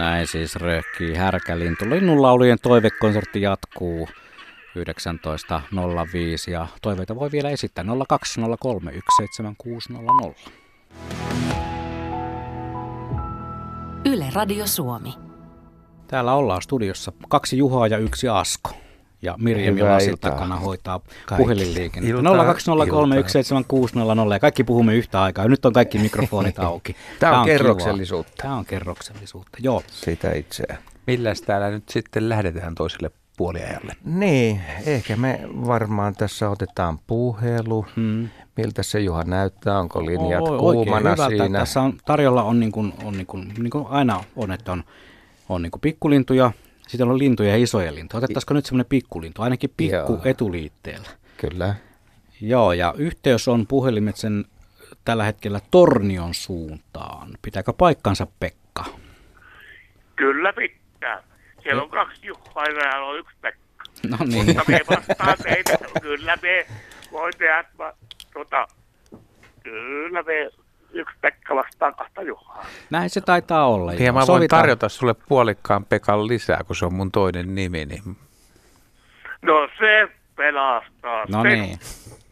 Näin 0.02 0.26
siis 0.26 0.56
röhkii 0.56 1.14
härkälintu. 1.14 1.90
Linnunlaulujen 1.90 2.58
toivekonsertti 2.62 3.42
jatkuu 3.42 4.08
19.05 4.08 4.14
ja 6.50 6.66
toiveita 6.82 7.14
voi 7.14 7.32
vielä 7.32 7.50
esittää 7.50 7.84
020317600. 7.84 7.88
Yle 14.04 14.26
Radio 14.34 14.66
Suomi. 14.66 15.14
Täällä 16.06 16.34
ollaan 16.34 16.62
studiossa 16.62 17.12
kaksi 17.28 17.58
Juhaa 17.58 17.86
ja 17.86 17.98
yksi 17.98 18.28
Asko. 18.28 18.61
Ja 19.22 19.34
Mirjam 19.38 19.76
iltaa. 19.76 20.30
takana 20.30 20.56
hoitaa 20.56 21.00
Kaikki. 21.26 21.42
puhelinliikennettä. 21.42 22.18
Iltaa, 22.18 22.54
020317600 24.28 24.32
ja 24.32 24.38
kaikki 24.40 24.64
puhumme 24.64 24.94
yhtä 24.94 25.22
aikaa. 25.22 25.48
Nyt 25.48 25.64
on 25.66 25.72
kaikki 25.72 25.98
mikrofonit 25.98 26.58
auki. 26.68 26.96
Tämä 27.18 27.40
on 27.40 27.44
kivaa. 27.44 27.58
kerroksellisuutta. 27.58 28.32
Tämä 28.42 28.56
on 28.56 28.64
kerroksellisuutta, 28.64 29.58
joo. 29.60 29.82
Sitä 29.86 30.32
itseä. 30.32 30.76
Milläs 31.06 31.42
täällä 31.42 31.70
nyt 31.70 31.88
sitten 31.88 32.28
lähdetään 32.28 32.74
toiselle 32.74 33.10
puoliajalle? 33.36 33.96
Niin, 34.04 34.60
ehkä 34.86 35.16
me 35.16 35.40
varmaan 35.66 36.14
tässä 36.14 36.50
otetaan 36.50 36.98
puhelu. 37.06 37.86
Hmm. 37.96 38.28
Miltä 38.56 38.82
se 38.82 39.00
Juha 39.00 39.24
näyttää? 39.24 39.78
Onko 39.78 40.06
linjat 40.06 40.42
Oi, 40.48 40.58
kuumana 40.58 41.10
hyvältä. 41.10 41.28
siinä? 41.28 41.58
Tässä 41.58 41.80
on, 41.80 41.92
tarjolla 42.04 42.42
on, 42.42 42.60
niin 42.60 42.72
kuin, 42.72 42.92
on 43.04 43.12
niin 43.16 43.26
kuin, 43.26 43.52
niin 43.58 43.70
kuin 43.70 43.86
aina 43.88 44.24
on, 44.36 44.52
että 44.52 44.72
on, 44.72 44.84
on 45.48 45.62
niin 45.62 45.70
kuin 45.70 45.80
pikkulintuja, 45.80 46.52
sitten 46.92 47.08
on 47.08 47.18
lintuja 47.18 47.50
ja 47.50 47.56
isoja 47.56 47.94
lintuja. 47.94 48.18
Otettaisiko 48.18 48.54
nyt 48.54 48.66
semmoinen 48.66 48.88
pikkulintu, 48.88 49.42
ainakin 49.42 49.70
pikku 49.76 50.12
Joo. 50.12 50.20
etuliitteellä. 50.24 51.08
Kyllä. 51.36 51.74
Joo, 52.40 52.72
ja 52.72 52.94
yhteys 52.96 53.48
on 53.48 53.66
puhelimet 53.66 54.16
sen 54.16 54.44
tällä 55.04 55.24
hetkellä 55.24 55.60
Tornion 55.70 56.34
suuntaan. 56.34 57.28
Pitääkö 57.42 57.72
paikkansa 57.72 58.26
Pekka? 58.40 58.84
Kyllä 60.16 60.52
pitää. 60.52 61.22
Siellä 61.62 61.82
on 61.82 61.90
kaksi 61.90 62.26
Juhaa 62.26 62.64
ja 62.64 62.80
täällä 62.80 63.06
on 63.06 63.18
yksi 63.18 63.36
Pekka. 63.40 63.84
No 64.08 64.16
niin. 64.24 64.46
Mutta 64.46 64.64
me 64.68 64.80
vastaan 64.90 65.38
teitä. 65.42 65.78
Kyllä 66.02 66.38
me 66.42 66.66
voin 67.12 67.32
tehdä, 67.38 67.64
mä, 67.78 67.92
tota, 68.34 68.68
kyllä 69.62 70.22
me 70.22 70.50
yksi 70.92 71.14
Pekka 71.20 71.54
vastaan 71.54 71.94
kahta 71.94 72.22
Juhaa. 72.22 72.66
Näin 72.90 73.10
se 73.10 73.20
taitaa 73.20 73.66
olla. 73.68 73.92
Ja 73.94 74.04
joo. 74.04 74.12
mä 74.12 74.18
voin 74.18 74.26
Sovitaan. 74.26 74.60
tarjota 74.62 74.88
sulle 74.88 75.14
puolikkaan 75.28 75.84
Pekan 75.84 76.26
lisää, 76.28 76.60
kun 76.66 76.76
se 76.76 76.86
on 76.86 76.94
mun 76.94 77.12
toinen 77.12 77.54
nimi. 77.54 77.84
Niin 77.84 78.02
No 79.42 79.68
se 79.78 80.08
pelastaa. 80.36 81.24
No 81.28 81.42
sen. 81.42 81.52
niin, 81.52 81.78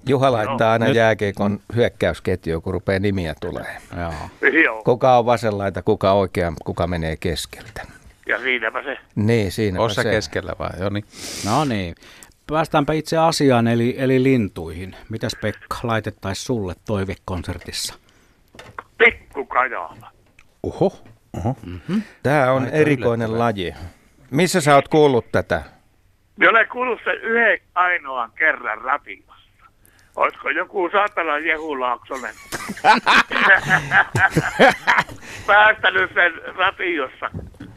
Juha 0.09 0.33
laittaa 0.33 0.73
aina 0.73 0.87
Nyt- 0.87 0.95
jääkeikon 0.97 1.61
hyökkäysketju, 1.75 2.61
kun 2.61 2.73
rupeaa 2.73 2.99
nimiä 2.99 3.35
tulee. 3.41 3.77
joo. 4.01 4.53
Joo, 4.65 4.83
Kuka 4.85 5.19
on 5.19 5.27
vasenlaita, 5.27 5.83
kuka 5.83 6.13
oikea, 6.13 6.53
kuka 6.65 6.87
menee 6.87 7.17
keskeltä. 7.17 7.87
ja 8.29 8.39
siinäpä 8.39 8.83
se. 8.83 8.97
Niin, 9.15 9.53
siinä 9.53 9.81
Ossa 9.81 10.03
se. 10.03 10.11
keskellä 10.11 10.53
vai? 10.59 10.71
Joo 10.81 10.91
niin. 10.91 11.05
No 11.47 11.65
niin. 11.65 11.95
Päästäänpä 12.47 12.93
itse 12.93 13.17
asiaan, 13.17 13.69
eli, 13.69 13.95
eli 13.99 14.23
lintuihin. 14.23 14.97
Mitäs 15.09 15.37
Pekka 15.41 15.77
laitettaisiin 15.83 16.45
sulle 16.47 16.75
toivekonsertissa? 16.87 17.95
Pikku 19.05 19.45
Kajala. 19.45 20.11
Oho. 20.63 20.93
Oho. 21.37 21.57
Tämä 22.23 22.53
on 22.53 22.63
Aika 22.65 22.77
erikoinen 22.77 23.29
yllättävää. 23.31 23.47
laji. 23.47 23.75
Missä 24.31 24.61
sä 24.61 24.75
oot 24.75 24.89
kuullut 24.89 25.33
tätä? 25.33 25.63
Minä 26.37 26.51
olen 26.51 26.69
kuullut 26.69 27.01
sen 27.05 27.17
yhden 27.23 27.59
ainoan 27.75 28.33
kerran 28.33 28.79
ratiossa. 28.81 29.31
Olisiko 30.17 30.51
joku 30.51 30.89
saatana 30.93 31.39
Jehulaaksonen 31.39 32.35
päästänyt 35.47 36.11
sen 36.15 36.33
ratiossa? 36.57 37.31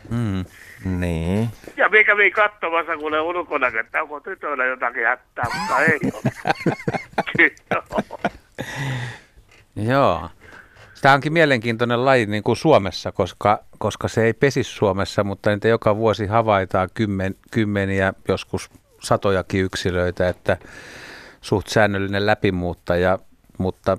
Mm. 0.09 0.45
Niin. 0.99 1.49
Ja 1.77 1.89
minä 1.89 2.03
kävin 2.03 2.31
katsomassa, 2.33 2.97
kun 2.97 3.11
ne 3.11 3.19
ulkona, 3.19 3.67
että 3.79 4.01
onko 4.01 4.19
tytöillä 4.19 4.65
jotakin 4.65 5.05
hätää, 5.05 5.45
mutta 5.59 5.79
ei 5.79 5.99
ole. 6.13 6.31
Joo. 9.75 10.29
Tämä 11.03 11.15
onkin 11.15 11.33
mielenkiintoinen 11.33 12.05
laji 12.05 12.25
niin 12.25 12.43
kuin 12.43 12.57
Suomessa, 12.57 13.11
koska, 13.11 13.63
koska 13.77 14.07
se 14.07 14.23
ei 14.23 14.33
pesi 14.33 14.63
Suomessa, 14.63 15.23
mutta 15.23 15.49
niitä 15.49 15.67
joka 15.67 15.95
vuosi 15.95 16.25
havaitaan 16.25 16.89
kymmen, 16.93 17.35
kymmeniä, 17.51 18.13
joskus 18.27 18.69
satojakin 19.01 19.63
yksilöitä, 19.63 20.29
että 20.29 20.57
suht 21.41 21.67
säännöllinen 21.67 22.25
läpimuuttaja, 22.25 23.19
mutta 23.57 23.97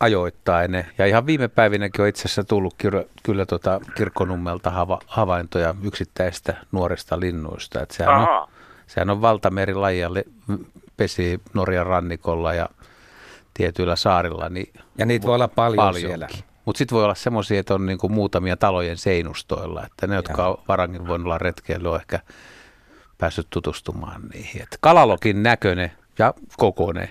ajoittain. 0.00 0.84
Ja 0.98 1.06
ihan 1.06 1.26
viime 1.26 1.48
päivinäkin 1.48 2.02
on 2.02 2.08
itse 2.08 2.20
asiassa 2.20 2.44
tullut 2.44 2.74
kyllä, 2.78 3.04
kyllä 3.22 3.46
tota 3.46 3.80
kirkkonummelta 3.96 4.70
hava, 4.70 4.98
havaintoja 5.06 5.74
yksittäistä 5.82 6.56
nuorista 6.72 7.20
linnuista. 7.20 7.82
Että 7.82 7.94
sehän, 7.94 8.14
on, 8.14 8.48
sehän 8.86 9.10
on 9.10 9.22
valtamerilaji 9.22 10.14
le- 10.14 10.24
pesi 10.96 11.40
Norjan 11.54 11.86
rannikolla 11.86 12.54
ja 12.54 12.68
tietyillä 13.54 13.96
saarilla. 13.96 14.48
Niin 14.48 14.72
Ja 14.98 15.06
niitä 15.06 15.26
voi 15.26 15.34
olla 15.34 15.48
paljon 15.48 15.94
siellä. 15.94 16.28
Mutta 16.64 16.78
sitten 16.78 16.96
voi 16.96 17.04
olla 17.04 17.14
semmoisia, 17.14 17.60
että 17.60 17.74
on 17.74 17.86
niinku 17.86 18.08
muutamia 18.08 18.56
talojen 18.56 18.96
seinustoilla, 18.96 19.86
että 19.86 20.06
ne, 20.06 20.14
jotka 20.14 20.46
on 20.48 20.62
varangin 20.68 21.06
voinut 21.06 21.24
olla 21.24 21.38
retkeillä, 21.38 21.90
on 21.90 21.96
ehkä 22.00 22.20
päässyt 23.18 23.46
tutustumaan 23.50 24.20
niihin. 24.32 24.62
Et 24.62 24.78
kalalokin 24.80 25.42
näköinen 25.42 25.92
ja 26.18 26.34
kokoinen, 26.56 27.08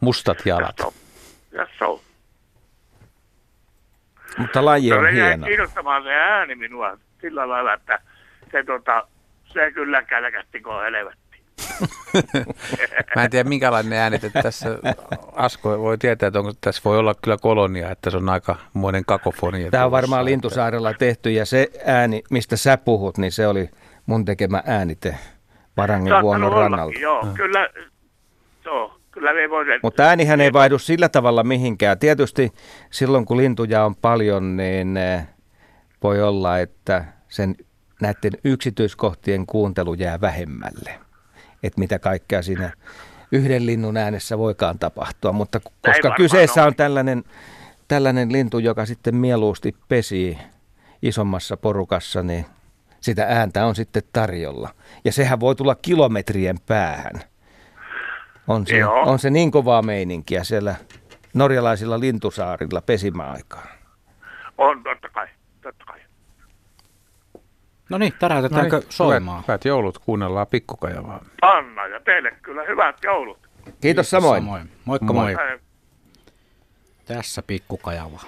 mustat 0.00 0.46
jalat. 0.46 0.76
Jasso. 1.52 2.02
Mutta 4.38 4.64
laji 4.64 4.90
No 4.90 4.96
on 4.98 5.04
jäi 5.04 5.14
hieno. 5.14 5.46
kiinnostamaan 5.46 6.02
se 6.02 6.14
ääni 6.14 6.54
minua 6.54 6.98
sillä 7.20 7.48
lailla, 7.48 7.72
että 7.74 7.98
se, 8.52 8.64
tota, 8.64 9.08
se 9.44 9.72
kyllä 9.72 10.02
kälkästi 10.02 10.60
kuin 10.60 10.82
helvetti. 10.82 11.27
Mä 13.16 13.24
en 13.24 13.30
tiedä 13.30 13.48
minkälainen 13.48 13.98
ääni, 13.98 14.16
että 14.22 14.42
tässä 14.42 14.78
Asko 15.32 15.78
voi 15.78 15.98
tietää, 15.98 16.26
että 16.26 16.38
onko, 16.38 16.52
tässä 16.60 16.82
voi 16.84 16.98
olla 16.98 17.14
kyllä 17.22 17.36
kolonia, 17.36 17.90
että 17.90 18.10
se 18.10 18.16
on 18.16 18.28
aika 18.28 18.56
monen 18.72 19.04
kakofonia. 19.04 19.70
Tämä 19.70 19.84
on 19.84 19.90
varmaan 19.90 20.24
Lintusaarella 20.24 20.94
tehty 20.94 21.30
ja 21.30 21.46
se 21.46 21.68
ääni, 21.86 22.22
mistä 22.30 22.56
sä 22.56 22.76
puhut, 22.76 23.18
niin 23.18 23.32
se 23.32 23.46
oli 23.46 23.70
mun 24.06 24.24
tekemä 24.24 24.62
äänite 24.66 25.16
Varangen 25.76 26.22
vuonon 26.22 26.52
rannalta. 26.52 26.98
Joo, 26.98 27.26
kyllä, 27.34 27.68
joo, 28.64 29.00
kyllä 29.10 29.32
me. 29.32 29.40
Mutta 29.82 30.02
äänihän 30.02 30.40
ei 30.40 30.52
vaihdu 30.52 30.78
sillä 30.78 31.08
tavalla 31.08 31.42
mihinkään. 31.44 31.98
Tietysti 31.98 32.52
silloin 32.90 33.24
kun 33.24 33.36
lintuja 33.36 33.84
on 33.84 33.96
paljon, 33.96 34.56
niin 34.56 34.96
eh, 34.96 35.26
voi 36.02 36.22
olla, 36.22 36.58
että 36.58 37.04
sen 37.28 37.56
näiden 38.00 38.32
yksityiskohtien 38.44 39.46
kuuntelu 39.46 39.94
jää 39.94 40.20
vähemmälle. 40.20 41.07
Että 41.62 41.80
mitä 41.80 41.98
kaikkea 41.98 42.42
siinä 42.42 42.72
yhden 43.32 43.66
linnun 43.66 43.96
äänessä 43.96 44.38
voikaan 44.38 44.78
tapahtua. 44.78 45.32
Mutta 45.32 45.60
koska 45.60 46.14
kyseessä 46.16 46.64
on 46.64 46.74
tällainen, 46.74 47.24
tällainen 47.88 48.32
lintu, 48.32 48.58
joka 48.58 48.86
sitten 48.86 49.16
mieluusti 49.16 49.76
pesii 49.88 50.38
isommassa 51.02 51.56
porukassa, 51.56 52.22
niin 52.22 52.46
sitä 53.00 53.26
ääntä 53.28 53.66
on 53.66 53.74
sitten 53.74 54.02
tarjolla. 54.12 54.68
Ja 55.04 55.12
sehän 55.12 55.40
voi 55.40 55.56
tulla 55.56 55.74
kilometrien 55.74 56.56
päähän. 56.66 57.14
On 58.48 58.66
se, 58.66 58.86
on 58.86 59.18
se 59.18 59.30
niin 59.30 59.50
kovaa 59.50 59.82
meininkiä 59.82 60.44
siellä 60.44 60.74
norjalaisilla 61.34 62.00
lintusaarilla 62.00 62.80
pesimäaikaan. 62.80 63.68
On, 64.58 64.82
totta 64.82 65.08
kai, 65.08 65.26
totta 65.62 65.84
kai. 65.84 65.97
No 67.88 67.98
niin, 67.98 68.12
täräytetäänkö 68.18 68.76
no 68.76 68.80
niin, 68.80 68.92
soimaan? 68.92 69.36
Hyvät, 69.36 69.48
hyvät 69.48 69.64
joulut, 69.64 69.98
kuunnellaan 69.98 70.46
pikkukajavaa. 70.46 71.24
Anna 71.42 71.86
ja 71.86 72.00
teille 72.00 72.30
kyllä 72.42 72.62
hyvät 72.68 72.96
joulut. 73.04 73.38
Kiitos, 73.38 73.80
Kiitos 73.80 74.10
samoin. 74.10 74.42
samoin. 74.42 74.70
Moikka 74.84 75.12
moi. 75.12 75.34
moi. 75.34 75.58
Tässä 77.04 77.42
pikkukajavaa. 77.42 78.24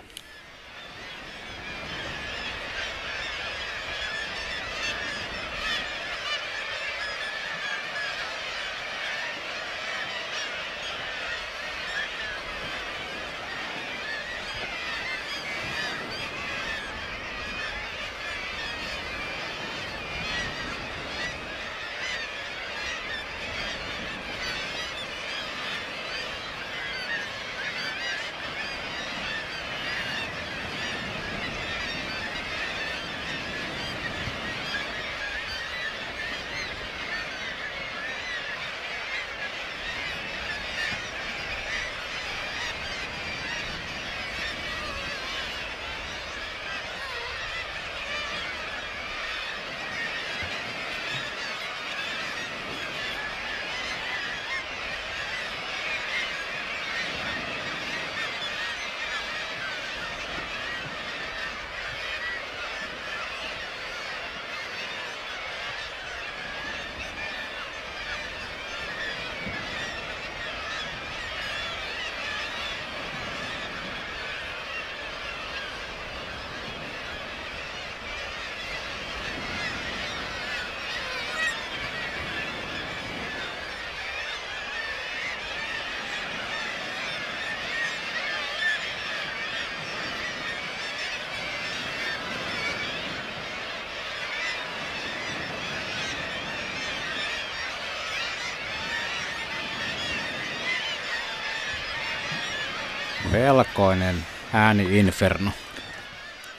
Melkoinen 103.32 104.16
ääni-inferno. 104.52 105.50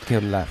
Kyllä. 0.08 0.48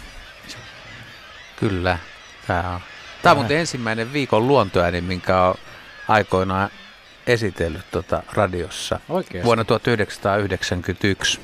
Kyllä. 1.56 1.98
Tämä 2.46 2.74
on, 2.74 2.80
Tämä 3.22 3.30
on 3.30 3.38
muuten 3.38 3.58
ensimmäinen 3.58 4.12
viikon 4.12 4.48
luontoääni, 4.48 5.00
minkä 5.00 5.42
on 5.42 5.54
aikoinaan 6.08 6.70
esitellyt 7.26 7.90
tuota 7.90 8.22
radiossa. 8.32 9.00
Oikeasti? 9.08 9.44
Vuonna 9.44 9.64
1991. 9.64 11.40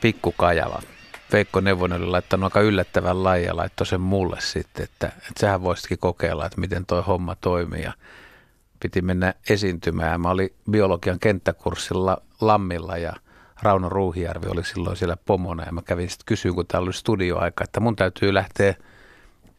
Pikkukajava. 0.00 0.82
Veikko 1.32 1.60
Neuvonen 1.60 2.02
oli 2.02 2.10
laittanut 2.10 2.44
aika 2.44 2.60
yllättävän 2.60 3.24
lajin 3.24 3.46
ja 3.46 3.56
laittoi 3.56 3.86
sen 3.86 4.00
mulle 4.00 4.36
sitten, 4.40 4.84
että, 4.84 5.06
että 5.06 5.40
sähän 5.40 5.62
voisitkin 5.62 5.98
kokeilla, 5.98 6.46
että 6.46 6.60
miten 6.60 6.86
toi 6.86 7.02
homma 7.06 7.36
toimii. 7.40 7.82
Ja 7.82 7.92
piti 8.80 9.02
mennä 9.02 9.34
esiintymään. 9.48 10.20
Mä 10.20 10.30
olin 10.30 10.54
biologian 10.70 11.18
kenttäkurssilla 11.18 12.22
Lammilla 12.40 12.96
ja– 12.96 13.12
Rauno 13.62 13.88
Ruuhijärvi 13.88 14.48
oli 14.48 14.64
silloin 14.64 14.96
siellä 14.96 15.16
pomona 15.26 15.64
ja 15.64 15.72
mä 15.72 15.82
kävin 15.82 16.10
sitten 16.10 16.26
kysyä, 16.26 16.52
kun 16.52 16.66
täällä 16.66 16.86
oli 16.86 16.92
studioaika, 16.92 17.64
että 17.64 17.80
mun 17.80 17.96
täytyy 17.96 18.34
lähteä 18.34 18.74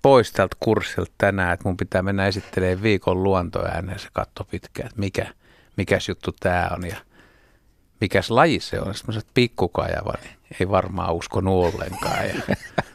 pois 0.02 0.32
tältä 0.32 0.58
kurssilta 0.60 1.12
tänään, 1.18 1.54
että 1.54 1.70
mun 1.70 1.78
pitää 1.78 2.02
mennä 2.02 2.28
esittelemään 2.28 2.84
viikon 2.84 3.24
luontoääneen. 3.24 3.99
Se 3.99 4.08
katto 4.14 4.43
pitkään, 4.43 4.88
että 4.88 4.99
mikä, 4.99 5.34
mikäs 5.78 6.10
juttu 6.10 6.32
tämä 6.39 6.70
on 6.74 6.88
ja 6.88 6.95
mikäs 8.02 8.32
laji 8.32 8.60
se 8.60 8.80
on. 8.80 8.95
Sitten 8.95 9.08
mä 9.08 9.14
sanoin, 9.14 9.20
että 9.20 9.32
pikkukajava, 9.34 10.14
niin 10.24 10.36
ei 10.60 10.70
varmaan 10.70 11.14
uskonut 11.14 11.74
ollenkaan. 11.74 12.28
Ja, 12.28 12.36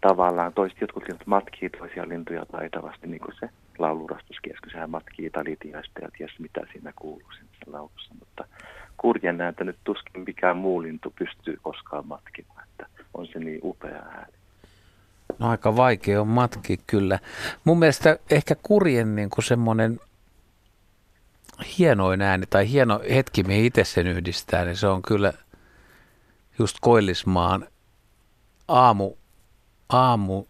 Tavallaan 0.00 0.52
toiset 0.52 0.80
jotkut 0.80 1.02
linnut 1.02 1.26
matkii 1.26 1.70
toisia 1.70 2.08
lintuja 2.08 2.46
taitavasti, 2.46 3.06
niin 3.06 3.20
kuin 3.20 3.34
se 3.40 3.48
laulurastuskeskus, 3.78 4.72
sehän 4.72 4.90
matkii 4.90 5.30
talitiaista 5.30 6.00
ja 6.00 6.08
ties 6.18 6.38
mitä 6.38 6.60
siinä 6.72 6.92
kuuluu 6.96 7.32
siinä 7.32 7.48
laulussa, 7.66 8.14
mutta 8.18 8.44
kurjen 8.96 9.38
näitä 9.38 9.64
nyt 9.64 9.78
tuskin 9.84 10.24
mikään 10.26 10.56
muu 10.56 10.82
lintu 10.82 11.12
pystyy 11.18 11.58
koskaan 11.62 12.06
matkimaan, 12.06 12.64
että 12.70 12.86
on 13.14 13.26
se 13.26 13.38
niin 13.38 13.60
upea 13.62 14.02
ääni. 14.02 14.32
No 15.38 15.50
aika 15.50 15.76
vaikea 15.76 16.20
on 16.20 16.28
matki 16.28 16.80
kyllä. 16.86 17.18
Mun 17.64 17.78
mielestä 17.78 18.18
ehkä 18.30 18.54
kurjen 18.62 19.16
niin 19.16 19.30
kuin 19.30 19.44
semmoinen 19.44 20.00
hienoin 21.78 22.22
ääni 22.22 22.46
tai 22.46 22.70
hieno 22.70 23.00
hetki, 23.10 23.42
mihin 23.42 23.64
itse 23.64 23.84
sen 23.84 24.06
yhdistää, 24.06 24.64
niin 24.64 24.76
se 24.76 24.86
on 24.86 25.02
kyllä 25.02 25.32
just 26.58 26.76
Koillismaan 26.80 27.66
aamu, 28.68 29.12
aamu, 29.88 30.44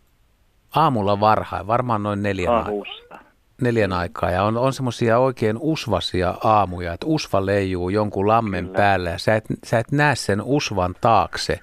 aamulla 0.75 1.21
varhain, 1.21 1.67
varmaan 1.67 2.03
noin 2.03 2.23
neljän, 2.23 2.55
Aamusta. 2.55 3.19
neljän 3.61 3.93
aikaa. 3.93 4.31
Ja 4.31 4.43
on, 4.43 4.57
on 4.57 4.73
semmoisia 4.73 5.19
oikein 5.19 5.57
usvasia 5.61 6.35
aamuja, 6.45 6.93
että 6.93 7.07
usva 7.07 7.47
leijuu 7.47 7.89
jonkun 7.89 8.29
lammen 8.29 8.65
Kyllä. 8.65 8.77
päällä 8.77 9.11
ja 9.11 9.19
sä 9.19 9.35
et, 9.37 9.45
sä 9.65 9.79
et 9.79 9.93
näe 9.93 10.17
sen 10.17 10.43
usvan 10.43 10.95
taakse. 11.01 11.61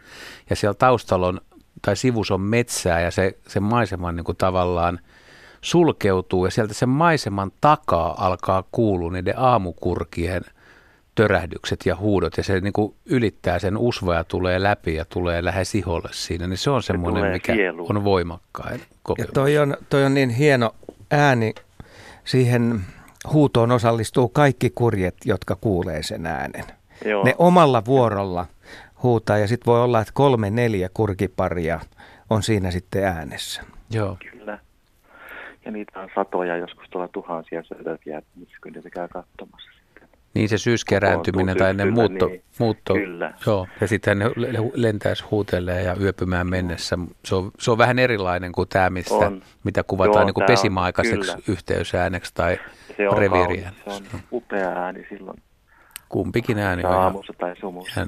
Ja 0.49 0.55
siellä 0.55 0.73
taustalla 0.73 1.27
on, 1.27 1.41
tai 1.81 1.95
sivus 1.95 2.31
on 2.31 2.41
metsää 2.41 3.01
ja 3.01 3.11
se, 3.11 3.37
se 3.47 3.59
maisema 3.59 4.11
niin 4.11 4.23
kuin 4.23 4.37
tavallaan 4.37 4.99
sulkeutuu 5.61 6.45
ja 6.45 6.51
sieltä 6.51 6.73
sen 6.73 6.89
maiseman 6.89 7.51
takaa 7.61 8.25
alkaa 8.25 8.63
kuulua 8.71 9.11
niiden 9.11 9.39
aamukurkien 9.39 10.41
törähdykset 11.21 11.85
ja 11.85 11.95
huudot 11.95 12.37
ja 12.37 12.43
se 12.43 12.59
niin 12.59 12.73
kuin 12.73 12.95
ylittää 13.05 13.59
sen 13.59 13.77
usva 13.77 14.15
ja 14.15 14.23
tulee 14.23 14.63
läpi 14.63 14.95
ja 14.95 15.05
tulee 15.05 15.45
lähes 15.45 15.75
iholle 15.75 16.09
siinä, 16.11 16.47
niin 16.47 16.57
se 16.57 16.69
on 16.69 16.83
semmoinen, 16.83 17.19
tulee 17.21 17.33
mikä 17.33 17.53
sieluun. 17.53 17.97
on 17.97 18.03
voimakkain 18.03 18.79
Ja 18.79 18.85
kokemus. 19.03 19.31
toi 19.33 19.57
on, 19.57 19.77
toi 19.89 20.05
on 20.05 20.13
niin 20.13 20.29
hieno 20.29 20.75
ääni. 21.11 21.53
Siihen 22.25 22.79
huutoon 23.33 23.71
osallistuu 23.71 24.29
kaikki 24.29 24.69
kurjet, 24.69 25.15
jotka 25.25 25.55
kuulee 25.55 26.03
sen 26.03 26.25
äänen. 26.25 26.63
Joo. 27.05 27.23
Ne 27.23 27.35
omalla 27.37 27.85
vuorolla 27.85 28.45
huutaa 29.03 29.37
ja 29.37 29.47
sitten 29.47 29.65
voi 29.65 29.81
olla, 29.81 30.01
että 30.01 30.13
kolme, 30.13 30.49
neljä 30.49 30.89
kurkiparia 30.93 31.79
on 32.29 32.43
siinä 32.43 32.71
sitten 32.71 33.03
äänessä. 33.03 33.61
Joo. 33.89 34.17
Kyllä. 34.31 34.59
Ja 35.65 35.71
niitä 35.71 35.99
on 35.99 36.09
satoja, 36.15 36.57
joskus 36.57 36.85
tuolla 36.89 37.07
tuhansia 37.07 37.63
sötötiä, 37.63 38.21
missä 38.35 38.57
kyllä 38.61 38.75
niitä 38.75 38.89
käy 38.89 39.07
katsomassa. 39.07 39.80
Niin 40.33 40.49
se 40.49 40.57
syyskerääntyminen 40.57 41.57
tai 41.57 41.69
ennen 41.69 41.87
syksyllä, 41.87 42.07
muutto, 42.09 42.27
niin. 42.27 42.43
muutto 42.59 42.93
Kyllä. 42.93 43.33
joo, 43.45 43.67
ja 43.81 43.87
sitten 43.87 44.19
ne 44.19 44.25
le- 44.35 44.53
le- 44.53 44.71
lentäisi 44.73 45.23
huutelee 45.31 45.83
ja 45.83 45.95
yöpymään 46.01 46.47
mennessä. 46.47 46.97
Se 47.25 47.35
on, 47.35 47.51
se 47.59 47.71
on 47.71 47.77
vähän 47.77 47.99
erilainen 47.99 48.51
kuin 48.51 48.69
tämä, 48.69 48.89
mistä, 48.89 49.13
On. 49.15 49.41
mitä 49.63 49.83
kuvataan 49.83 50.15
Joo, 50.21 50.25
niin 50.25 50.33
kuin 50.33 50.41
tää 50.45 50.53
on- 50.53 50.57
pesimäaikaiseksi 50.57 51.31
yhteysääneksi 51.47 52.31
tai 52.33 52.59
Se 52.97 53.09
on, 53.09 53.17
reviiriääneksi. 53.17 53.83
kaunis, 53.85 54.11
se 54.11 54.15
on 54.17 54.21
upea 54.31 54.69
ääni 54.69 55.05
silloin 55.09 55.37
Kumpikin 56.09 56.59
ääni 56.59 56.83
on 56.83 56.91
aamussa 56.91 57.33
tai 57.37 57.55
sumussa. 57.59 58.07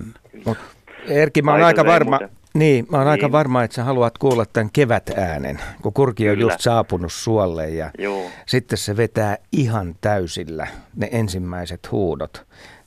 Erkki, 1.08 1.42
mä 1.42 1.52
oon 1.52 1.64
aika 1.64 1.86
varma, 1.86 2.10
muuten. 2.20 2.30
Niin, 2.54 2.86
mä 2.92 2.98
oon 2.98 3.08
aika 3.08 3.26
Niin. 3.28 3.32
varma, 3.32 3.64
että 3.64 3.76
sä 3.76 3.84
haluat 3.84 4.18
kuulla 4.18 4.46
tämän 4.46 4.70
kevätäänen, 4.74 5.60
kun 5.82 5.94
kurki 5.94 6.30
on 6.30 6.36
Kyllä. 6.38 6.52
just 6.54 6.62
saapunut 6.62 7.14
suolle 7.14 7.70
ja 7.70 7.92
Joo. 7.98 8.24
sitten 8.46 8.78
se 8.78 8.98
vetää 8.98 9.38
ihan 9.52 9.96
täysillä 10.02 10.68
ne 10.96 11.10
ensimmäiset 11.12 11.92
huudot. 11.92 12.46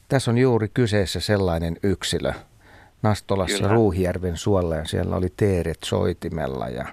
Tässä 0.08 0.30
on 0.30 0.38
juuri 0.38 0.68
kyseessä 0.74 1.20
sellainen 1.20 1.76
yksilö 1.82 2.32
Nastolassa 3.02 3.56
Kyllä. 3.58 3.72
Ruuhijärven 3.72 4.36
suolla 4.36 4.76
ja 4.76 4.84
siellä 4.84 5.16
oli 5.16 5.28
teeret 5.36 5.78
soitimella 5.84 6.68
ja 6.68 6.86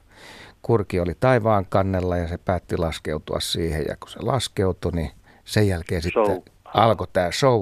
kurki 0.61 0.99
oli 0.99 1.15
taivaan 1.19 1.65
kannella 1.69 2.17
ja 2.17 2.28
se 2.28 2.38
päätti 2.38 2.78
laskeutua 2.78 3.39
siihen 3.39 3.86
ja 3.88 3.95
kun 3.99 4.09
se 4.09 4.19
laskeutui, 4.21 4.91
niin 4.91 5.11
sen 5.45 5.67
jälkeen 5.67 6.01
sitten 6.01 6.26
Show. 6.26 6.41
alkoi 6.74 7.07
tämä 7.13 7.32
show 7.32 7.61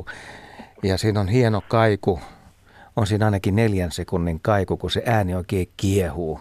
ja 0.83 0.97
siinä 0.97 1.19
on 1.19 1.27
hieno 1.27 1.61
kaiku, 1.67 2.19
on 2.95 3.07
siinä 3.07 3.25
ainakin 3.25 3.55
neljän 3.55 3.91
sekunnin 3.91 4.39
kaiku, 4.41 4.77
kun 4.77 4.91
se 4.91 5.03
ääni 5.05 5.35
oikein 5.35 5.69
kiehuu 5.77 6.39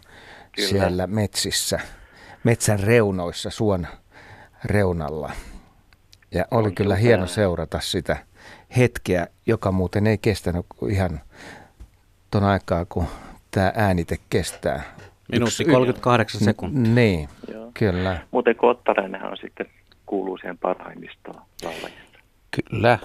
Kyllä. 0.57 0.69
siellä 0.69 1.07
metsissä, 1.07 1.81
metsän 2.45 2.81
reunoissa, 2.81 3.51
suon 3.51 3.87
reunalla. 4.65 5.33
Ja 6.35 6.45
oli 6.51 6.69
On 6.69 6.75
kyllä 6.75 6.97
hieno 6.97 7.27
seurata 7.27 7.81
sitä 7.81 8.17
hetkeä, 8.77 9.27
joka 9.47 9.73
muuten 9.73 10.07
ei 10.07 10.19
kestänyt 10.19 10.67
ihan 10.91 11.21
ton 12.31 12.45
aikaa, 12.45 12.85
kun 12.85 13.07
tämä 13.51 13.73
äänite 13.77 14.17
kestää. 14.31 14.83
Minuutti 15.33 15.63
Yksi- 15.63 15.73
38 15.73 16.41
sekuntia. 16.41 16.93
Niin, 16.95 17.29
Joo. 17.53 17.71
kyllä. 17.75 18.21
Muuten 18.31 18.57
Kottarainenhan 18.57 19.31
on 19.31 19.37
sitten 19.37 19.67
kuuluu 20.07 20.39
siihen 20.39 20.59
parhaimmistoon 20.59 21.43
laulajista. 21.63 22.19
Kyllä, 22.51 22.99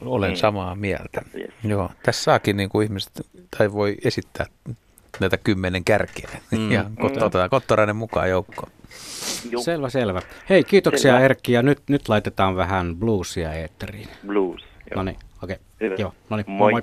olen 0.00 0.28
Niin. 0.30 0.38
samaa 0.38 0.74
mieltä. 0.74 1.22
Yes. 1.38 1.50
Joo, 1.64 1.90
tässä 2.02 2.22
saakin 2.24 2.56
niin 2.56 2.68
kuin 2.68 2.84
ihmiset, 2.84 3.12
tai 3.58 3.72
voi 3.72 3.96
esittää 4.04 4.46
näitä 5.20 5.36
kymmenen 5.36 5.84
kärkeä. 5.84 6.28
Mm. 6.50 6.72
Ja 6.76 6.82
kot- 7.00 7.16
Mm. 7.16 7.22
otetaan 7.22 7.50
Kottorainen 7.50 7.96
mukaan 7.96 8.30
joukkoon. 8.30 8.72
Joo. 9.50 9.62
Selvä, 9.62 9.90
selvä. 9.90 10.22
Hei, 10.48 10.64
kiitoksia 10.64 11.12
Selvä. 11.12 11.24
Erkki 11.24 11.52
ja 11.52 11.62
nyt, 11.62 11.78
nyt 11.88 12.08
laitetaan 12.08 12.56
vähän 12.56 12.96
bluesia 12.96 13.52
eetteriin. 13.52 14.08
Blues. 14.26 14.60
Joo. 14.62 14.96
No 14.96 15.02
niin, 15.02 15.16
okei. 15.42 15.56
Hyvä. 15.80 15.94
Joo, 15.98 16.14
no 16.30 16.36
niin, 16.36 16.50
Moi. 16.50 16.72
moi. 16.72 16.82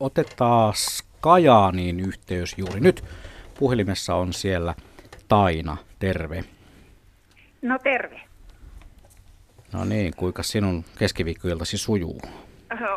Otetaan 0.00 0.74
Kajaaniin 1.20 2.00
yhteys 2.00 2.58
juuri 2.58 2.80
nyt. 2.80 3.04
Puhelimessa 3.58 4.14
on 4.14 4.32
siellä 4.32 4.74
Taina, 5.28 5.76
terve. 5.98 6.44
No 7.62 7.78
terve. 7.78 8.20
No 9.72 9.84
niin, 9.84 10.12
kuinka 10.16 10.42
sinun 10.42 10.84
keskiviikkoiltasi 10.98 11.78
sujuu? 11.78 12.20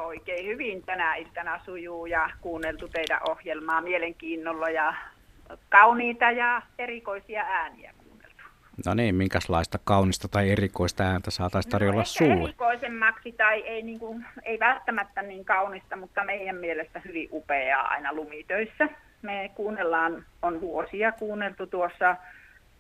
Oikein 0.06 0.46
hyvin 0.46 0.84
tänä 0.84 1.16
iltana 1.16 1.60
sujuu 1.66 2.06
ja 2.06 2.30
kuunneltu 2.42 2.88
teidän 2.88 3.20
ohjelmaa 3.30 3.82
mielenkiinnolla 3.82 4.70
ja 4.70 4.94
kauniita 5.70 6.32
ja 6.32 6.62
erikoisia 6.78 7.44
ääniä. 7.44 7.94
No 8.86 8.94
niin, 8.94 9.16
minkälaista 9.16 9.80
kaunista 9.84 10.28
tai 10.28 10.50
erikoista 10.50 11.04
ääntä 11.04 11.32
saataisiin 11.32 11.72
tarjolla 11.72 12.02
no, 12.02 12.06
sulle? 12.06 12.44
erikoisemmaksi 12.44 13.32
tai 13.32 13.62
ei, 13.62 13.82
niin 13.82 14.00
kuin, 14.00 14.26
ei 14.44 14.60
välttämättä 14.60 15.22
niin 15.22 15.46
kaunista, 15.46 15.96
mutta 15.96 16.24
meidän 16.24 16.56
mielestä 16.56 17.02
hyvin 17.06 17.30
upeaa 17.32 17.88
aina 17.88 18.14
lumitöissä. 18.14 18.90
Me 19.22 19.52
kuunnellaan, 19.56 20.26
on 20.42 20.62
vuosia 20.62 21.12
kuunneltu 21.12 21.68
tuossa 21.68 22.16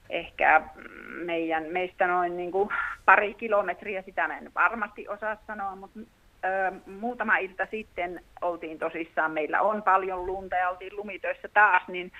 ehkä 0.09 0.61
meidän, 1.07 1.63
meistä 1.63 2.07
noin 2.07 2.37
niin 2.37 2.51
kuin 2.51 2.69
pari 3.05 3.33
kilometriä, 3.33 4.01
sitä 4.01 4.25
en 4.25 4.51
varmasti 4.55 5.07
osaa 5.07 5.37
sanoa, 5.47 5.75
mutta 5.75 5.99
ö, 6.45 6.71
muutama 6.91 7.37
ilta 7.37 7.67
sitten 7.71 8.23
oltiin 8.41 8.79
tosissaan, 8.79 9.31
meillä 9.31 9.61
on 9.61 9.83
paljon 9.83 10.25
lunta 10.25 10.55
ja 10.55 10.69
oltiin 10.69 10.95
lumitöissä 10.95 11.47
taas, 11.53 11.87
niin 11.87 12.11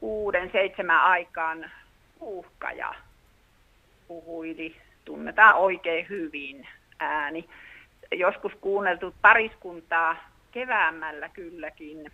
kuuden, 0.00 0.50
seitsemän 0.52 1.00
aikaan 1.00 1.70
uhkaja 2.20 2.94
puhuili, 4.08 4.76
tunnetaan 5.04 5.54
oikein 5.54 6.08
hyvin 6.08 6.68
ääni. 6.98 7.48
Joskus 8.12 8.52
kuunneltu 8.60 9.14
pariskuntaa 9.22 10.16
keväämällä 10.52 11.28
kylläkin 11.28 12.12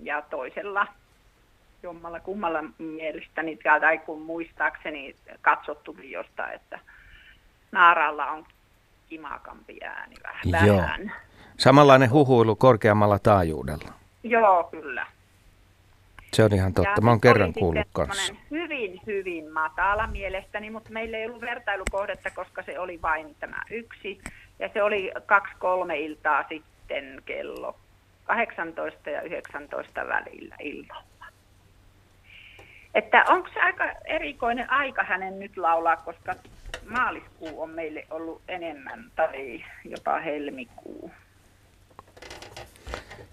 ja 0.00 0.22
toisella 0.22 0.86
jommalla 1.82 2.20
kummalla 2.20 2.64
mielestäni, 2.78 3.58
tai 3.80 3.98
kun 3.98 4.22
muistaakseni 4.22 5.16
katsottukin 5.40 6.10
jostain, 6.10 6.54
että 6.54 6.78
Naaralla 7.72 8.26
on 8.26 8.46
kimakampi 9.08 9.78
ääni 9.84 10.14
vähän. 10.22 10.66
Joo. 10.66 10.82
Samanlainen 11.58 12.10
huhuilu 12.10 12.56
korkeammalla 12.56 13.18
taajuudella. 13.18 13.92
Joo, 14.22 14.64
kyllä. 14.64 15.06
Se 16.34 16.44
on 16.44 16.54
ihan 16.54 16.74
totta. 16.74 16.90
Ja 16.96 17.02
Mä 17.02 17.10
oon 17.10 17.20
kerran 17.20 17.46
oli 17.46 17.52
kuullut 17.52 17.86
kanssa. 17.92 18.34
Hyvin, 18.50 19.00
hyvin 19.06 19.52
matala 19.52 20.06
mielestäni, 20.06 20.70
mutta 20.70 20.90
meillä 20.90 21.18
ei 21.18 21.26
ollut 21.26 21.40
vertailukohdetta, 21.40 22.30
koska 22.30 22.62
se 22.62 22.78
oli 22.78 23.02
vain 23.02 23.36
tämä 23.40 23.62
yksi. 23.70 24.18
Ja 24.58 24.70
se 24.72 24.82
oli 24.82 25.12
kaksi-kolme 25.26 26.00
iltaa 26.00 26.44
sitten 26.48 27.22
kello 27.24 27.76
18 28.24 29.10
ja 29.10 29.22
19 29.22 30.06
välillä 30.08 30.56
illalla. 30.60 31.26
Että 32.94 33.24
onko 33.28 33.48
se 33.54 33.60
aika 33.60 33.84
erikoinen 34.04 34.70
aika 34.70 35.04
hänen 35.04 35.38
nyt 35.40 35.56
laulaa, 35.56 35.96
koska 35.96 36.34
maaliskuu 36.88 37.62
on 37.62 37.70
meille 37.70 38.06
ollut 38.10 38.42
enemmän 38.48 39.04
tai 39.16 39.64
jopa 39.84 40.20
helmikuu. 40.20 41.10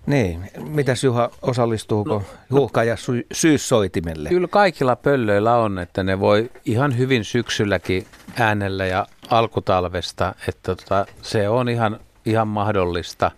Niin, 0.05 0.51
mitäs 0.69 1.03
Juha, 1.03 1.29
osallistuuko 1.41 2.23
huuhka- 2.51 2.83
ja 2.83 2.97
sy- 2.97 3.27
syyssoitimelle? 3.31 4.29
Kyllä 4.29 4.47
kaikilla 4.47 4.95
pöllöillä 4.95 5.55
on, 5.55 5.79
että 5.79 6.03
ne 6.03 6.19
voi 6.19 6.51
ihan 6.65 6.97
hyvin 6.97 7.23
syksylläkin 7.25 8.07
äänellä 8.35 8.85
ja 8.85 9.07
alkutalvesta, 9.29 10.35
että 10.47 10.75
tota, 10.75 11.05
se 11.21 11.49
on 11.49 11.69
ihan, 11.69 11.99
ihan 12.25 12.47
mahdollista. 12.47 13.31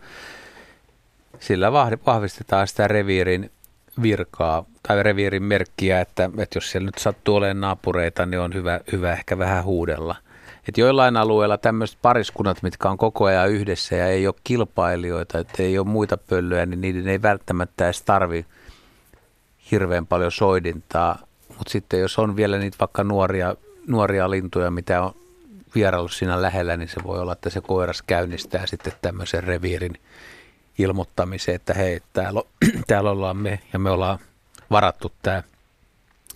Sillä 1.39 1.72
vahvistetaan 2.05 2.68
sitä 2.68 2.88
reviirin 2.88 3.51
virkaa 4.01 4.66
tai 4.88 5.03
reviirin 5.03 5.43
merkkiä, 5.43 6.01
että, 6.01 6.30
että 6.38 6.57
jos 6.57 6.72
siellä 6.72 6.86
nyt 6.86 6.97
sattuu 6.97 7.36
olemaan 7.36 7.62
naapureita, 7.62 8.26
niin 8.26 8.39
on 8.39 8.53
hyvä, 8.53 8.80
hyvä 8.91 9.14
ehkä 9.14 9.38
vähän 9.38 9.64
huudella. 9.64 10.16
Et 10.68 10.78
joillain 10.78 11.18
alueilla 11.18 11.57
tämmöiset 11.57 11.97
pariskunnat, 12.01 12.64
mitkä 12.64 12.89
on 12.89 12.97
koko 12.97 13.26
ajan 13.26 13.49
yhdessä 13.49 13.95
ja 13.95 14.07
ei 14.07 14.28
ole 14.28 14.36
kilpailijoita, 14.43 15.39
että 15.39 15.64
ei 15.64 15.80
ole 15.80 15.88
muita 15.88 16.18
pöllöjä, 16.18 16.66
niin 16.66 16.82
niiden 16.82 17.07
ei 17.07 17.22
välttämättä 17.22 17.86
edes 17.86 18.01
tarvi 18.01 18.45
hirveän 19.72 20.07
paljon 20.07 20.32
soidintaa. 20.32 21.18
Mutta 21.47 21.72
sitten 21.72 21.99
jos 21.99 22.20
on 22.20 22.36
vielä 22.36 22.57
niitä 22.57 22.78
vaikka 22.80 23.03
nuoria, 23.03 23.55
nuoria 23.88 24.30
lintuja, 24.30 24.72
mitä 24.72 25.01
on 25.01 25.16
vieraillut 25.76 26.12
siinä 26.12 26.41
lähellä, 26.41 26.78
niin 26.78 26.89
se 26.89 27.03
voi 27.03 27.20
olla, 27.20 27.34
että 27.34 27.49
se 27.49 27.62
koiras 27.62 28.01
käynnistää 28.01 28.66
sitten 28.66 28.93
tämmöisen 29.01 29.43
reviirin 29.43 29.93
ilmoittamisen, 30.78 31.55
että 31.55 31.74
hei, 31.74 32.01
täällä, 32.14 32.39
on- 32.39 32.70
täällä 32.88 33.12
ollaan 33.12 33.38
me 33.38 33.59
ja 33.74 33.80
me 33.80 33.89
ollaan 33.89 34.20
varattu 34.72 35.12
tämä 35.22 35.43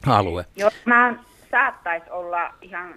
alue. 0.07 0.45
Jos 0.55 0.73
mä 0.85 1.15
saattaisi 1.51 2.09
olla 2.09 2.53
ihan 2.61 2.95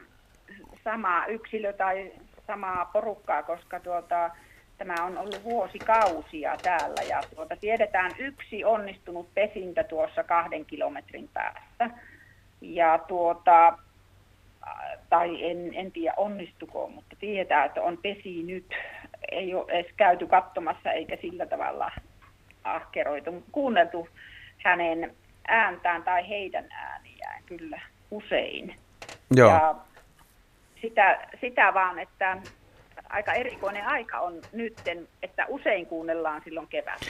sama 0.90 1.26
yksilö 1.26 1.72
tai 1.72 2.12
samaa 2.46 2.84
porukkaa, 2.92 3.42
koska 3.42 3.80
tuota, 3.80 4.30
tämä 4.78 4.94
on 5.04 5.18
ollut 5.18 5.44
vuosikausia 5.44 6.56
täällä 6.62 7.02
ja 7.08 7.20
tuota, 7.34 7.56
tiedetään 7.56 8.10
yksi 8.18 8.64
onnistunut 8.64 9.34
pesintä 9.34 9.84
tuossa 9.84 10.24
kahden 10.24 10.64
kilometrin 10.64 11.28
päässä. 11.34 11.90
Ja 12.60 12.98
tuota, 13.08 13.78
tai 15.10 15.50
en, 15.50 15.74
en 15.74 15.92
tiedä 15.92 16.14
onnistuko, 16.16 16.88
mutta 16.88 17.16
tietää, 17.20 17.64
että 17.64 17.82
on 17.82 17.98
pesi 17.98 18.42
nyt. 18.42 18.66
Ei 19.32 19.54
ole 19.54 19.72
edes 19.72 19.92
käyty 19.96 20.26
katsomassa 20.26 20.92
eikä 20.92 21.16
sillä 21.20 21.46
tavalla 21.46 21.90
ahkeroitu, 22.64 23.32
mutta 23.32 23.50
kuunneltu 23.52 24.08
hänen 24.64 25.16
ääntään 25.48 26.02
tai 26.02 26.28
heidän 26.28 26.64
ääniään 26.70 27.42
kyllä 27.46 27.80
usein. 28.10 28.74
Joo. 29.36 29.50
Ja 29.50 29.74
sitä, 30.82 31.28
sitä 31.40 31.74
vaan, 31.74 31.98
että 31.98 32.36
aika 33.08 33.32
erikoinen 33.32 33.86
aika 33.86 34.18
on 34.18 34.34
nytten, 34.52 35.08
että 35.22 35.46
usein 35.48 35.86
kuunnellaan 35.86 36.42
silloin 36.44 36.66
keväällä. 36.66 37.06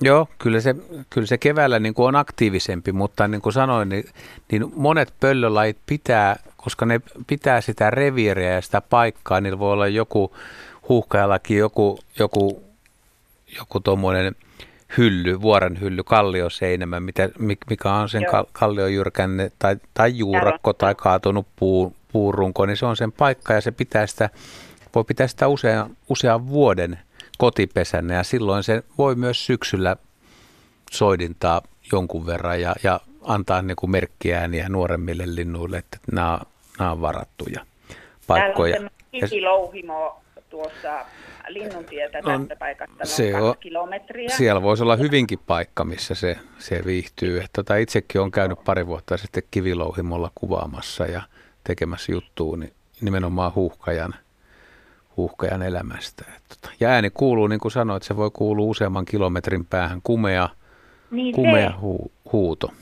Joo, 0.00 0.28
kyllä 0.38 0.60
se, 0.60 0.74
kyllä 1.10 1.26
se 1.26 1.38
keväällä 1.38 1.78
niin 1.78 1.94
kuin 1.94 2.06
on 2.06 2.16
aktiivisempi, 2.16 2.92
mutta 2.92 3.28
niin 3.28 3.40
kuin 3.40 3.52
sanoin, 3.52 3.88
niin, 3.88 4.04
niin 4.52 4.72
monet 4.74 5.14
pöllölajit 5.20 5.78
pitää, 5.86 6.36
koska 6.56 6.86
ne 6.86 7.00
pitää 7.26 7.60
sitä 7.60 7.90
reviiriä 7.90 8.52
ja 8.52 8.60
sitä 8.62 8.80
paikkaa, 8.80 9.40
niillä 9.40 9.58
voi 9.58 9.72
olla 9.72 9.86
joku 9.86 10.36
huuhkajallakin 10.88 11.58
joku, 11.58 11.98
joku, 12.18 12.62
joku 13.58 13.80
tuommoinen 13.80 14.34
hylly, 14.98 15.40
vuoren 15.40 15.80
hylly, 15.80 16.02
kallioseinämä, 16.02 17.00
mitä, 17.00 17.28
mikä 17.70 17.92
on 17.92 18.08
sen 18.08 18.22
Joo. 18.22 18.46
kalliojyrkänne 18.52 19.52
tai, 19.58 19.76
tai 19.94 20.18
juurakko 20.18 20.72
tai 20.72 20.94
kaatunut 20.94 21.46
puu, 21.56 21.94
puurunko, 22.12 22.66
niin 22.66 22.76
se 22.76 22.86
on 22.86 22.96
sen 22.96 23.12
paikka 23.12 23.52
ja 23.54 23.60
se 23.60 23.72
pitää 23.72 24.06
sitä, 24.06 24.30
voi 24.94 25.04
pitää 25.04 25.26
sitä 25.26 25.48
usean, 25.48 25.96
usean 26.08 26.48
vuoden 26.48 26.98
kotipesänä 27.38 28.14
ja 28.14 28.22
silloin 28.22 28.62
se 28.62 28.82
voi 28.98 29.14
myös 29.14 29.46
syksyllä 29.46 29.96
soidintaa 30.90 31.62
jonkun 31.92 32.26
verran 32.26 32.60
ja, 32.60 32.74
ja 32.82 33.00
antaa 33.22 33.62
niin 33.62 33.76
kuin 33.76 33.90
merkkiääniä 33.90 34.68
nuoremmille 34.68 35.24
linnuille, 35.26 35.78
että 35.78 35.98
nämä, 36.12 36.40
nämä 36.78 36.92
on 36.92 37.00
varattuja 37.00 37.66
paikkoja. 38.26 38.72
Täällä 38.72 38.90
on 38.94 39.20
kikilouhimo 39.20 40.20
tuossa 40.50 41.04
Linnuntietä 41.48 42.18
On- 42.24 42.40
tästä 42.40 42.56
paikasta 42.56 43.04
se 43.06 43.34
on- 43.34 43.54
kilometriä. 43.60 44.28
Siellä 44.28 44.62
voisi 44.62 44.82
olla 44.82 44.96
hyvinkin 44.96 45.38
paikka, 45.46 45.84
missä 45.84 46.14
se, 46.14 46.36
se 46.58 46.82
viihtyy. 46.86 47.36
Että 47.38 47.48
tota, 47.52 47.76
itsekin 47.76 48.20
on 48.20 48.30
käynyt 48.30 48.58
pari 48.64 48.86
vuotta 48.86 49.16
sitten 49.16 49.42
kivilouhimolla 49.50 50.30
kuvaamassa 50.34 51.04
ja 51.06 51.22
tekemässä 51.64 52.12
juttua 52.12 52.56
niin 52.56 52.72
nimenomaan 53.00 53.54
huuhkajan, 53.54 54.14
huuhkajan 55.16 55.62
elämästä. 55.62 56.24
Et 56.36 56.42
tota, 56.48 56.74
ja 56.80 56.88
ääni 56.88 57.10
kuuluu, 57.10 57.46
niin 57.46 57.60
kuin 57.60 57.72
sanoit, 57.72 58.02
se 58.02 58.16
voi 58.16 58.30
kuulua 58.32 58.66
useamman 58.66 59.04
kilometrin 59.04 59.64
päähän 59.64 60.00
kumea, 60.04 60.48
Niin 61.10 61.34
kumea 61.34 61.70
se, 61.70 61.76
hu, 61.80 62.12
huuto. 62.32 62.72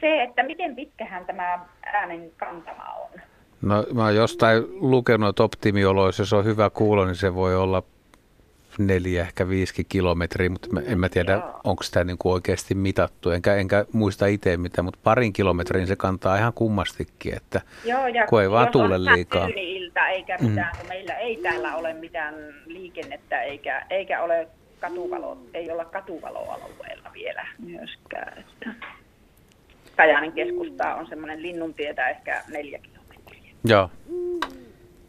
se, 0.00 0.22
että 0.22 0.42
miten 0.42 0.76
pitkähän 0.76 1.24
tämä 1.26 1.58
äänen 1.86 2.30
kantama 2.36 2.84
on. 2.84 3.20
No 3.62 3.84
mä 3.94 4.02
oon 4.04 4.14
jostain 4.16 4.62
lukenut, 4.70 5.28
että 5.28 5.42
optimioloissa, 5.42 6.22
jos 6.22 6.32
on 6.32 6.44
hyvä 6.44 6.70
kuulo, 6.70 7.04
niin 7.04 7.16
se 7.16 7.34
voi 7.34 7.56
olla 7.56 7.82
neljä, 8.78 9.22
ehkä 9.22 9.48
viisi 9.48 9.84
kilometriä, 9.88 10.50
mutta 10.50 10.68
mä, 10.72 10.80
en 10.80 10.98
mä 10.98 11.08
tiedä, 11.08 11.42
onko 11.64 11.82
sitä 11.82 12.04
niin 12.04 12.18
kuin 12.18 12.32
oikeasti 12.32 12.74
mitattu. 12.74 13.30
Enkä, 13.30 13.54
enkä 13.54 13.84
muista 13.92 14.26
itse 14.26 14.56
mitä, 14.56 14.82
mutta 14.82 15.00
parin 15.02 15.32
kilometrin 15.32 15.86
se 15.86 15.96
kantaa 15.96 16.36
ihan 16.36 16.52
kummastikin, 16.52 17.34
että 17.36 17.60
Joo, 17.84 18.06
ja 18.06 18.26
kun 18.26 18.42
ei 18.42 18.50
vaan 18.50 18.68
tuule 18.68 19.04
liikaa. 19.04 19.46
tyyni-ilta 19.46 20.08
eikä 20.08 20.38
mitään, 20.40 20.76
kun 20.78 20.88
meillä 20.88 21.14
ei 21.14 21.36
täällä 21.36 21.76
ole 21.76 21.92
mitään 21.92 22.34
liikennettä 22.66 23.42
eikä, 23.42 23.86
eikä 23.90 24.22
ole 24.22 24.48
katuvalo, 24.80 25.38
ei 25.54 25.70
olla 25.70 25.84
katuvaloalueella 25.84 27.10
vielä 27.14 27.46
myöskään. 27.58 28.38
Että 28.38 28.74
Kajaanin 29.96 30.32
keskustaa 30.32 30.94
on 30.94 31.06
semmoinen 31.06 31.42
linnuntietä 31.42 32.08
ehkä 32.08 32.42
neljä 32.48 32.78
kilometriä. 32.78 33.52
Joo. 33.64 33.90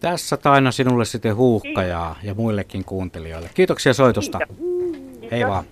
Tässä 0.05 0.37
Taina 0.37 0.71
sinulle 0.71 1.05
sitten 1.05 1.35
huuhkajaa 1.35 2.19
ja 2.23 2.33
muillekin 2.33 2.85
kuuntelijoille. 2.85 3.49
Kiitoksia 3.53 3.93
soitosta. 3.93 4.37
Kiitos. 4.37 5.31
Hei 5.31 5.47
vaan. 5.47 5.65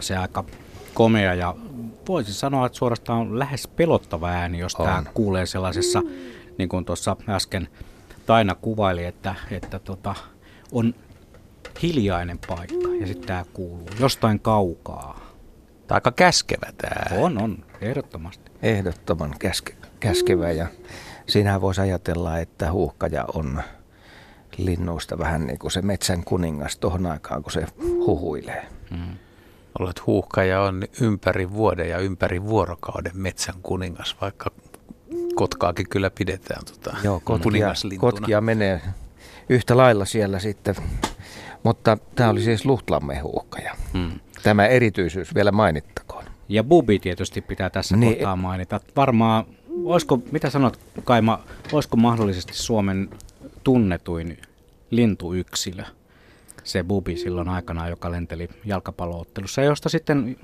Onhan 0.00 0.06
se 0.06 0.16
aika 0.16 0.44
komea 0.94 1.34
ja 1.34 1.54
voisin 2.08 2.34
sanoa, 2.34 2.66
että 2.66 2.78
suorastaan 2.78 3.38
lähes 3.38 3.68
pelottava 3.68 4.28
ääni, 4.28 4.58
jos 4.58 4.74
on. 4.74 4.86
tämä 4.86 5.02
kuulee 5.14 5.46
sellaisessa, 5.46 6.02
niin 6.58 6.68
kuin 6.68 6.84
tuossa 6.84 7.16
äsken 7.28 7.68
Taina 8.26 8.54
kuvaili, 8.54 9.04
että, 9.04 9.34
että 9.50 9.78
tota, 9.78 10.14
on 10.72 10.94
hiljainen 11.82 12.38
paikka 12.48 12.88
ja 13.00 13.06
sitten 13.06 13.26
tämä 13.26 13.44
kuuluu 13.52 13.88
jostain 14.00 14.40
kaukaa. 14.40 15.20
Tämä 15.86 15.96
aika 15.96 16.12
käskevä 16.12 16.72
tämä. 16.76 17.20
On, 17.20 17.42
on, 17.42 17.64
ehdottomasti. 17.80 18.50
Ehdottoman 18.62 19.34
käske, 19.38 19.74
käskevä 20.00 20.50
ja 20.50 20.66
siinähän 21.26 21.60
voisi 21.60 21.80
ajatella, 21.80 22.38
että 22.38 22.72
huuhkaja 22.72 23.24
on 23.34 23.62
linnuista 24.56 25.18
vähän 25.18 25.46
niin 25.46 25.58
kuin 25.58 25.70
se 25.70 25.82
metsän 25.82 26.24
kuningas 26.24 26.78
tuohon 26.78 27.06
aikaan, 27.06 27.42
kun 27.42 27.52
se 27.52 27.66
huhuilee. 27.78 28.66
Mm. 28.90 29.16
Olet 29.78 30.06
huuhkaja 30.06 30.62
on 30.62 30.82
ympäri 31.00 31.50
vuoden 31.50 31.88
ja 31.88 31.98
ympäri 31.98 32.42
vuorokauden 32.42 33.12
metsän 33.14 33.54
kuningas, 33.62 34.16
vaikka 34.20 34.50
kotkaakin 35.34 35.88
kyllä 35.88 36.10
pidetään 36.10 36.64
tota, 36.64 36.96
Joo, 37.04 37.20
kotkia, 37.24 37.72
kotkia 37.98 38.40
menee 38.40 38.80
yhtä 39.48 39.76
lailla 39.76 40.04
siellä 40.04 40.38
sitten, 40.38 40.74
mutta 41.62 41.98
tämä 42.14 42.30
oli 42.30 42.42
siis 42.42 42.64
luhtlammehuuhkaja. 42.64 43.76
Hmm. 43.92 44.20
Tämä 44.42 44.66
erityisyys 44.66 45.34
vielä 45.34 45.52
mainittakoon. 45.52 46.24
Ja 46.48 46.64
bubi 46.64 46.98
tietysti 46.98 47.40
pitää 47.40 47.70
tässä 47.70 47.96
niin, 47.96 48.14
kohtaa 48.14 48.36
mainita. 48.36 48.80
Varmaan, 48.96 49.44
olisiko, 49.84 50.18
mitä 50.32 50.50
sanot 50.50 50.80
Kaima, 51.04 51.40
olisiko 51.72 51.96
mahdollisesti 51.96 52.54
Suomen 52.54 53.10
tunnetuin 53.64 54.38
lintuyksilö? 54.90 55.84
Se 56.72 56.84
bubi 56.84 57.16
silloin 57.16 57.48
aikana, 57.48 57.88
joka 57.88 58.10
lenteli 58.10 58.48
jalkapalloottelussa, 58.64 59.62
josta 59.62 59.88
sitten 59.88 60.36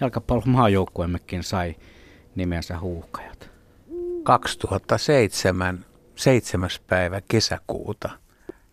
jalkapallomaajoukkuemmekin 0.00 1.42
sai 1.42 1.76
nimensä 2.34 2.78
huuhkajat. 2.78 3.50
2007, 4.22 5.84
7. 6.16 6.70
päivä 6.86 7.20
kesäkuuta 7.28 8.10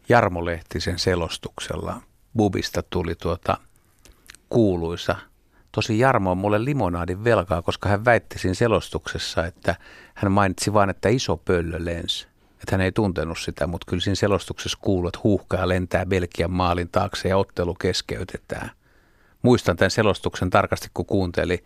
Jarmo 0.09 0.45
Lehtisen 0.45 0.99
selostuksella 0.99 2.01
Bubista 2.37 2.83
tuli 2.89 3.15
tuota 3.15 3.57
kuuluisa. 4.49 5.15
Tosi 5.71 5.99
Jarmo 5.99 6.31
on 6.31 6.37
mulle 6.37 6.65
limonaadin 6.65 7.23
velkaa, 7.23 7.61
koska 7.61 7.89
hän 7.89 8.05
väitti 8.05 8.39
siinä 8.39 8.53
selostuksessa, 8.53 9.45
että 9.45 9.75
hän 10.13 10.31
mainitsi 10.31 10.73
vain, 10.73 10.89
että 10.89 11.09
iso 11.09 11.37
pöllö 11.37 11.85
lensi 11.85 12.27
että 12.63 12.75
hän 12.75 12.81
ei 12.81 12.91
tuntenut 12.91 13.39
sitä, 13.39 13.67
mutta 13.67 13.85
kyllä 13.89 14.01
siinä 14.01 14.15
selostuksessa 14.15 14.77
kuuluu, 14.81 15.07
että 15.07 15.19
huuhkaa 15.23 15.67
lentää 15.67 16.05
Belgian 16.05 16.51
maalin 16.51 16.89
taakse 16.89 17.29
ja 17.29 17.37
ottelu 17.37 17.73
keskeytetään. 17.73 18.71
Muistan 19.41 19.77
tämän 19.77 19.91
selostuksen 19.91 20.49
tarkasti, 20.49 20.87
kun 20.93 21.05
kuunteli. 21.05 21.63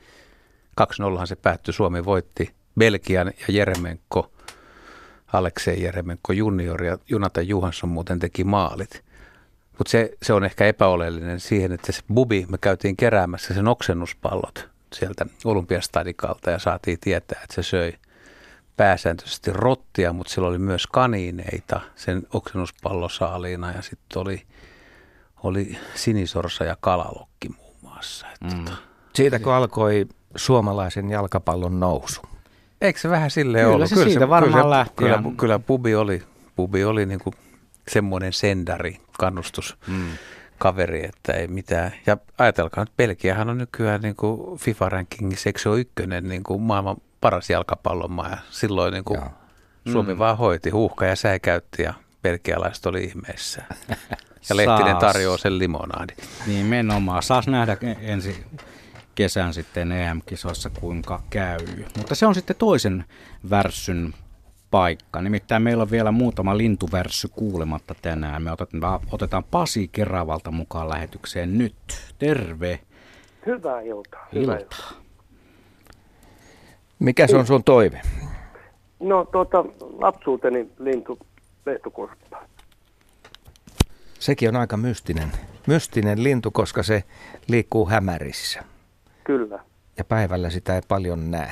2-0 0.82 1.26
se 1.26 1.36
päättyi, 1.36 1.74
Suomi 1.74 2.06
voitti 2.06 2.54
Belgian 2.80 3.28
ja 3.28 3.54
Jeremenko, 3.54 4.32
Aleksei 5.34 5.84
Jeremenko 5.84 6.34
junior 6.34 6.84
ja 6.84 6.98
Jonathan 7.10 7.48
Juhansson 7.48 7.90
muuten 7.90 8.20
teki 8.20 8.44
maalit. 8.44 9.04
Mutta 9.78 9.92
se, 9.92 10.12
se 10.22 10.34
on 10.34 10.44
ehkä 10.44 10.66
epäoleellinen 10.66 11.40
siihen, 11.40 11.72
että 11.72 11.92
se 11.92 12.02
bubi, 12.14 12.46
me 12.50 12.58
käytiin 12.58 12.98
keräämässä 12.98 13.54
sen 13.54 13.68
oksennuspallot 13.68 14.70
sieltä 14.94 15.26
Olympiastadikalta 15.46 16.52
ja 16.52 16.60
saatiin 16.60 16.98
tietää, 17.02 17.40
että 17.44 17.56
se 17.56 17.64
söi– 17.64 17.94
pääsääntöisesti 18.78 19.54
rottia, 19.54 20.14
mutta 20.14 20.34
sillä 20.34 20.48
oli 20.48 20.58
myös 20.58 20.88
kaniineita 20.88 21.82
sen 21.96 22.24
oksennuspallosaaliina 22.34 23.72
ja 23.72 23.82
sitten 23.82 24.22
oli, 24.22 24.42
oli 25.44 25.78
sinisorsa 25.96 26.64
ja 26.64 26.78
kalalokki 26.80 27.50
muun 27.50 27.76
muassa. 27.82 28.28
Mm. 28.44 28.66
Tota, 28.66 28.78
Siitä 29.14 29.40
kun 29.40 29.54
alkoi 29.54 30.06
suomalaisen 30.36 31.10
jalkapallon 31.10 31.80
nousu. 31.80 32.22
Eikö 32.82 33.00
se 33.00 33.10
vähän 33.10 33.32
silleen 33.32 33.66
kyllä 33.66 33.76
ollut? 33.76 33.90
Se 33.90 33.96
kyllä 33.96 34.08
siitä 34.08 34.26
se 34.26 34.30
varmaan 34.30 34.64
kyllä, 34.64 34.70
lähti. 34.70 34.96
Kyllä, 34.96 35.24
kyllä 35.38 35.60
pubi 35.60 35.96
oli, 35.96 36.24
pubi 36.56 36.84
oli 36.84 37.06
niin 37.06 37.20
kuin 37.20 37.34
semmoinen 37.88 38.34
sendari, 38.34 39.02
kannustus. 39.20 39.78
Mm 39.88 40.08
kaveri, 40.58 41.06
että 41.06 41.34
ei 41.34 41.48
mitään. 41.48 41.94
Ja 42.06 42.18
ajatelkaa 42.38 42.84
nyt, 42.84 42.98
Belgiahan 42.98 43.50
on 43.50 43.58
nykyään 43.58 44.02
niin 44.02 44.16
kuin 44.16 44.60
FIFA-rankingissa, 44.60 45.50
eikö 45.50 45.60
se 45.60 45.70
ole 45.70 45.80
ykkönen 45.80 46.30
niin 46.30 46.44
kuin 46.44 46.62
maailman 46.62 46.98
paras 47.22 47.50
jalkapallomaa 47.50 48.30
ja 48.30 48.38
silloin 48.50 48.94
niin 48.94 49.04
kuin 49.04 49.20
Suomi 49.92 50.14
mm. 50.14 50.20
vaan 50.20 50.38
hoiti, 50.38 50.70
huuhka 50.70 51.06
ja 51.06 51.16
säikäytti 51.16 51.84
ja 51.84 51.94
belgialaiset 52.22 52.86
oli 52.86 53.04
ihmeessä. 53.04 53.64
Ja 54.50 54.56
Lehtinen 54.58 54.92
Saas. 54.92 55.14
tarjoaa 55.14 55.38
sen 55.38 55.60
limonaadi. 55.60 56.14
Nimenomaan. 56.48 57.24
Saas 57.24 57.48
nähdä 57.48 57.78
ensi 58.02 58.46
kesän 59.16 59.54
sitten 59.54 59.92
EM-kisoissa 59.92 60.70
kuinka 60.70 61.24
käy. 61.30 61.60
Mutta 61.98 62.16
se 62.16 62.26
on 62.26 62.36
sitten 62.36 62.56
toisen 62.56 63.06
värssyn 63.50 64.14
paikka. 64.72 65.22
Nimittäin 65.22 65.62
meillä 65.62 65.82
on 65.82 65.92
vielä 65.92 66.12
muutama 66.12 66.58
lintuvärssy 66.58 67.28
kuulematta 67.28 67.96
tänään. 68.02 68.44
Me 68.44 68.52
otetaan, 68.52 69.00
otetaan 69.12 69.44
Pasi 69.44 69.88
Keravalta 69.88 70.52
mukaan 70.52 70.90
lähetykseen 70.90 71.58
nyt. 71.58 71.76
Terve. 72.20 72.80
Hyvää 73.46 73.82
iltaa. 73.82 74.28
Hyvää 74.34 74.58
iltaa. 74.58 75.07
Mikä 77.00 77.28
se 77.28 77.38
on 77.38 77.46
sun 77.48 77.64
toive? 77.64 78.02
No 79.00 79.26
tuota, 79.26 79.66
lapsuuteni 80.00 80.70
lintu 80.80 81.20
lehtokurppa. 81.66 82.44
Sekin 84.20 84.50
on 84.50 84.56
aika 84.56 84.78
mystinen, 84.78 85.28
mystinen 85.68 86.24
lintu, 86.24 86.52
koska 86.52 86.84
se 86.84 87.04
liikkuu 87.48 87.90
hämärissä. 87.90 88.64
Kyllä. 89.24 89.60
Ja 89.98 90.04
päivällä 90.04 90.50
sitä 90.50 90.76
ei 90.76 90.82
paljon 90.88 91.32
näe. 91.32 91.52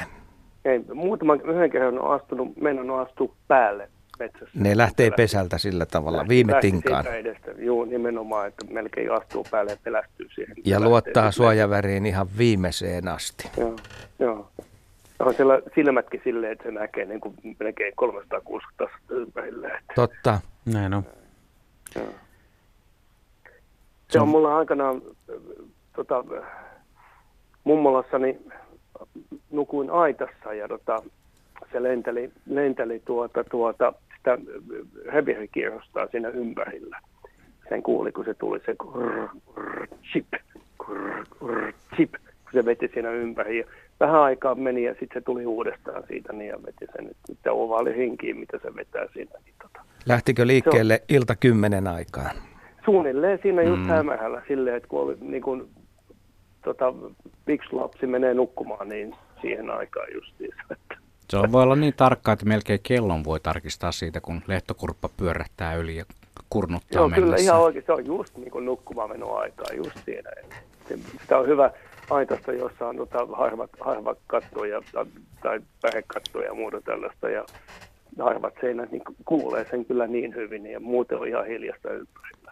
Ei, 0.66 0.82
muutama 0.94 1.34
yhden 1.34 1.72
kerran 1.72 2.00
on 2.00 2.16
astunut, 2.16 2.58
meidän 2.58 2.90
on 2.90 3.00
astu 3.08 3.36
päälle 3.48 3.90
metsässä. 4.20 4.50
Ne 4.54 4.78
lähtee 4.78 5.12
pesältä 5.12 5.58
sillä 5.58 5.86
tavalla, 5.86 6.18
lähti, 6.18 6.30
viime 6.30 6.52
lähti 6.52 6.72
tinkaan. 6.72 7.08
edestä, 7.08 7.52
joo, 7.58 7.86
nimenomaan, 7.86 8.48
että 8.48 8.66
melkein 8.70 9.12
astuu 9.12 9.46
päälle 9.52 9.72
ja 9.72 9.78
pelästyy 9.84 10.28
siihen. 10.36 10.56
Ja 10.66 10.80
luottaa 10.80 11.32
suojaväriin 11.32 12.06
ihan 12.06 12.28
viimeiseen 12.38 13.08
asti. 13.08 13.50
Joo, 13.58 13.76
joo. 14.20 14.52
On 15.20 15.34
siellä 15.34 15.62
silmätkin 15.76 16.22
silleen, 16.24 16.52
että 16.52 16.64
se 16.64 16.72
näkee 16.72 17.06
niin 17.06 17.20
kuin 17.20 17.36
melkein 17.60 17.94
360 17.96 18.84
astetta 18.84 19.14
ympärillä. 19.14 19.82
Totta. 19.96 20.40
Näin 20.66 20.94
on. 20.94 21.04
Joo. 21.96 22.06
Se 24.10 24.20
on 24.20 24.28
mulla 24.28 24.58
aikanaan 24.58 25.02
tota, 25.96 26.24
mummolassani 27.64 28.38
nukuin 29.52 29.90
aitassa 29.90 30.54
ja 30.54 30.68
tota, 30.68 31.04
se 31.72 31.84
lenteli, 31.84 32.32
lenteli 32.46 33.02
tuota, 33.06 33.44
tuota, 33.44 33.94
sitä 34.18 34.38
heviherikierrostaa 35.14 36.08
siinä 36.08 36.30
ympärillä. 36.30 37.00
Sen 37.70 37.84
kuuli, 37.84 38.12
kun 38.12 38.26
se 38.26 38.34
tuli 38.34 38.60
se 38.60 38.76
krrr, 38.76 39.28
krrr, 39.54 39.88
chip, 40.12 40.28
krrr, 40.86 41.26
krrr, 41.40 41.74
chip, 41.96 42.12
kun 42.12 42.54
se 42.54 42.66
veti 42.66 42.92
siinä 42.94 43.10
ympäri. 43.10 43.66
Vähän 44.00 44.22
aikaa 44.22 44.56
meni 44.56 44.84
ja 44.84 44.92
sitten 44.92 45.22
se 45.22 45.22
tuli 45.22 45.46
uudestaan 45.46 46.04
siitä 46.08 46.34
niin 46.34 46.50
ja 46.50 46.58
veti 46.66 46.86
sen 46.96 47.06
nyt 47.06 47.38
ovaali 47.50 47.94
rinkiin, 47.94 48.38
mitä 48.38 48.60
se 48.64 48.76
vetää 48.76 49.06
siinä. 49.14 49.32
Niin 49.46 49.56
tota. 49.62 49.86
Lähtikö 50.06 50.48
liikkeelle 50.48 50.94
on, 50.94 51.16
ilta 51.16 51.36
kymmenen 51.36 51.88
aikaan? 51.88 52.36
Suunnilleen 52.86 53.40
siinä 53.42 53.62
just 53.62 53.82
mm. 53.82 53.88
hämähällä 53.88 54.42
silleen, 54.48 54.76
että 54.76 54.90
kun 54.90 55.02
oli 55.02 55.18
niin 55.22 55.42
kuin, 55.44 55.70
tota, 56.64 56.94
yksi 57.48 57.70
lapsi 57.72 58.08
menee 58.08 58.34
nukkumaan, 58.34 58.90
niin 58.90 59.16
siihen 59.42 59.70
aikaan 59.70 60.08
justiinsa. 60.14 60.62
Että. 60.72 60.96
Se 61.30 61.38
on, 61.38 61.52
voi 61.52 61.64
olla 61.64 61.76
niin 61.76 61.94
tarkka, 61.98 62.32
että 62.32 62.46
melkein 62.46 62.80
kellon 62.84 63.24
voi 63.24 63.40
tarkistaa 63.40 63.92
siitä, 63.92 64.22
kun 64.22 64.42
lehtokurppa 64.48 65.10
pyörähtää 65.18 65.76
yli 65.76 65.96
ja 65.96 66.06
kurnuttaa 66.50 67.00
Joo, 67.00 67.10
mennessä. 67.10 67.26
kyllä 67.26 67.38
ihan 67.42 67.62
oikein. 67.62 67.86
Se 67.86 67.92
on 67.92 68.06
just 68.06 68.38
niin 68.38 68.52
kuin 68.52 68.66
nukkumaan 68.66 69.10
menoa 69.10 69.40
aikaa, 69.40 69.66
just 69.76 69.98
siinä. 70.06 70.30
Sitä 71.22 71.38
on 71.38 71.48
hyvä, 71.48 71.72
aitasta, 72.10 72.54
jossa 72.54 72.88
on 72.88 72.98
tota, 72.98 73.26
harvat, 73.32 73.70
harvat 73.80 74.18
kattoja 74.28 74.82
tai 75.42 75.60
pärekattoja 75.82 76.48
ja 76.48 76.54
muuta 76.54 76.82
tällaista. 76.82 77.30
Ja 77.30 77.46
harvat 78.20 78.54
seinät 78.62 78.92
niin 78.92 79.02
kuulee 79.26 79.66
sen 79.70 79.86
kyllä 79.86 80.08
niin 80.08 80.36
hyvin 80.36 80.66
ja 80.66 80.80
muuten 80.80 81.18
on 81.18 81.28
ihan 81.28 81.46
hiljasta 81.46 81.90
ympärillä. 81.90 82.52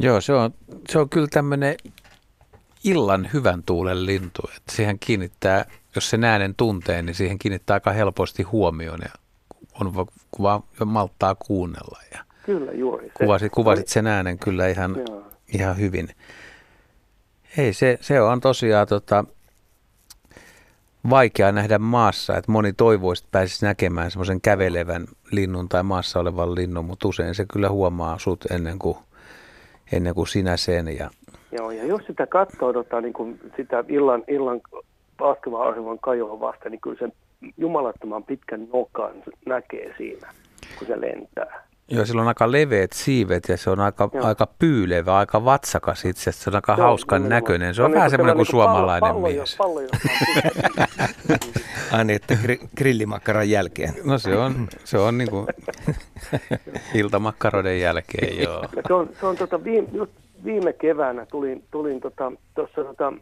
Joo, 0.00 0.20
se 0.20 0.32
on, 0.32 0.50
se 0.88 0.98
on 0.98 1.08
kyllä 1.08 1.28
tämmöinen 1.30 1.76
illan 2.84 3.28
hyvän 3.32 3.62
tuulen 3.62 4.06
lintu. 4.06 4.42
Että 4.56 4.72
siihen 4.72 4.98
kiinnittää, 4.98 5.64
jos 5.94 6.10
se 6.10 6.18
äänen 6.26 6.54
tuntee, 6.56 7.02
niin 7.02 7.14
siihen 7.14 7.38
kiinnittää 7.38 7.74
aika 7.74 7.90
helposti 7.90 8.42
huomioon 8.42 8.98
ja 9.02 9.10
on 9.80 10.06
vaan 10.42 10.62
malttaa 10.84 11.34
kuunnella. 11.34 11.98
Ja 12.14 12.24
kyllä 12.42 12.72
juuri. 12.72 13.10
Kuvasit, 13.18 13.52
kuvasit 13.52 13.88
sen 13.88 14.06
äänen 14.06 14.38
kyllä 14.38 14.68
ihan, 14.68 14.96
ihan 15.54 15.78
hyvin. 15.78 16.08
Ei, 17.58 17.72
se, 17.72 17.98
se 18.00 18.20
on 18.20 18.40
tosiaan 18.40 18.86
tota, 18.86 19.24
vaikea 21.10 21.52
nähdä 21.52 21.78
maassa, 21.78 22.36
että 22.36 22.52
moni 22.52 22.72
toivoisi, 22.72 23.24
että 23.24 23.38
pääsisi 23.38 23.66
näkemään 23.66 24.10
semmoisen 24.10 24.40
kävelevän 24.40 25.06
linnun 25.32 25.68
tai 25.68 25.82
maassa 25.82 26.20
olevan 26.20 26.54
linnun, 26.54 26.84
mutta 26.84 27.08
usein 27.08 27.34
se 27.34 27.44
kyllä 27.52 27.68
huomaa 27.68 28.18
sut 28.18 28.44
ennen 28.50 28.78
kuin, 28.78 28.96
ennen 29.92 30.14
kuin 30.14 30.26
sinä 30.26 30.56
sen. 30.56 30.88
Ja 30.98 31.10
Joo, 31.52 31.70
ja 31.70 31.84
jos 31.84 32.02
sitä 32.06 32.26
katsoo 32.26 32.72
tota, 32.72 33.00
niin 33.00 33.12
kuin 33.12 33.40
sitä 33.56 33.84
illan, 33.88 34.24
illan 34.28 34.60
laskevaa 35.20 35.64
auringon 35.64 35.98
kajoa 35.98 36.40
vasta, 36.40 36.68
niin 36.68 36.80
kyllä 36.80 36.98
sen 36.98 37.12
jumalattoman 37.56 38.24
pitkän 38.24 38.68
nokan 38.72 39.12
näkee 39.46 39.94
siinä, 39.96 40.32
kun 40.78 40.86
se 40.86 41.00
lentää. 41.00 41.69
Joo, 41.90 42.04
sillä 42.04 42.22
on 42.22 42.28
aika 42.28 42.52
leveät 42.52 42.92
siivet 42.92 43.48
ja 43.48 43.56
se 43.56 43.70
on 43.70 43.80
aika, 43.80 44.10
aika 44.22 44.46
pyylevä, 44.58 45.16
aika 45.16 45.44
vatsakas 45.44 46.04
itse 46.04 46.22
asiassa. 46.30 46.44
Se 46.44 46.50
on 46.50 46.54
aika 46.56 46.72
Joo, 46.78 46.86
hauskan 46.86 47.22
nimenomaan. 47.22 47.42
näköinen. 47.42 47.74
Se 47.74 47.82
on 47.82 47.90
No 47.90 47.94
vähän 47.94 48.06
niin 48.06 48.10
semmoinen 48.10 48.36
kuin 48.36 48.46
pallo- 48.46 48.50
suomalainen 48.50 49.10
pallo- 49.14 49.28
mies. 49.28 49.56
pallo, 49.56 49.80
on 51.92 52.06
niin, 52.06 52.16
että 52.16 52.34
gri- 52.34 52.68
grillimakkaran 52.76 53.50
jälkeen. 53.50 53.94
No 54.04 54.18
se 54.18 54.36
on, 54.36 54.68
se 54.84 54.98
on 54.98 55.18
niin 55.18 55.30
kuin 55.30 55.46
iltamakkaroiden 56.94 57.80
jälkeen, 57.80 58.42
joo. 58.42 58.62
Ja 58.76 58.82
se 58.88 58.94
on, 58.94 59.10
se 59.20 59.26
on 59.26 59.36
tota 59.36 59.64
viime, 59.64 59.88
just 59.92 60.12
viime 60.44 60.72
keväänä 60.72 61.26
tulin, 61.26 61.64
tulin 61.70 62.00
tota, 62.00 62.32
tuossa 62.54 62.84
tota, 62.84 63.12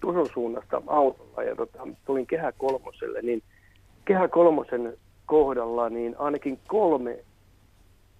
Turun 0.00 0.28
suunnasta 0.34 0.82
autolla 0.86 1.42
ja 1.42 1.56
tota, 1.56 1.78
tulin 2.04 2.26
Kehä 2.26 2.52
Kolmoselle, 2.52 3.22
niin 3.22 3.42
Kehä 4.04 4.28
Kolmosen 4.28 4.96
kohdalla 5.26 5.88
niin 5.88 6.14
ainakin 6.18 6.58
kolme 6.66 7.18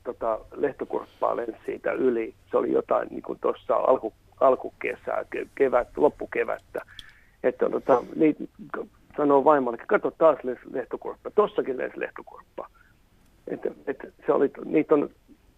tota, 0.07 0.39
lehtokurppaa 0.57 1.37
lensi 1.37 1.59
siitä 1.67 1.93
yli. 1.93 2.35
Se 2.51 2.57
oli 2.57 2.73
jotain 2.73 3.09
niin 3.11 3.23
kuin 3.23 3.39
tuossa 3.43 3.77
alku, 3.77 4.13
alkukesää, 4.41 5.25
ke- 5.37 5.49
kevät, 5.55 5.89
loppukevättä. 5.97 6.81
Että 7.43 7.71
tota, 7.71 8.03
niin, 8.17 8.49
sanoo 9.17 9.45
vaimolle, 9.45 9.75
että 9.75 9.87
kato 9.87 10.11
taas 10.11 10.39
lensi 10.43 10.63
lehtokurppa, 10.73 11.31
tossakin 11.31 11.79
lensi 11.79 12.01
lehtokurppa. 12.01 12.69
Että, 13.49 13.71
että 13.87 14.09
se 14.27 14.33
oli, 14.33 14.51
niitä 14.65 14.95
on 14.95 15.11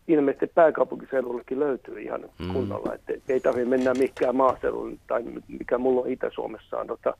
ilmeisesti 0.09 0.47
pääkaupunkiseudullekin 0.47 1.61
löytyy 1.61 2.01
ihan 2.01 2.20
Mm. 2.39 2.53
kunnolla, 2.53 2.95
että 2.95 3.12
ei 3.29 3.41
tarvitse 3.41 3.69
mennä 3.69 3.95
mihinkään 3.95 4.37
maaseudulle 4.37 4.97
tai 5.07 5.25
mikä 5.49 5.79
mulla 5.79 6.01
on 6.01 6.09
Itä-Suomessa 6.09 6.79
on 6.79 6.87
tota, 6.87 7.15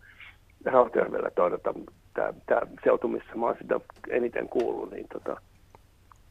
Rautjärvellä 0.65 1.31
toi 1.31 1.59
tämä, 2.15 2.33
tämä 2.47 2.61
seutu, 2.85 3.09
missä 3.09 3.35
mä 3.35 3.47
oon 3.47 3.57
sitä 3.63 3.81
eniten 4.11 4.49
kuullut, 4.49 4.91
niin, 4.91 5.07
tota, 5.13 5.41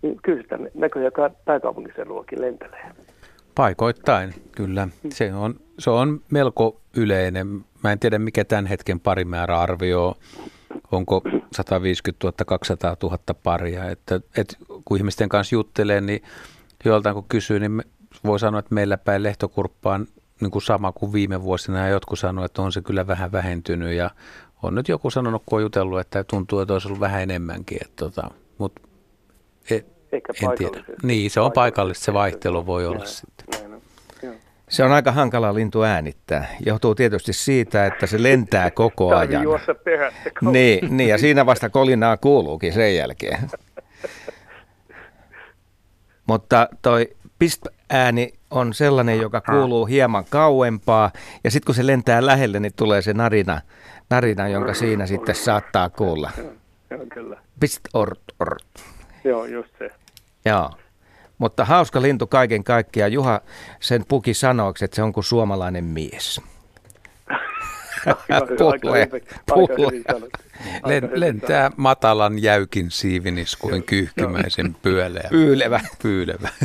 niin 0.02 0.20
kyllä 0.24 0.42
sitä 0.42 0.60
näköjään 0.74 1.12
ka- 1.12 1.32
pääkaupunkiseudullakin 1.46 2.42
lentelee. 2.42 2.92
Paikoittain, 3.56 4.34
kyllä. 4.52 4.88
Se 5.10 5.34
on, 5.34 5.56
se 5.80 5.90
on 5.90 6.22
melko 6.32 6.82
yleinen. 6.98 7.66
Mä 7.84 7.92
en 7.92 8.00
tiedä, 8.00 8.20
mikä 8.20 8.46
tämän 8.46 8.66
hetken 8.66 9.00
parimäärä 9.00 9.60
arvioi. 9.60 10.14
Onko 10.92 11.22
150 11.52 12.28
000, 12.28 12.46
200 12.46 12.98
000 13.04 13.18
paria. 13.44 13.90
Että, 13.90 14.22
et, 14.38 14.58
kun 14.86 14.98
ihmisten 14.98 15.30
kanssa 15.30 15.56
juttelee, 15.56 16.02
niin 16.02 16.24
joiltain 16.86 17.14
kun 17.14 17.26
kysyy, 17.30 17.60
niin 17.60 17.84
voi 18.26 18.40
sanoa, 18.40 18.60
että 18.60 18.76
meillä 18.76 18.98
päin 18.98 19.24
lehtokurppa 19.24 19.94
on 19.94 20.08
niin 20.42 20.52
kuin 20.52 20.62
sama 20.62 20.92
kuin 20.92 21.14
viime 21.14 21.42
vuosina. 21.44 21.80
Ja 21.80 21.90
jotkut 21.90 22.20
sanoo, 22.20 22.46
että 22.46 22.62
on 22.62 22.72
se 22.72 22.82
kyllä 22.82 23.08
vähän 23.08 23.32
vähentynyt. 23.32 23.94
Ja 23.94 24.10
on 24.64 24.76
nyt 24.76 24.90
joku 24.90 25.10
sanonut, 25.10 25.44
kun 25.46 25.58
on 25.58 25.64
jutellut, 25.64 26.00
että 26.00 26.24
tuntuu, 26.24 26.60
että 26.60 26.74
olisi 26.74 26.88
ollut 26.88 27.00
vähän 27.00 27.22
enemmänkin. 27.22 27.78
Että, 27.82 27.96
tota, 27.96 28.32
mutta 28.58 28.82
e, 29.72 29.76
Ehkä 30.12 30.34
en 30.42 30.58
tiedä. 30.58 30.84
Niin, 31.04 31.32
se 31.32 31.40
on 31.40 31.52
paikallista. 31.52 32.06
Se 32.06 32.14
vaihtelu 32.14 32.66
voi 32.66 32.86
olla 32.86 33.06
sitten. 33.06 33.48
Se 34.70 34.84
on 34.84 34.92
aika 34.92 35.12
hankala 35.12 35.54
lintu 35.54 35.84
äänittää. 35.84 36.48
Johtuu 36.66 36.96
tietysti 36.96 37.34
siitä, 37.34 37.86
että 37.86 38.08
se 38.08 38.24
lentää 38.24 38.72
koko 38.72 39.16
ajan. 39.16 39.46
Niin, 40.52 40.98
niin, 40.98 41.10
ja 41.10 41.18
siinä 41.18 41.46
vasta 41.46 41.70
kolinaa 41.70 42.18
kuuluukin 42.18 42.74
sen 42.74 42.96
jälkeen. 42.96 43.40
Mutta 46.28 46.70
toi 46.82 47.16
pist-ääni 47.40 48.34
on 48.52 48.74
sellainen, 48.74 49.22
joka 49.22 49.42
kuuluu 49.42 49.86
hieman 49.86 50.26
kauempaa, 50.30 51.12
ja 51.44 51.52
sitten 51.52 51.66
kun 51.66 51.76
se 51.76 51.88
lentää 51.88 52.26
lähelle, 52.26 52.60
niin 52.60 52.74
tulee 52.76 53.02
se 53.02 53.14
narina, 53.14 53.62
narina 54.10 54.48
jonka 54.48 54.74
siinä 54.74 55.06
sitten 55.06 55.36
saattaa 55.36 55.90
kuulla. 55.90 56.32
Joo, 56.90 57.06
kyllä. 57.14 57.38
Pist 57.60 57.80
ort, 57.94 58.22
ort. 59.18 59.26
Joo, 59.26 59.46
just 59.46 59.70
se. 59.80 59.92
Joo. 60.46 60.72
Mutta 61.38 61.66
hauska 61.66 62.02
lintu 62.02 62.28
kaiken 62.28 62.64
kaikkiaan. 62.64 63.12
Juha 63.12 63.42
sen 63.80 64.06
puki 64.08 64.34
sanoiksi, 64.34 64.86
että 64.86 64.96
se 64.96 65.04
on 65.04 65.14
kuin 65.14 65.24
suomalainen 65.24 65.84
mies. 65.84 66.42
Puhle, 68.58 69.10
puhle. 69.54 69.92
Len, 70.86 71.10
lentää 71.14 71.72
matalan 71.78 72.42
jäykin 72.42 72.92
siiviniskuin 72.92 73.84
kyyhkymäisen 73.84 74.76
pyöleä. 74.82 75.28
Pyylevä. 75.30 75.80
Pyylevä. 76.02 76.50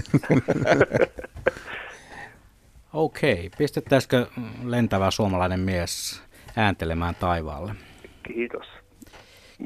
Okei, 2.92 3.50
pistettäisikö 3.58 4.26
lentävä 4.64 5.10
suomalainen 5.10 5.60
mies 5.60 6.22
ääntelemään 6.56 7.14
taivaalle? 7.14 7.74
Kiitos. 8.22 8.66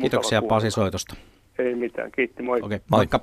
Kiitoksia 0.01 0.43
Pasi 0.43 0.71
soitosta. 0.71 1.15
Ei 1.59 1.75
mitään, 1.75 2.13
kiitti, 2.13 2.43
moi. 2.43 2.61
Okei, 2.63 2.81
moikka. 2.91 3.21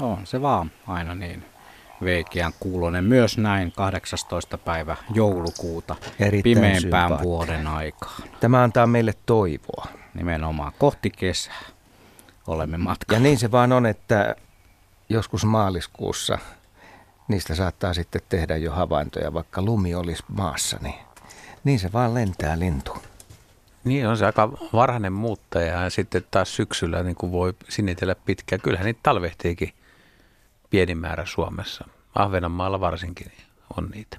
On 0.00 0.26
se 0.26 0.42
vaan 0.42 0.70
aina 0.86 1.14
niin 1.14 1.44
veikeän 2.04 2.52
kuulonen. 2.60 3.04
Myös 3.04 3.38
näin 3.38 3.72
18. 3.72 4.58
päivä 4.58 4.96
joulukuuta 5.14 5.96
Erittäin 6.18 6.42
pimeimpään 6.42 6.80
sympaattinen. 6.80 7.22
vuoden 7.22 7.66
aikaan. 7.66 8.22
Tämä 8.40 8.62
antaa 8.62 8.86
meille 8.86 9.14
toivoa. 9.26 9.86
Nimenomaan 10.14 10.72
kohti 10.78 11.10
kesää 11.10 11.62
olemme 12.46 12.78
matkalla. 12.78 13.18
Ja 13.18 13.22
niin 13.22 13.38
se 13.38 13.50
vaan 13.50 13.72
on, 13.72 13.86
että 13.86 14.36
joskus 15.08 15.44
maaliskuussa 15.44 16.38
niistä 17.28 17.54
saattaa 17.54 17.94
sitten 17.94 18.20
tehdä 18.28 18.56
jo 18.56 18.72
havaintoja, 18.72 19.34
vaikka 19.34 19.62
lumi 19.62 19.94
olisi 19.94 20.24
maassa, 20.28 20.78
niin, 20.82 20.94
niin 21.64 21.78
se 21.78 21.92
vaan 21.92 22.14
lentää 22.14 22.58
lintu. 22.58 22.96
Niin 23.84 24.08
on 24.08 24.16
se 24.16 24.26
aika 24.26 24.52
varhainen 24.72 25.12
muuttaja 25.12 25.82
ja 25.82 25.90
sitten 25.90 26.24
taas 26.30 26.56
syksyllä 26.56 27.02
niin 27.02 27.16
kuin 27.16 27.32
voi 27.32 27.54
sinitellä 27.68 28.14
pitkään. 28.14 28.60
Kyllähän 28.60 28.86
niitä 28.86 29.00
talvehtiikin 29.02 29.72
pieni 30.70 30.94
määrä 30.94 31.26
Suomessa. 31.26 31.88
Ahvenanmaalla 32.14 32.80
varsinkin 32.80 33.32
on 33.76 33.88
niitä. 33.94 34.18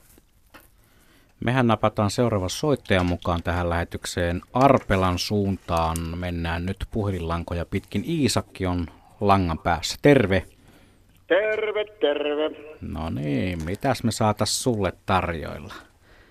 Mehän 1.46 1.68
napataan 1.68 2.12
seuraava 2.12 2.50
soittajan 2.50 3.06
mukaan 3.06 3.44
tähän 3.44 3.70
lähetykseen. 3.70 4.42
Arpelan 4.54 5.20
suuntaan 5.20 5.98
mennään 6.18 6.66
nyt 6.66 6.78
puhelinlankoja 6.92 7.66
pitkin. 7.66 8.04
Iisakki 8.08 8.66
on 8.66 8.88
langan 9.22 9.60
päässä. 9.60 9.98
Terve. 10.02 10.46
Terve, 11.28 11.86
terve. 12.02 12.76
No 12.82 13.10
niin, 13.10 13.64
mitäs 13.66 14.04
me 14.04 14.12
saatas 14.12 14.64
sulle 14.64 14.94
tarjoilla? 15.06 15.74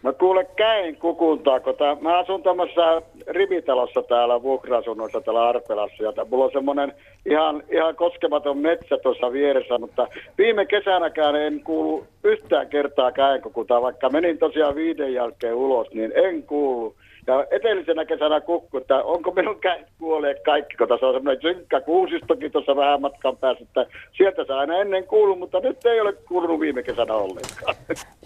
Mä 0.03 0.13
kuule 0.13 0.45
käin 0.57 0.97
kukuntaa, 0.97 1.61
kun 1.61 1.77
tää, 1.77 1.97
mä 2.01 2.19
asun 2.19 2.43
tämmöisessä 2.43 3.03
rivitalossa 3.27 4.03
täällä 4.03 4.43
vuokra-asunnoissa 4.43 5.21
täällä 5.21 5.49
Arpelassa. 5.49 6.03
Ja 6.03 6.13
mulla 6.31 6.45
on 6.45 6.53
semmoinen 6.53 6.93
ihan, 7.27 7.63
ihan 7.73 7.97
koskematon 7.97 8.59
metsä 8.59 8.99
tuossa 9.03 9.33
vieressä, 9.33 9.79
mutta 9.79 10.09
viime 10.39 10.67
kesänäkään 10.67 11.37
en 11.37 11.61
kuulu 11.65 12.07
yhtään 12.25 12.69
kertaa 12.69 13.13
käenkukuntaa, 13.13 13.83
vaikka 13.83 14.11
menin 14.11 14.39
tosiaan 14.39 14.75
viiden 14.75 15.15
jälkeen 15.15 15.55
ulos, 15.55 15.91
niin 15.95 16.13
en 16.15 16.43
kuulu. 16.43 16.95
Ja 17.29 17.47
edellisenä 17.51 18.05
kesänä 18.05 18.41
kukku, 18.41 18.79
että 18.79 18.97
onko 18.97 19.31
minun 19.31 19.61
kädet 19.61 19.87
kuolleet 19.99 20.45
kaikki, 20.45 20.77
kun 20.77 20.89
tässä 20.89 21.07
on 21.07 21.15
semmoinen 21.15 21.43
synkkä 21.43 21.81
kuusistokin 21.81 22.53
tuossa 22.53 22.77
vähän 22.77 23.01
matkan 23.01 23.37
päässä, 23.37 23.65
että 23.65 23.87
sieltä 24.17 24.45
saa 24.45 24.59
aina 24.59 24.77
ennen 24.77 25.05
kuulu, 25.05 25.37
mutta 25.37 25.61
nyt 25.61 25.87
ei 25.87 26.01
ole 26.01 26.13
kuulunut 26.13 26.61
viime 26.61 26.83
kesänä 26.83 27.15
ollenkaan. 27.15 27.75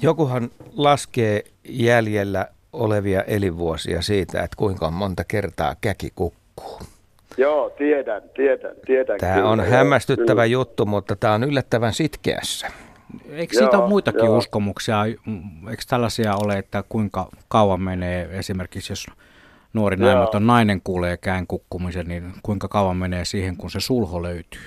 Jokuhan 0.02 0.50
laskee 0.76 1.42
jäljellä 1.68 2.46
olevia 2.72 3.22
elinvuosia 3.22 4.02
siitä, 4.02 4.42
että 4.42 4.56
kuinka 4.56 4.90
monta 4.90 5.22
kertaa 5.28 5.74
käki 5.80 6.08
kukkuu. 6.16 6.78
Joo, 7.36 7.70
tiedän, 7.70 8.22
tiedän, 8.36 8.74
tiedän. 8.86 9.18
Tämä 9.18 9.34
kyllä, 9.34 9.48
on 9.48 9.60
hämmästyttävä 9.60 10.42
kyllä. 10.42 10.44
juttu, 10.44 10.86
mutta 10.86 11.16
tämä 11.16 11.34
on 11.34 11.44
yllättävän 11.44 11.92
sitkeässä. 11.92 12.66
Eikö 13.30 13.54
siitä 13.54 13.76
Joo, 13.76 13.82
ole 13.82 13.88
muitakin 13.88 14.24
joo. 14.24 14.36
uskomuksia? 14.38 15.04
Eikö 15.70 15.82
tällaisia 15.88 16.34
ole, 16.44 16.58
että 16.58 16.84
kuinka 16.88 17.26
kauan 17.48 17.80
menee 17.80 18.28
esimerkiksi, 18.32 18.92
jos 18.92 19.06
nuori 19.72 19.96
näimätön 19.96 20.46
nainen 20.46 20.80
kuulee 20.84 21.16
kään 21.16 21.46
kukkumisen, 21.46 22.06
niin 22.08 22.32
kuinka 22.42 22.68
kauan 22.68 22.96
menee 22.96 23.24
siihen, 23.24 23.56
kun 23.56 23.70
se 23.70 23.80
sulho 23.80 24.22
löytyy? 24.22 24.60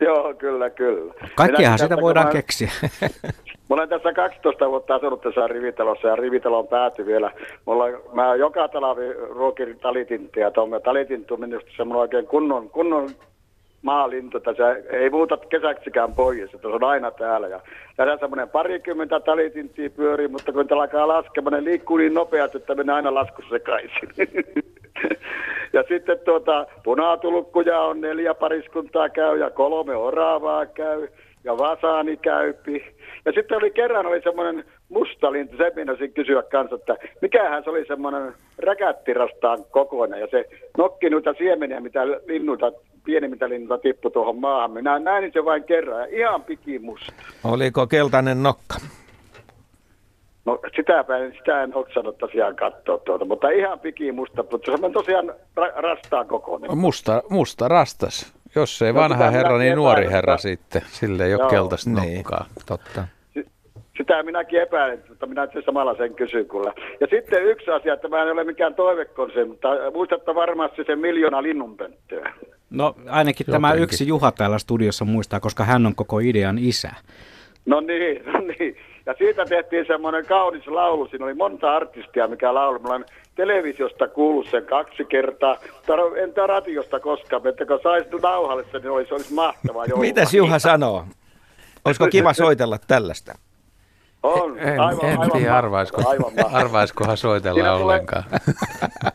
Joo, 0.00 0.34
kyllä, 0.34 0.70
kyllä. 0.70 1.14
Kaikkiahan 1.34 1.78
sitä 1.78 1.96
voidaan 1.96 2.26
mä- 2.26 2.32
keksiä. 2.32 2.70
Mä 3.68 3.74
olen 3.74 3.88
tässä 3.88 4.12
12 4.12 4.70
vuotta 4.70 4.94
asunut 4.94 5.20
tässä 5.20 5.46
rivitalossa 5.46 6.08
ja 6.08 6.16
rivitalon 6.16 6.68
pääty 6.68 7.06
vielä. 7.06 7.30
Mulla, 7.66 7.84
mä 8.12 8.34
joka 8.34 8.68
talvi 8.68 9.12
ruokin 9.12 9.78
talitinttia. 9.78 10.50
Tuomme 10.50 10.80
talitintu 10.80 11.34
on 11.34 11.40
minusta 11.40 11.70
semmoinen 11.76 12.00
oikein 12.00 12.26
kunnon, 12.26 12.70
kunnon 12.70 13.10
maalintu, 13.82 14.36
että 14.36 14.54
se 14.54 14.96
ei 14.96 15.10
muuta 15.10 15.36
kesäksikään 15.36 16.14
pois, 16.14 16.54
että 16.54 16.68
se 16.68 16.74
on 16.74 16.84
aina 16.84 17.10
täällä. 17.10 17.48
Ja 17.48 17.60
tässä 17.96 18.16
semmoinen 18.16 18.48
parikymmentä 18.48 19.20
talitinttiä 19.20 19.90
pyörii, 19.90 20.28
mutta 20.28 20.52
kun 20.52 20.68
täällä 20.68 20.82
alkaa 20.82 21.08
laskemaan, 21.08 21.52
ne 21.52 21.64
liikkuu 21.64 21.96
niin 21.96 22.14
nopeasti, 22.14 22.58
että 22.58 22.74
menee 22.74 22.94
aina 22.94 23.14
laskussa 23.14 23.50
sekaisin. 23.50 24.08
ja 25.72 25.84
sitten 25.88 26.18
tuota, 26.24 26.66
punatulkkuja 26.84 27.80
on 27.80 28.00
neljä 28.00 28.34
pariskuntaa 28.34 29.08
käy 29.08 29.38
ja 29.38 29.50
kolme 29.50 29.96
oravaa 29.96 30.66
käy 30.66 31.08
ja 31.44 31.58
vasaani 31.58 32.16
käypi. 32.16 32.84
Ja 33.24 33.32
sitten 33.32 33.58
oli 33.58 33.70
kerran 33.70 34.06
oli 34.06 34.22
semmoinen 34.22 34.64
mustalintu, 34.88 35.56
se 35.56 35.72
meinasin 35.76 36.12
kysyä 36.12 36.42
kanssa, 36.42 36.76
että 36.76 36.96
mikähän 37.20 37.64
se 37.64 37.70
oli 37.70 37.84
semmoinen 37.86 38.32
räkättirastaan 38.58 39.58
kokoinen. 39.70 40.20
Ja 40.20 40.26
se 40.30 40.48
nokki 40.78 41.10
noita 41.10 41.34
siemeniä, 41.38 41.80
mitä 41.80 42.06
linnulta, 42.06 42.72
pienimmiltä 43.04 43.48
linnulta 43.48 43.78
tippui 43.82 44.10
tuohon 44.10 44.36
maahan. 44.38 44.70
Minä 44.70 44.98
näin 44.98 45.30
se 45.32 45.44
vain 45.44 45.64
kerran 45.64 46.00
ja 46.00 46.18
ihan 46.18 46.42
pikimusta. 46.42 47.12
Oliko 47.44 47.86
keltainen 47.86 48.42
nokka? 48.42 48.74
No 50.44 50.58
sitäpä 50.76 51.16
en, 51.18 51.32
sitä 51.38 51.62
en 51.62 51.74
oksannut 51.76 52.18
tosiaan 52.18 52.56
katsoa 52.56 52.98
tuota, 52.98 53.24
mutta 53.24 53.50
ihan 53.50 53.80
pikimusta, 53.80 54.44
mutta 54.50 54.70
se 54.78 54.84
on 54.86 54.92
tosiaan 54.92 55.28
ra- 55.60 55.74
rastaan 55.82 56.26
kokoinen. 56.26 56.78
Musta, 56.78 57.22
musta 57.30 57.68
rastas. 57.68 58.32
Jos 58.54 58.82
ei 58.82 58.92
No, 58.92 59.00
vanha 59.00 59.16
sitä 59.18 59.30
herra, 59.30 59.58
niin 59.58 59.76
nuori 59.76 60.10
herra 60.10 60.36
sitten. 60.38 60.82
Sille 60.86 61.24
ei 61.26 61.34
ole 61.34 61.50
keltaista 61.50 61.90
Niin. 61.90 62.16
nokkaa. 62.16 62.46
Totta. 62.66 63.04
Sitä 63.96 64.22
minäkin 64.22 64.60
epäilen, 64.62 65.04
mutta 65.08 65.26
minä 65.26 65.48
sen 65.52 65.62
samalla 65.66 65.96
sen 65.96 66.14
kysyn 66.14 66.48
kyllä. 66.48 66.72
Ja 67.00 67.06
sitten 67.10 67.44
yksi 67.44 67.70
asia, 67.70 67.94
että 67.94 68.08
mä 68.08 68.22
en 68.22 68.32
ole 68.32 68.44
mikään 68.44 68.74
toivekonse, 68.74 69.44
mutta 69.44 69.68
muistatte 69.94 70.34
varmasti 70.34 70.84
sen 70.84 70.98
miljoona 70.98 71.42
linnunpönttöä. 71.42 72.32
No 72.70 72.94
ainakin 73.08 73.46
tämä 73.46 73.68
Jotenkin. 73.68 73.84
yksi 73.84 74.08
Juha 74.08 74.32
täällä 74.32 74.58
studiossa 74.58 75.04
muistaa, 75.04 75.40
koska 75.40 75.64
hän 75.64 75.86
on 75.86 75.94
koko 75.94 76.18
idean 76.18 76.58
isä. 76.58 76.90
No 77.66 77.80
niin, 77.80 78.22
no 78.32 78.40
niin. 78.40 78.76
Ja 79.06 79.14
siitä 79.18 79.44
tehtiin 79.44 79.86
semmoinen 79.86 80.26
kaunis 80.26 80.66
laulu. 80.66 81.06
Siinä 81.06 81.24
oli 81.24 81.34
monta 81.34 81.74
artistia, 81.76 82.28
mikä 82.28 82.54
laulu. 82.54 82.78
Mä 82.78 82.88
olen 82.88 83.04
televisiosta 83.34 84.08
kuullut 84.08 84.46
sen 84.50 84.66
kaksi 84.66 85.04
kertaa. 85.04 85.56
Tar- 85.64 86.18
en 86.18 86.32
radiosta 86.48 87.00
koskaan, 87.00 87.46
että 87.46 87.66
kun 87.66 87.78
saisi 87.82 88.08
nauhalle 88.22 88.64
sen, 88.72 88.82
niin 88.82 88.90
olisi, 88.90 89.14
olisi 89.14 89.34
mahtavaa 89.34 89.86
joulua. 89.88 90.00
Mitäs 90.04 90.34
Juha 90.34 90.58
sanoo? 90.58 91.04
Olisiko 91.84 92.06
kiva 92.10 92.32
soitella 92.32 92.78
tällaista? 92.88 93.32
On, 94.22 94.58
En, 94.58 94.80
aivan, 94.80 95.04
en 95.04 95.20
aivan 95.20 95.30
tiedä, 95.30 95.56
arvaisko, 95.56 96.02
mahtavaa. 96.02 96.58
arvaiskohan 96.60 97.16
soitella 97.16 97.54
Siinä 97.54 97.68
tulee- 97.70 97.82
ollenkaan. 97.84 98.24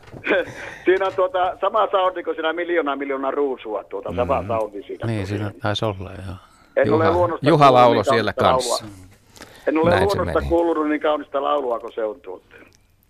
siinä 0.84 1.06
on 1.06 1.12
tuota, 1.16 1.56
sama 1.60 1.88
soundi 1.90 2.22
kuin 2.22 2.34
siinä 2.34 2.52
miljoona 2.52 2.96
miljoona 2.96 3.30
ruusua, 3.30 3.84
tuota, 3.84 4.12
sama 4.16 4.44
soundi 4.46 4.82
siinä. 4.82 5.06
Niin, 5.06 5.26
siinä 5.26 5.50
taisi 5.62 5.84
olla, 5.84 6.10
joo. 6.26 6.36
En 6.76 6.92
ole 6.92 7.04
Juha, 7.04 7.12
luonnosta 7.18 7.48
Juha 7.48 7.72
laulo 7.74 8.04
siellä 8.04 8.32
kanssa. 8.32 8.84
laulua. 8.84 8.98
En 9.66 9.78
ole 9.78 9.90
Näin 9.90 10.04
luonnosta 10.04 10.40
kuullut 10.48 10.88
niin 10.88 11.00
kaunista 11.00 11.42
laulua 11.42 11.80
kuin 11.80 11.92
se 11.92 12.04
on 12.04 12.20
tuota. 12.20 12.44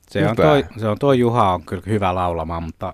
Se 0.09 0.29
on, 0.29 0.37
toi, 0.37 0.65
se 0.77 0.89
on 0.89 0.97
toi 0.99 1.19
Juha 1.19 1.53
on 1.53 1.63
kyllä 1.63 1.83
hyvä 1.87 2.15
laulamaan, 2.15 2.63
mutta 2.63 2.93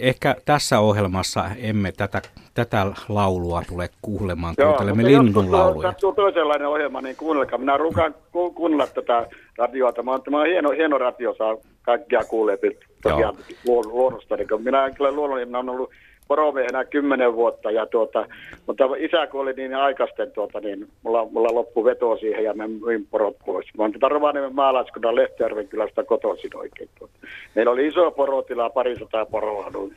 ehkä 0.00 0.36
tässä 0.44 0.80
ohjelmassa 0.80 1.44
emme 1.58 1.92
tätä, 1.92 2.22
tätä 2.54 2.86
laulua 3.08 3.62
tule 3.68 3.88
kuulemaan. 4.02 4.54
Kuuntelemme 4.56 5.02
mutta 5.02 5.12
joskus 5.12 5.26
linnun 5.36 5.52
lauluja. 5.52 5.88
sattuu 5.90 6.12
toisenlainen 6.12 6.68
ohjelma, 6.68 7.00
niin 7.00 7.16
kuunnelkaa. 7.16 7.58
Minä 7.58 7.76
ruukaan 7.76 8.14
ku- 8.32 8.50
kuunnella 8.52 8.86
tätä 8.86 9.26
radioa. 9.58 9.92
Tämä 9.92 10.12
on, 10.12 10.22
tämä 10.22 10.40
on 10.40 10.46
hieno, 10.46 10.70
hieno 10.70 10.98
radio, 10.98 11.34
saa 11.38 11.56
kaikkia 11.82 12.24
kuulee 12.24 12.58
tosiaan 13.02 13.34
luon- 13.68 13.88
luonnosta. 13.88 14.36
Niin 14.36 14.48
kun 14.48 14.62
minä 14.62 14.86
en 14.86 14.94
kyllä 14.94 15.12
luonnollinen, 15.12 15.48
minä 15.48 15.58
olen 15.58 15.68
ollut 15.68 15.90
poromiehenä 16.28 16.84
kymmenen 16.84 17.34
vuotta, 17.34 17.70
ja 17.70 17.86
tuota, 17.86 18.26
mutta 18.66 18.84
isä 18.98 19.26
kuoli 19.26 19.52
niin 19.52 19.74
aikaisten, 19.74 20.32
tuota, 20.32 20.60
niin 20.60 20.88
mulla, 21.02 21.24
mulla 21.24 21.54
loppu 21.54 21.84
veto 21.84 22.16
siihen 22.16 22.44
ja 22.44 22.54
mä 22.54 22.68
myin 22.68 23.06
porot 23.10 23.36
pois. 23.46 23.66
Mä 23.78 23.82
oon 23.82 23.92
tätä 23.92 24.08
Rovaniemen 24.08 24.54
maalaiskunnan 24.54 25.14
Lehtijärven 25.14 25.68
kylästä 25.68 26.04
kotoisin 26.04 26.56
oikein. 26.56 26.88
Tuota. 26.98 27.14
Meillä 27.54 27.72
oli 27.72 27.86
iso 27.86 28.10
porotila, 28.10 28.70
parisataa 28.70 29.26
poroa. 29.26 29.70
niin 29.70 29.96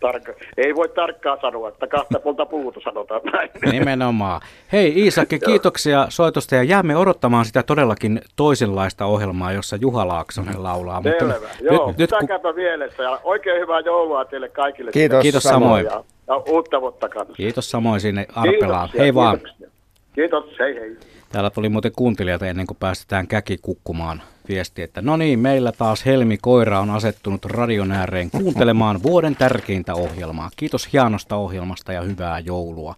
Tarka, 0.00 0.32
ei 0.56 0.74
voi 0.74 0.88
tarkkaan 0.88 1.38
sanoa, 1.40 1.68
että 1.68 1.86
kahta 1.86 2.20
puolta 2.20 2.46
puuta 2.46 2.80
sanotaan 2.84 3.20
näin. 3.32 3.50
Nimenomaan. 3.72 4.40
Hei 4.72 4.92
Iisakki, 4.96 5.38
kiitoksia 5.38 6.06
soitosta 6.08 6.54
ja 6.54 6.62
jäämme 6.62 6.96
odottamaan 6.96 7.44
sitä 7.44 7.62
todellakin 7.62 8.20
toisenlaista 8.36 9.04
ohjelmaa, 9.04 9.52
jossa 9.52 9.76
Juha 9.76 10.08
Laaksonen 10.08 10.62
laulaa. 10.62 11.02
Selvä. 11.02 11.34
Joo, 11.34 11.88
nyt, 11.88 11.98
nyt 11.98 12.10
kun, 12.10 12.18
pitäkääpä 12.18 12.52
mielessä 12.52 13.02
ja 13.02 13.20
oikein 13.24 13.60
hyvää 13.60 13.80
joulua 13.80 14.24
teille 14.24 14.48
kaikille. 14.48 14.92
Kiitos, 14.92 15.22
Kiitos 15.22 15.42
samoin. 15.42 15.84
Ja, 15.84 16.04
ja 16.26 16.36
uutta 16.36 16.80
vuotta 16.80 17.08
kanssa. 17.08 17.34
kiitos 17.34 17.70
samoin 17.70 18.00
sinne 18.00 18.26
Arpelaan. 18.34 18.88
Kiitoksia, 18.88 19.02
Hei 19.02 19.14
vaan. 19.14 19.38
Kiitoksia. 19.38 19.68
Kiitos, 20.14 20.44
hei 20.58 20.74
hei. 20.74 20.96
Täällä 21.32 21.50
tuli 21.50 21.68
muuten 21.68 21.92
kuuntelijalta 21.96 22.46
ennen 22.46 22.66
kuin 22.66 22.76
päästetään 22.80 23.26
käki 23.26 23.58
kukkumaan 23.62 24.22
viesti, 24.48 24.82
että 24.82 25.02
no 25.02 25.16
niin, 25.16 25.38
meillä 25.38 25.72
taas 25.72 26.06
Helmi 26.06 26.38
Koira 26.38 26.80
on 26.80 26.90
asettunut 26.90 27.44
radion 27.44 27.92
ääreen 27.92 28.30
kuuntelemaan 28.30 29.02
vuoden 29.02 29.36
tärkeintä 29.36 29.94
ohjelmaa. 29.94 30.50
Kiitos 30.56 30.92
hienosta 30.92 31.36
ohjelmasta 31.36 31.92
ja 31.92 32.00
hyvää 32.00 32.38
joulua. 32.38 32.94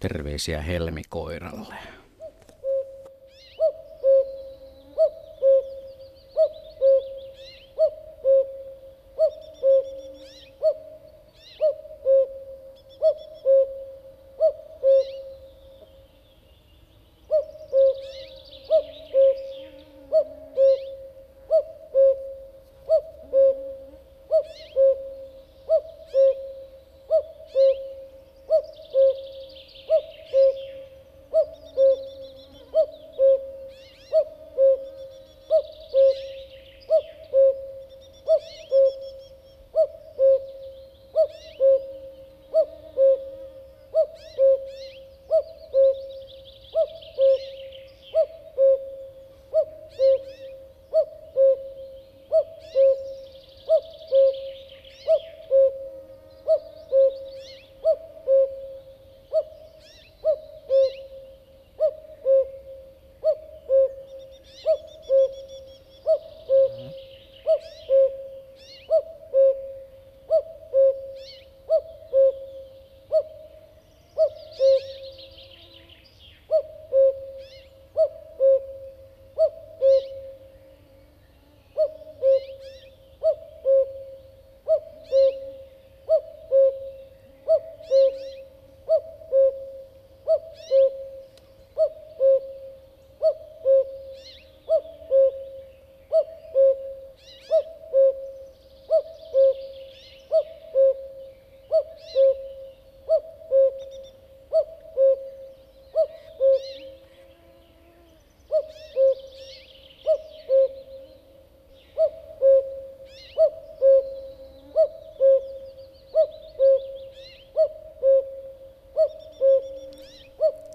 Terveisiä 0.00 0.62
Helmi 0.62 1.02
Koiralle. 1.08 1.93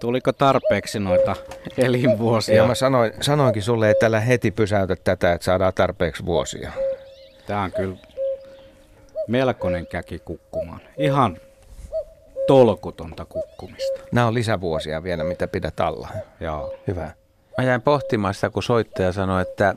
Tuliko 0.10 0.34
tarpeeksi 0.34 0.99
noita 0.99 1.36
elinvuosia? 1.77 2.56
Ja 2.56 2.68
mä 2.68 2.76
sanoin, 2.76 3.14
sanoinkin 3.22 3.64
sulle, 3.64 3.90
että 3.90 4.06
älä 4.06 4.19
heti 4.19 4.52
pysäytä 4.52 4.95
tätä, 4.95 5.34
että 5.34 5.45
saadaan 5.45 5.73
tarpeeksi 5.73 6.26
vuosia. 6.26 6.72
Tämä 7.48 7.61
on 7.61 7.72
kyllä 7.72 7.98
melkoinen 9.27 9.88
käki 9.88 10.19
kukkumaan. 10.19 10.81
Ihan 10.98 11.38
tolkutonta 12.48 13.26
kukkumista. 13.26 13.99
Nämä 14.11 14.27
on 14.27 14.34
lisävuosia 14.34 15.03
vielä, 15.03 15.23
mitä 15.23 15.48
pidät 15.48 15.80
alla. 15.80 16.07
Joo. 16.40 16.73
Hyvä. 16.88 17.11
Mä 17.57 17.64
jäin 17.64 17.81
pohtimaan 17.81 18.34
sitä, 18.34 18.49
kun 18.49 18.64
soittaja 18.64 19.11
sanoi, 19.11 19.41
että, 19.41 19.76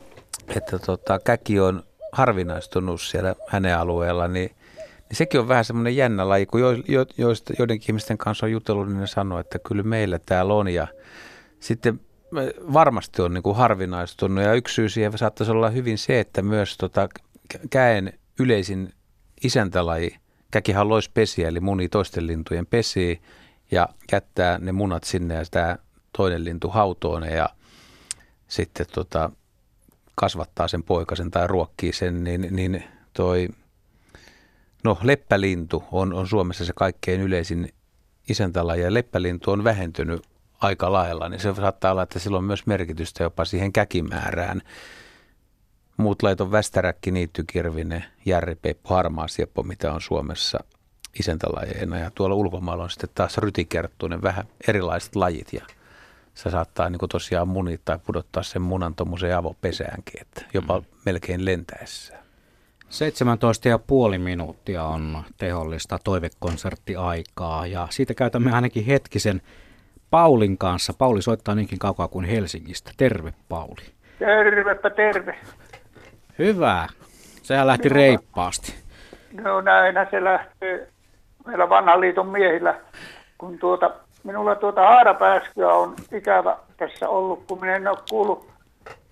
että 0.56 0.78
tota, 0.78 1.18
käki 1.24 1.60
on 1.60 1.82
harvinaistunut 2.12 3.00
siellä 3.00 3.34
hänen 3.48 3.78
alueella, 3.78 4.28
niin, 4.28 4.50
niin 5.12 5.16
sekin 5.18 5.40
on 5.40 5.48
vähän 5.48 5.64
semmoinen 5.64 5.97
jännä 5.97 6.28
laji, 6.28 6.47
kun 6.47 6.60
jo, 6.60 6.72
jo, 6.72 7.06
joista, 7.18 7.52
joidenkin 7.59 7.90
ihmisten 7.90 8.18
kanssa 8.18 8.47
on 8.47 8.52
jutellut, 8.52 8.89
niin 8.89 9.01
ne 9.01 9.06
sanoo, 9.06 9.39
että 9.39 9.59
kyllä 9.59 9.82
meillä 9.82 10.18
täällä 10.18 10.55
on. 10.55 10.68
Ja 10.68 10.86
sitten 11.60 12.01
varmasti 12.72 13.22
on 13.22 13.34
niin 13.34 13.43
kuin 13.43 13.56
harvinaistunut 13.56 14.44
ja 14.44 14.55
yksi 14.55 14.74
syy 14.74 14.89
siihen 14.89 15.18
saattaisi 15.18 15.52
olla 15.52 15.70
hyvin 15.70 15.98
se, 15.98 16.20
että 16.20 16.43
myös 16.43 16.76
tota, 16.76 17.09
käen 17.70 18.12
yleisin 18.39 18.93
isäntälaji, 19.44 20.16
käkihän 20.51 20.89
lois 20.89 21.09
pesiä, 21.09 21.48
eli 21.48 21.60
muni 21.60 21.89
toisten 21.89 22.26
lintujen 22.26 22.66
pesiä 22.66 23.16
ja 23.70 23.89
jättää 24.12 24.59
ne 24.59 24.72
munat 24.72 25.05
sinne 25.05 25.34
ja 25.34 25.44
sitä 25.44 25.78
toinen 26.16 26.44
lintu 26.44 26.68
hautoon 26.68 27.22
ja 27.22 27.48
sitten 28.48 28.86
tota, 28.94 29.30
kasvattaa 30.14 30.68
sen 30.68 30.82
poikasen 30.82 31.30
tai 31.30 31.47
ruokkii 31.47 31.93
sen, 31.93 32.24
niin, 32.24 32.48
niin 32.51 32.84
toi, 33.12 33.48
no 34.84 34.98
leppälintu 35.02 35.84
on, 35.92 36.14
on 36.14 36.26
Suomessa 36.26 36.64
se 36.64 36.72
kaikkein 36.76 37.20
yleisin 37.20 37.68
isäntälaji 38.28 38.82
ja 38.82 38.94
leppälintu 38.94 39.50
on 39.50 39.64
vähentynyt 39.64 40.22
aika 40.60 40.92
lailla, 40.92 41.28
niin 41.28 41.40
se 41.40 41.54
saattaa 41.54 41.92
olla, 41.92 42.02
että 42.02 42.18
sillä 42.18 42.38
on 42.38 42.44
myös 42.44 42.66
merkitystä 42.66 43.22
jopa 43.22 43.44
siihen 43.44 43.72
käkimäärään. 43.72 44.62
Muut 45.96 46.22
lait 46.22 46.40
on 46.40 46.52
västäräkki, 46.52 47.10
niittykirvinen, 47.10 48.04
järripeppu, 48.24 48.94
harmaasieppo, 48.94 49.62
mitä 49.62 49.92
on 49.92 50.00
Suomessa 50.00 50.64
isäntälajeina. 51.20 51.98
Ja 51.98 52.10
tuolla 52.14 52.34
ulkomailla 52.34 52.84
on 52.84 52.90
sitten 52.90 53.10
taas 53.14 53.38
rytikerttuinen, 53.38 54.22
vähän 54.22 54.44
erilaiset 54.68 55.16
lajit. 55.16 55.52
Ja 55.52 55.66
se 56.34 56.50
saattaa 56.50 56.90
niin 56.90 57.00
tosiaan 57.10 57.48
munit 57.48 57.80
tai 57.84 57.98
pudottaa 58.06 58.42
sen 58.42 58.62
munan 58.62 58.94
tuommoiseen 58.94 59.36
avopesäänkin, 59.36 60.20
että 60.20 60.44
jopa 60.54 60.80
mm. 60.80 60.86
melkein 61.04 61.44
lentäessä. 61.44 62.22
17,5 62.93 64.19
minuuttia 64.19 64.85
on 64.85 65.23
tehollista 65.39 65.98
toivekonserttiaikaa 66.05 67.66
ja 67.66 67.86
siitä 67.90 68.14
käytämme 68.14 68.52
ainakin 68.52 68.85
hetkisen 68.85 69.43
Paulin 70.10 70.59
kanssa. 70.59 70.93
Pauli 70.98 71.23
soittaa 71.23 71.55
niinkin 71.55 71.78
kaukaa 71.78 72.09
kuin 72.09 72.24
Helsingistä. 72.24 72.90
Terve 72.97 73.32
Pauli. 73.48 73.82
Tervepä 74.19 74.90
terve. 74.90 75.39
Hyvä. 76.39 76.86
Sehän 77.43 77.66
lähti 77.66 77.89
no, 77.89 77.94
reippaasti. 77.94 78.74
No 79.32 79.60
näinhän 79.60 80.09
se 80.10 80.24
lähtee 80.24 80.89
meillä 81.47 81.69
vanhan 81.69 82.01
liiton 82.01 82.28
miehillä, 82.28 82.81
kun 83.39 83.59
tuota, 83.59 83.90
minulla 84.24 84.55
tuota 84.55 84.81
haarapääskyä 84.81 85.74
on 85.74 85.94
ikävä 86.12 86.56
tässä 86.77 87.09
ollut, 87.09 87.44
kun 87.48 87.60
minä 87.60 87.77
en 87.77 87.89
ole 87.89 87.98
kuullut 88.10 88.52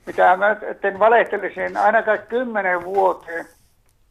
mitä 0.06 0.36
mä 0.36 0.56
etten 0.70 0.98
valehtelisin 0.98 1.76
ainakaan 1.76 2.18
kymmenen 2.28 2.84
vuoteen. 2.84 3.46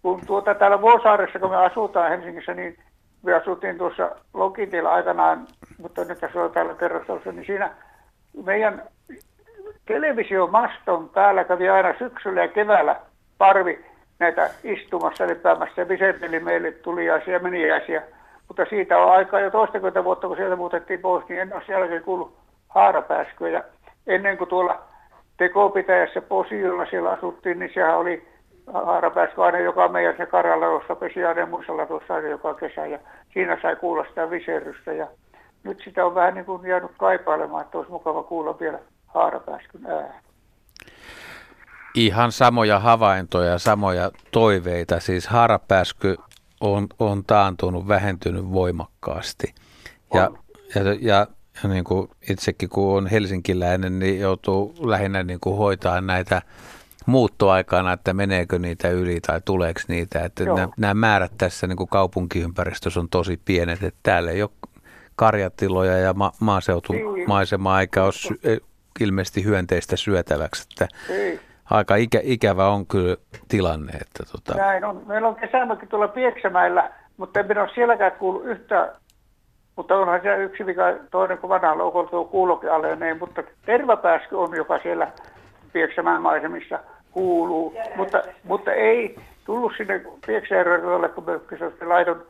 Kun 0.02 0.22
tuota 0.28 0.56
täällä 0.56 0.82
Vuosaaressa, 0.82 1.40
kun 1.40 1.50
me 1.50 1.56
asutaan 1.56 2.10
Helsingissä, 2.10 2.54
niin 2.54 2.78
me 3.24 3.34
asuttiin 3.34 3.78
tuossa 3.78 4.12
Lokitilla 4.34 4.94
aikanaan, 4.94 5.48
mutta 5.78 6.06
nyt 6.06 6.20
tässä 6.20 6.44
on 6.44 6.52
täällä 6.52 6.74
kerrostalossa, 6.74 7.32
niin 7.32 7.46
siinä 7.46 7.72
meidän 8.46 8.84
televisiomaston 9.86 11.10
päällä 11.10 11.44
kävi 11.44 11.70
aina 11.70 11.94
syksyllä 12.00 12.42
ja 12.42 12.48
keväällä 12.48 12.96
parvi 13.38 13.86
näitä 14.20 14.50
istumassa 14.64 15.28
lepäämässä 15.28 15.88
Visenteli 15.88 16.40
meille 16.40 16.72
tuliaisia 16.72 17.34
ja 17.34 17.40
meniäisiä. 17.40 18.02
Mutta 18.48 18.66
siitä 18.66 18.98
on 18.98 19.12
aikaa 19.12 19.40
jo 19.40 19.52
toistakymmentä 19.52 20.04
vuotta, 20.04 20.28
kun 20.28 20.38
sieltä 20.38 20.56
muutettiin 20.56 21.00
pois, 21.00 21.28
niin 21.30 21.42
en 21.42 21.54
ole 21.54 21.64
sielläkin 21.66 22.04
kuullut 22.04 22.38
haarapääskyä. 22.70 23.50
Ja 23.50 23.64
ennen 24.08 24.38
kuin 24.38 24.50
tuolla 24.50 24.82
tekopitäjässä 25.38 26.22
Posiolla 26.22 26.86
siellä 26.86 27.10
asuttiin, 27.10 27.60
niin 27.60 27.72
sehän 27.74 27.98
oli 27.98 28.28
haarapääskö 28.74 29.44
aina 29.44 29.60
joka 29.60 29.88
meidän 29.88 30.18
se 30.18 30.26
karalla, 30.26 30.66
jossa 30.66 30.96
pesi 30.96 31.26
aina 31.26 31.46
muisella 31.46 31.86
tuossa 31.86 32.14
aina 32.14 32.28
joka 32.28 32.54
kesä. 32.54 32.86
Ja 32.86 33.00
siinä 33.34 33.58
sai 33.62 33.76
kuulla 33.76 34.06
sitä 34.10 34.30
viserystä. 34.30 34.94
Ja 34.94 35.08
nyt 35.64 35.82
sitä 35.84 36.06
on 36.06 36.16
vähän 36.16 36.34
niin 36.34 36.46
kuin 36.46 36.68
jäänyt 36.68 36.92
kaipailemaan, 36.98 37.66
että 37.66 37.78
olisi 37.78 37.92
mukava 37.92 38.24
kuulla 38.24 38.60
vielä 38.60 38.80
haarapääskyn 39.08 39.86
ääni. 39.86 40.14
Ihan 41.96 42.32
samoja 42.32 42.80
havaintoja, 42.80 43.60
samoja 43.60 44.12
toiveita. 44.32 45.00
Siis 45.00 45.28
haarapääsky 45.28 46.16
on, 46.62 46.88
on 47.00 47.24
taantunut, 47.28 47.88
vähentynyt 47.88 48.52
voimakkaasti. 48.52 49.54
Ja, 50.14 50.32
ja, 50.76 50.84
ja, 51.02 51.28
ja 51.64 51.70
niin 51.70 51.84
kuin 51.84 52.10
itsekin 52.30 52.70
kun 52.70 52.98
on 52.98 53.08
helsinkiläinen, 53.08 54.00
niin 54.00 54.20
joutuu 54.20 54.76
lähinnä 54.80 55.24
niin 55.24 55.40
kuin 55.40 55.58
hoitaa 55.58 56.02
näitä 56.02 56.42
muuttoaikana, 57.10 57.94
että 57.94 58.14
meneekö 58.14 58.60
niitä 58.60 58.90
yli 58.90 59.20
tai 59.28 59.42
tuleeko 59.46 59.80
niitä. 59.88 60.20
Että 60.26 60.46
nämä, 60.46 60.68
nämä 60.78 60.94
määrät 60.94 61.32
tässä 61.38 61.68
niin 61.68 61.78
kuin 61.78 61.90
kaupunkiympäristössä 61.90 63.00
on 63.00 63.10
tosi 63.10 63.42
pienet, 63.46 63.84
että 63.84 64.00
täällä 64.04 64.32
ei 64.32 64.44
ole 64.44 64.52
karjatiloja 65.16 65.98
ja 65.98 66.14
ma- 66.14 66.32
maaseutumaisemaa 66.40 67.82
eikä 67.82 68.04
ole 68.04 68.12
sy- 68.12 68.40
ilmeisesti 69.00 69.44
hyönteistä 69.44 69.98
syötäväksi. 69.98 70.68
Että 70.72 70.88
ei 71.10 71.40
aika 71.70 71.96
ikä, 71.96 72.20
ikävä 72.24 72.68
on 72.68 72.86
kyllä 72.86 73.18
tilanne. 73.48 73.92
Että 73.92 74.24
tota... 74.32 74.58
Näin 74.58 74.86
on. 74.86 75.04
Meillä 75.08 75.28
on 75.28 75.36
kesämökki 75.36 75.88
tuolla 75.88 76.08
Pieksämäellä, 76.08 76.92
mutta 77.18 77.40
en 77.40 77.58
ole 77.58 77.70
sielläkään 77.76 78.12
kuullut 78.12 78.46
yhtä, 78.46 78.94
mutta 79.76 79.96
onhan 79.96 80.22
se 80.24 80.38
yksi 80.38 80.66
vika, 80.66 80.84
toinen 81.12 81.38
kuin 81.38 81.50
vanhalla 81.50 81.84
on 81.84 82.10
tuo 82.10 82.26
kuulokin 82.26 82.72
alenee, 82.72 83.14
mutta 83.14 83.44
tervapääsky 83.66 84.36
on, 84.36 84.56
joka 84.56 84.80
siellä 84.80 85.12
Pieksämään 85.74 86.22
maisemissa 86.22 86.80
kuuluu, 87.12 87.74
mutta, 87.96 88.24
mutta 88.44 88.74
ei 88.74 89.16
tullut 89.46 89.74
sinne 89.78 90.02
Pieksäjärvelle, 90.26 91.10
kun 91.10 91.24
me 91.26 91.88
laidon 91.88 92.26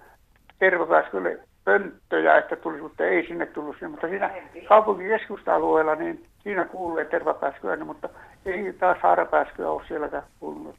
tervapääskylle 0.59 1.39
pönttöjä, 1.65 2.37
että 2.37 2.55
tulisi, 2.55 2.81
mutta 2.81 3.05
ei 3.05 3.27
sinne 3.27 3.45
tullut 3.45 3.75
sinne. 3.75 3.87
Mutta 3.87 4.07
siinä 4.07 4.29
kaupunkikeskusta-alueella, 4.67 5.95
niin 5.95 6.25
siinä 6.43 6.65
kuuluu 6.65 7.05
tervapääskyä, 7.09 7.75
mutta 7.75 8.09
ei 8.45 8.73
taas 8.73 8.97
haarapääskyä 9.01 9.69
ole 9.69 9.81
sielläkään 9.87 10.23
kuulunut. 10.39 10.75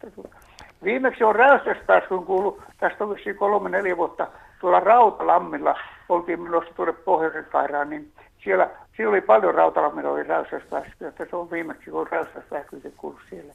Viimeksi 0.84 1.24
on 1.24 1.36
räystäspääskyn 1.36 2.24
kuullut, 2.24 2.62
tästä 2.78 3.04
on 3.04 3.16
kolme 3.38 3.68
neljä 3.68 3.96
vuotta, 3.96 4.26
tuolla 4.60 4.80
Rautalammilla 4.80 5.74
oltiin 6.08 6.42
menossa 6.42 6.74
tuonne 6.74 6.92
pohjoisen 6.92 7.44
kairaan, 7.44 7.90
niin 7.90 8.12
siellä, 8.44 8.70
siellä 8.96 9.10
oli 9.10 9.20
paljon 9.20 9.54
Rautalammilla 9.54 10.10
oli 10.10 10.22
räystäspääskyä, 10.22 11.08
että 11.08 11.26
se 11.30 11.36
on 11.36 11.50
viimeksi, 11.50 11.90
kun 11.90 12.00
on 12.00 12.06
räystäspääskyä 12.10 12.80
kuullut 12.96 13.20
siellä. 13.30 13.52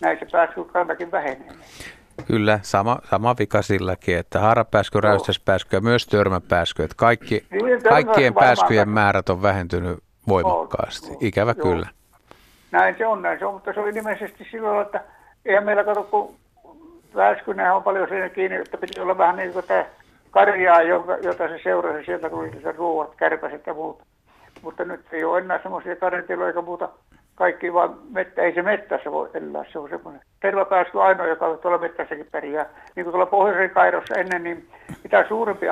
Näin 0.00 0.18
se 0.18 0.26
pääskyn 0.32 0.64
kantakin 0.64 1.10
vähenee. 1.10 1.48
Kyllä, 2.26 2.58
sama, 2.62 2.98
sama 3.10 3.34
vika 3.38 3.62
silläkin, 3.62 4.18
että 4.18 4.38
haarapääskö, 4.40 5.00
räystäspääskö 5.00 5.76
ja 5.76 5.80
myös 5.80 6.06
törmäpääskö. 6.06 6.84
Että 6.84 6.94
kaikki, 6.96 7.46
niin, 7.50 7.82
kaikkien 7.88 8.34
pääskyjen 8.34 8.88
määrät 8.88 9.28
on 9.28 9.42
vähentynyt 9.42 9.98
voimakkaasti. 10.28 11.16
Ikävä 11.20 11.54
Joo. 11.56 11.66
kyllä. 11.66 11.86
Näin 12.70 12.94
se 12.98 13.06
on, 13.06 13.22
näin 13.22 13.38
se 13.38 13.46
on, 13.46 13.54
mutta 13.54 13.72
se 13.72 13.80
oli 13.80 13.92
nimisesti 13.92 14.46
silloin, 14.50 14.86
että 14.86 15.04
eihän 15.44 15.64
meillä 15.64 15.84
kato, 15.84 16.02
kun 16.02 16.34
pääskynä 17.14 17.74
on 17.74 17.82
paljon 17.82 18.08
siinä 18.08 18.28
kiinni, 18.28 18.56
että 18.56 18.78
piti 18.78 19.00
olla 19.00 19.18
vähän 19.18 19.36
niin 19.36 19.52
kuin 19.52 19.64
tämä 19.64 19.84
karjaa, 20.30 20.82
jota 21.22 21.48
se 21.48 21.60
seurasi, 21.62 22.04
sieltä 22.04 22.30
tuli 22.30 22.60
se 22.62 22.72
ruuat, 22.72 23.14
kärpäset 23.16 23.66
ja 23.66 23.74
muut. 23.74 24.02
Mutta 24.62 24.84
nyt 24.84 25.00
ei 25.12 25.24
ole 25.24 25.38
enää 25.38 25.62
semmoisia 25.62 25.96
karjatiloja 25.96 26.48
eikä 26.48 26.62
muuta 26.62 26.88
kaikki 27.34 27.72
vaan 27.72 27.98
mettä, 28.10 28.42
ei 28.42 28.54
se 28.54 28.62
mettässä 28.62 29.12
voi 29.12 29.30
elää, 29.34 29.64
se 29.72 29.78
on 29.78 29.88
semmoinen. 29.90 30.22
Tervapääsky 30.40 31.00
ainoa, 31.00 31.26
joka 31.26 31.56
tuolla 31.56 31.78
mettässäkin 31.78 32.26
pärjää. 32.30 32.66
Niin 32.96 33.04
kuin 33.04 33.12
tuolla 33.12 33.26
pohjoisen 33.26 33.70
kairossa 33.70 34.14
ennen, 34.14 34.44
niin 34.44 34.68
mitä 35.02 35.24
suurempi 35.28 35.66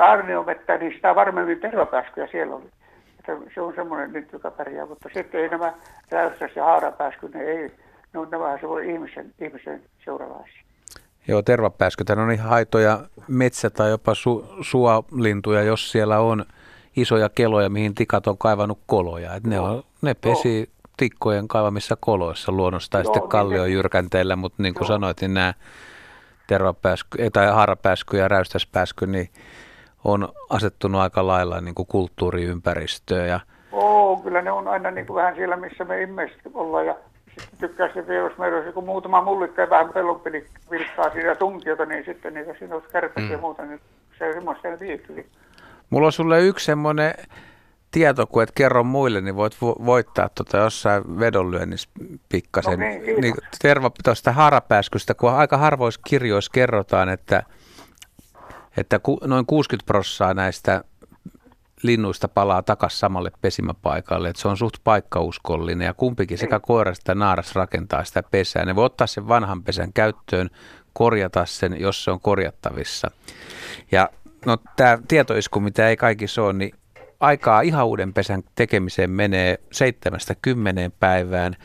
mettä, 0.45 0.77
niin 0.77 0.93
sitä 0.93 1.15
varmemmin 1.15 1.59
tervapääskyjä 1.59 2.27
siellä 2.31 2.55
oli. 2.55 2.65
Että 3.19 3.37
se 3.53 3.61
on 3.61 3.73
semmoinen 3.75 4.13
nyt, 4.13 4.33
joka 4.33 4.51
pärjää, 4.51 4.85
mutta 4.85 5.09
sitten 5.13 5.41
ei 5.41 5.49
nämä 5.49 5.73
räystäs 6.11 6.51
ja 6.55 6.63
haarapääsky, 6.63 7.29
ne 7.33 7.41
ei, 7.41 7.71
ne 8.13 8.19
on 8.19 8.29
nämä 8.29 8.57
se 8.61 8.69
voi 8.69 8.89
ihmisen, 8.89 9.33
ihmisen 9.39 9.81
seuralaisia. 10.05 10.63
Joo, 11.27 11.41
tervapääskyt 11.41 12.09
on 12.09 12.31
ihan 12.31 12.49
haitoja 12.49 12.99
metsä- 13.27 13.69
tai 13.69 13.89
jopa 13.89 14.11
su- 14.13 14.57
suolintuja, 14.61 15.63
jos 15.63 15.91
siellä 15.91 16.19
on 16.19 16.45
isoja 16.95 17.29
keloja, 17.29 17.69
mihin 17.69 17.95
tikat 17.95 18.27
on 18.27 18.37
kaivannut 18.37 18.79
koloja. 18.85 19.35
Et 19.35 19.43
ne, 19.43 19.59
on, 19.59 19.83
ne 20.01 20.13
pesi 20.13 20.69
tikkojen 20.99 21.47
kaivamissa 21.47 21.97
koloissa 21.99 22.51
luonnossa 22.51 22.91
tai 22.91 23.01
Joo, 23.01 23.13
sitten 23.13 23.29
kallion 23.29 23.71
jyrkänteillä, 23.71 24.35
mutta 24.35 24.63
niin 24.63 24.73
kuin 24.73 24.85
Joo. 24.85 24.87
sanoit, 24.87 25.21
niin 25.21 25.33
nämä 25.33 25.53
tervapääsky, 26.47 27.17
tai 27.33 27.47
haarapääsky 27.47 28.17
ja 28.17 28.27
räystäspääsky, 28.27 29.07
niin 29.07 29.29
on 30.03 30.29
asettunut 30.49 31.01
aika 31.01 31.27
lailla 31.27 31.61
niin 31.61 31.75
kuin 31.75 31.87
kulttuuriympäristöön 31.87 33.29
ja 33.29 33.39
Oo, 33.71 34.17
kyllä 34.17 34.41
ne 34.41 34.51
on 34.51 34.67
aina 34.67 34.91
niin 34.91 35.07
kuin 35.07 35.15
vähän 35.15 35.35
siellä, 35.35 35.55
missä 35.55 35.83
me 35.85 36.01
ihmiset 36.01 36.41
ollaan. 36.53 36.85
Ja 36.85 36.95
sitten 37.39 37.59
tykkää 37.59 37.89
sitten, 37.93 38.15
jos 38.15 38.37
meillä 38.37 38.55
olisi 38.55 38.69
joku 38.69 38.81
muutama 38.81 39.21
mullikka 39.21 39.61
ja 39.61 39.69
vähän 39.69 39.93
pellonpeli 39.93 40.45
vilkkaa 40.71 41.09
siinä 41.09 41.35
tunkiota, 41.35 41.85
niin 41.85 42.05
sitten 42.05 42.33
niitä 42.33 42.53
siinä 42.59 42.75
olisi 42.75 42.89
kärpäsiä 42.91 43.25
mm. 43.25 43.31
ja 43.31 43.37
muuta, 43.37 43.65
niin 43.65 43.81
se 44.17 44.27
on 44.27 44.33
semmoista 44.33 44.67
ne 44.67 44.79
viihtyy. 44.79 45.25
Mulla 45.89 46.05
on 46.05 46.11
sulle 46.11 46.41
yksi 46.41 46.65
semmoinen 46.65 47.13
tieto, 47.91 48.27
kun 48.27 48.43
et 48.43 48.51
kerro 48.51 48.83
muille, 48.83 49.21
niin 49.21 49.35
voit 49.35 49.53
vo- 49.55 49.85
voittaa 49.85 50.29
tuota 50.29 50.57
jossain 50.57 51.19
vedonlyönnissä 51.19 51.89
pikkasen. 52.29 52.79
No 52.79 52.85
niin, 52.85 53.21
niin, 53.21 53.35
terva 53.61 53.91
tuosta 54.03 54.31
harapääskystä, 54.31 55.13
kun 55.13 55.31
aika 55.31 55.57
harvoissa 55.57 56.01
kirjoissa 56.07 56.51
kerrotaan, 56.51 57.09
että, 57.09 57.43
että 58.77 58.99
ku, 58.99 59.19
noin 59.23 59.45
60 59.45 59.85
prossaa 59.85 60.33
näistä 60.33 60.83
linnuista 61.83 62.27
palaa 62.27 62.63
takaisin 62.63 62.99
samalle 62.99 63.31
pesimäpaikalle, 63.41 64.29
että 64.29 64.41
se 64.41 64.47
on 64.47 64.57
suht 64.57 64.75
paikkauskollinen 64.83 65.85
ja 65.85 65.93
kumpikin 65.93 66.37
sekä 66.37 66.59
koiras 66.59 66.97
että 66.97 67.15
naaras 67.15 67.55
rakentaa 67.55 68.03
sitä 68.03 68.23
pesää. 68.23 68.65
Ne 68.65 68.75
voi 68.75 68.85
ottaa 68.85 69.07
sen 69.07 69.27
vanhan 69.27 69.63
pesän 69.63 69.93
käyttöön, 69.93 70.49
korjata 70.93 71.45
sen, 71.45 71.81
jos 71.81 72.03
se 72.03 72.11
on 72.11 72.19
korjattavissa. 72.19 73.11
Ja 73.91 74.09
no 74.45 74.57
tämä 74.75 74.99
tietoisku, 75.07 75.59
mitä 75.59 75.89
ei 75.89 75.97
kaikissa 75.97 76.43
ole, 76.43 76.53
niin 76.53 76.71
aikaa 77.19 77.61
ihan 77.61 77.85
uuden 77.85 78.13
pesän 78.13 78.43
tekemiseen 78.55 79.09
menee 79.11 79.59
seitsemästä 79.71 80.35
kymmeneen 80.41 80.91
päivään. 80.99 81.55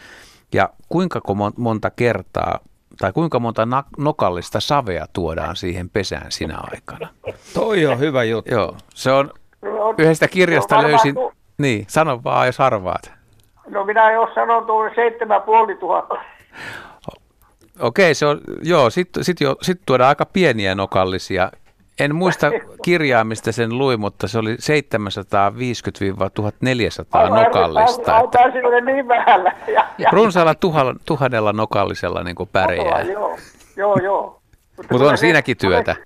Ja 0.54 0.68
kuinka 0.88 1.20
monta 1.56 1.90
kertaa 1.90 2.58
tai 2.98 3.12
kuinka 3.12 3.38
monta 3.38 3.66
na- 3.66 3.84
nokallista 3.98 4.60
savea 4.60 5.06
tuodaan 5.12 5.56
siihen 5.56 5.90
pesään 5.90 6.32
sinä 6.32 6.58
aikana? 6.72 7.08
Toi 7.54 7.86
on 7.86 7.98
hyvä 7.98 8.24
juttu. 8.24 8.50
Joo, 8.54 8.76
se 8.94 9.12
on 9.12 9.30
yhdestä 9.98 10.28
kirjasta 10.28 10.82
löysin, 10.82 11.14
tu- 11.14 11.32
niin, 11.58 11.84
sano 11.88 12.20
vaan 12.24 12.46
jos 12.46 12.60
arvaat. 12.60 13.12
No 13.68 13.84
minä 13.84 14.12
jos 14.12 14.34
sanon 14.34 14.66
tuon 14.66 14.90
seitsemän 14.94 15.42
puoli 15.42 15.76
tuhatta. 15.76 16.14
Okei, 17.80 18.14
se 18.14 18.26
on, 18.26 18.40
joo, 18.62 18.90
sitten 18.90 19.24
sit 19.24 19.40
jo, 19.40 19.56
sit 19.62 19.80
tuodaan 19.86 20.08
aika 20.08 20.26
pieniä 20.26 20.74
nokallisia. 20.74 21.50
En 22.00 22.14
muista 22.14 22.50
kirjaa, 22.82 23.24
mistä 23.24 23.52
sen 23.52 23.78
luin, 23.78 24.00
mutta 24.00 24.28
se 24.28 24.38
oli 24.38 24.54
750-1400 24.54 24.58
nokallista. 27.44 28.16
Ai, 28.16 28.24
Että 28.24 28.80
niin 28.80 29.08
vähällä. 29.08 29.52
Ja, 29.74 29.86
ja, 29.98 30.08
runsaalla 30.12 30.54
tuhannella, 30.54 31.00
tuhannella 31.06 31.52
nokallisella 31.52 32.22
niin 32.24 32.36
kuin 32.36 32.48
pärjää. 32.52 33.00
Joo, 33.00 33.38
joo, 33.76 33.96
joo. 34.02 34.40
Mutta 34.76 34.94
kyllä 34.94 35.10
on 35.10 35.16
se- 35.18 35.20
siinäkin 35.20 35.56
työtä. 35.56 35.96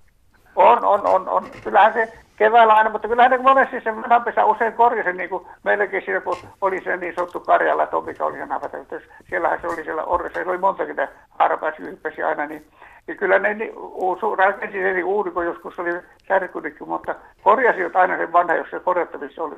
On, 0.57 0.85
on, 0.85 1.07
on, 1.07 1.29
on. 1.29 1.47
Kyllähän 1.65 1.93
se 1.93 2.13
keväällä 2.37 2.75
aina, 2.75 2.91
mutta 2.91 3.09
kyllähän 3.09 3.31
ne 3.31 3.39
monesti 3.39 3.81
se 3.81 3.97
vanhanpesä 3.97 4.45
usein 4.45 4.73
korjasi, 4.73 5.13
niin 5.13 5.29
kuin 5.31 5.47
meilläkin 5.65 6.03
siinä, 6.05 6.21
kun 6.21 6.37
oli 6.61 6.81
se 6.85 6.97
niin 6.97 7.15
sanottu 7.15 7.41
Karjala, 7.41 7.87
Tom, 7.87 8.05
mikä 8.05 8.25
oli 8.25 8.43
avataan. 8.43 8.87
Siellähän 9.29 9.61
se 9.61 9.67
oli 9.67 9.85
siellä 9.85 10.05
Orressa, 10.05 10.43
se 10.45 10.51
oli 10.51 10.59
montakin 10.59 10.97
näitä 10.97 11.13
harapääsyyppäisiä 11.39 12.29
aina, 12.29 12.47
niin 12.47 12.67
ja 13.09 13.15
kyllä 13.15 13.39
ne 13.39 13.71
uusu, 13.77 14.37
rakensi 14.37 14.79
sen 14.79 14.95
niin 14.95 15.05
uudikon, 15.05 15.47
joskus 15.47 15.79
oli 15.79 15.91
särkynytkin, 16.29 16.89
mutta 16.89 17.15
korjasivat 17.43 17.97
aina 17.97 18.17
sen 18.17 18.33
vanha, 18.33 18.55
jos 18.55 18.71
se 18.71 18.81
korjattavissa 18.81 19.43
oli. 19.43 19.55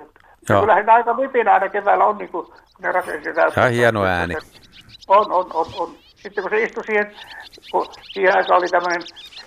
Ja 0.49 0.61
kyllähän 0.61 0.87
ne 0.87 0.93
aika 0.93 1.17
vipinä 1.17 1.53
aina 1.53 1.69
keväällä 1.69 2.05
on, 2.05 2.19
niin 2.19 2.29
kuin 2.29 2.47
ne 2.79 2.93
rakensi. 2.93 3.31
Se 3.55 3.61
on 3.61 3.71
hieno 3.71 4.05
ääni. 4.05 4.35
On, 5.09 5.33
on, 5.33 5.47
on, 5.55 5.67
on. 5.79 5.91
Sitten 6.05 6.45
kun 6.45 6.51
se 6.51 6.63
istui 6.63 6.85
siihen, 6.85 7.13
kun 7.73 7.87
siihen 8.13 8.37
aikaan 8.37 8.59
oli 8.59 8.69
tämmöinen 8.69 9.03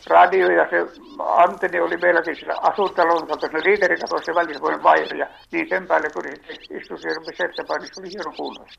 radio 0.09 0.51
ja 0.51 0.69
se 0.69 0.87
antenni 1.19 1.79
oli 1.79 1.97
meilläkin 1.97 2.35
sillä 2.35 2.55
asuintalon 2.61 3.27
kautta, 3.27 3.47
se 3.47 3.69
liiteri 3.69 3.97
katosi 3.97 4.25
se 4.25 4.35
välissä 4.35 4.61
voin 4.61 4.83
vaihda 4.83 5.15
ja 5.15 5.27
niin 5.51 5.69
sen 5.69 5.87
päälle 5.87 6.09
kun 6.09 6.23
sitten 6.23 6.77
istui 6.77 6.97
siihen 6.97 7.15
rupesi 7.15 7.37
settämään, 7.37 7.81
niin 7.81 7.89
se 7.93 8.01
oli 8.01 8.09
hieno 8.13 8.31
kuunnella. 8.37 8.69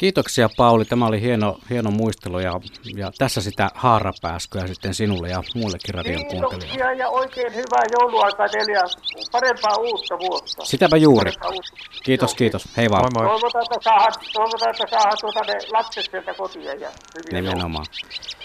Kiitoksia 0.00 0.48
Pauli, 0.56 0.84
tämä 0.84 1.06
oli 1.06 1.20
hieno, 1.20 1.58
hieno 1.70 1.90
muistelu 1.90 2.38
ja, 2.38 2.60
ja 2.96 3.10
tässä 3.18 3.40
sitä 3.40 3.68
haarapääskyä 3.74 4.66
sitten 4.66 4.94
sinulle 4.94 5.28
ja 5.28 5.42
muillekin 5.54 5.94
radion 5.94 6.26
kuuntelijoille. 6.26 6.66
Kiitoksia 6.66 6.92
ja 6.92 7.08
oikein 7.08 7.54
hyvää 7.54 7.84
jouluaikaa 7.92 8.48
teille 8.48 8.72
ja 8.72 8.84
parempaa 9.32 9.76
uutta 9.76 10.18
vuotta. 10.18 10.64
Sitäpä 10.64 10.96
juuri. 10.96 11.30
Parempaa 11.30 11.50
uutta. 11.50 12.02
Kiitos, 12.04 12.34
kiitos. 12.34 12.68
Hei 12.76 12.90
vaan. 12.90 13.12
Toivotaan, 13.14 13.64
että 13.64 13.90
saadaan, 13.90 14.12
toivotaan, 14.32 14.70
että 14.70 14.86
saadaan 14.90 15.18
tuota 15.20 15.40
ne 15.40 15.58
lapset 15.72 16.04
sieltä 16.10 16.34
kotiin 16.34 16.64
ja 16.64 16.90
hyviä 17.14 17.40
Nimenomaan. 17.40 17.86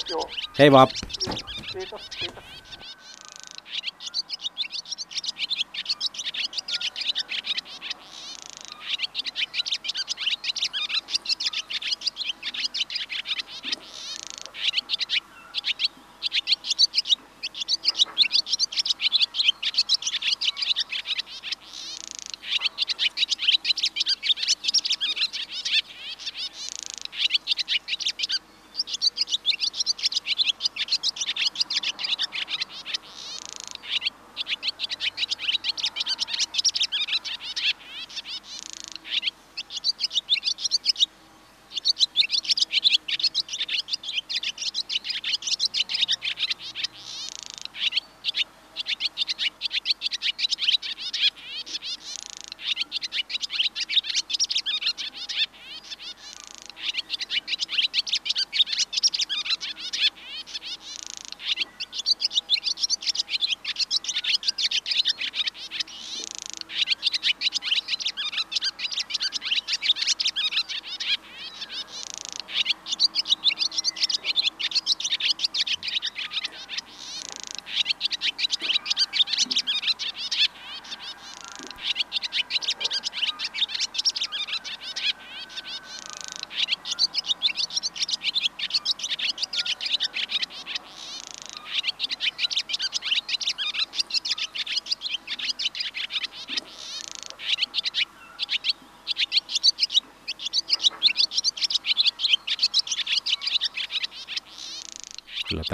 Joo. 0.09 0.21
Hei 0.59 0.71
vaan. 0.71 0.87
Kiitos, 1.73 2.01
kiitos. 2.19 2.44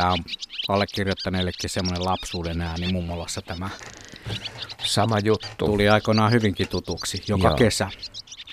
Tämä 0.02 0.14
on 0.14 0.24
allekirjoittaneellekin 0.68 1.70
semmoinen 1.70 2.06
lapsuuden 2.06 2.62
ääni 2.62 2.92
mummolassa 2.92 3.42
tämä. 3.42 3.70
Sama 4.84 5.20
juttu. 5.20 5.66
Tuli 5.66 5.90
aikoinaan 5.90 6.32
hyvinkin 6.32 6.68
tutuksi 6.68 7.24
joka 7.28 7.48
Joo. 7.48 7.58
kesä. 7.58 7.90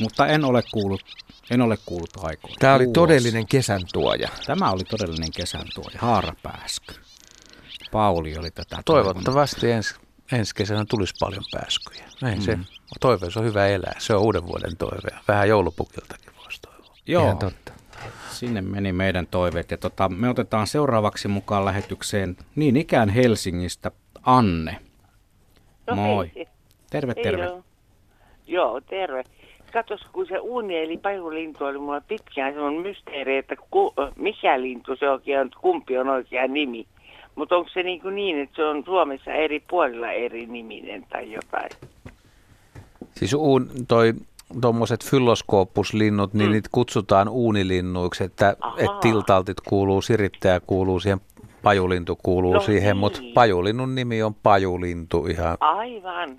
Mutta 0.00 0.26
en 0.26 0.44
ole 0.44 0.62
kuullut, 0.72 1.02
en 1.50 1.62
ole 1.62 1.78
kuullut 1.86 2.10
aikoina. 2.16 2.56
Tämä 2.58 2.74
oli 2.74 2.86
todellinen 2.86 3.46
kesän 3.46 3.80
tuoja. 3.92 4.28
Tämä 4.46 4.70
oli 4.70 4.84
todellinen 4.84 5.32
kesän 5.36 5.64
tuoja, 5.74 5.98
haarapääskö. 5.98 6.94
Pauli 7.92 8.36
oli 8.38 8.50
tätä 8.50 8.82
Toivottavasti 8.84 9.70
ensi, 9.70 9.94
ensi 10.32 10.54
kesänä 10.54 10.84
tulisi 10.88 11.14
paljon 11.20 11.44
pääskyjä. 11.52 12.04
Näin 12.22 12.38
mm. 12.38 12.44
se 12.44 12.56
Mm. 12.56 12.64
toive 13.00 13.26
on 13.36 13.44
hyvä 13.44 13.66
elää. 13.66 13.94
Se 13.98 14.14
on 14.14 14.22
uuden 14.22 14.46
vuoden 14.46 14.76
toive. 14.76 15.18
Vähän 15.28 15.48
joulupukiltakin 15.48 16.32
voisi 16.36 16.60
toivoa. 16.60 16.96
Joo, 17.06 17.24
Ihan 17.24 17.38
totta. 17.38 17.72
Sinne 18.28 18.60
meni 18.60 18.92
meidän 18.92 19.26
toiveet. 19.26 19.70
Ja 19.70 19.76
tota, 19.78 20.08
me 20.08 20.28
otetaan 20.28 20.66
seuraavaksi 20.66 21.28
mukaan 21.28 21.64
lähetykseen 21.64 22.36
niin 22.56 22.76
ikään 22.76 23.08
Helsingistä 23.08 23.90
Anne. 24.22 24.76
No 25.86 25.94
Moi. 25.94 26.30
hei. 26.34 26.48
Terve, 26.90 27.12
Hei, 27.16 27.24
terve. 27.24 27.44
joo. 27.44 27.62
Joo, 28.46 28.80
terve. 28.80 29.24
Katos, 29.72 30.00
kun 30.12 30.26
se 30.26 30.38
uuni 30.38 30.78
eli 30.78 30.96
pajulintu 30.96 31.64
oli 31.64 31.78
mulla 31.78 32.00
pitkään 32.00 32.52
semmoinen 32.52 32.82
mysteeri, 32.82 33.36
että 33.36 33.56
ku, 33.70 33.94
mikä 34.16 34.60
lintu 34.60 34.96
se 34.96 35.10
oikein 35.10 35.40
on, 35.40 35.50
kumpi 35.60 35.98
on 35.98 36.08
oikea 36.08 36.46
nimi. 36.46 36.86
Mutta 37.34 37.56
onko 37.56 37.70
se 37.72 37.82
niin, 37.82 38.00
kuin 38.00 38.14
niin, 38.14 38.40
että 38.40 38.56
se 38.56 38.64
on 38.64 38.82
Suomessa 38.84 39.32
eri 39.32 39.62
puolilla 39.70 40.10
eri 40.10 40.46
niminen 40.46 41.06
tai 41.10 41.32
jotain? 41.32 41.70
Siis 43.14 43.34
uun, 43.34 43.70
toi 43.88 44.14
tuommoiset 44.60 45.04
fyloskoopuslinnut, 45.04 46.34
niin 46.34 46.48
Mm. 46.48 46.52
niitä 46.52 46.68
kutsutaan 46.72 47.28
uunilinnuiksi, 47.28 48.24
että 48.24 48.56
et 48.76 49.00
tiltaltit 49.00 49.60
kuuluu, 49.60 50.02
sirittäjä 50.02 50.60
kuuluu 50.60 51.00
siihen, 51.00 51.20
pajulintu 51.62 52.18
kuuluu 52.22 52.54
No 52.54 52.60
siihen, 52.60 52.88
niin. 52.90 52.96
mutta 52.96 53.20
pajulinnun 53.34 53.94
nimi 53.94 54.22
on 54.22 54.34
pajulintu 54.34 55.26
ihan. 55.26 55.56
Aivan. 55.60 56.30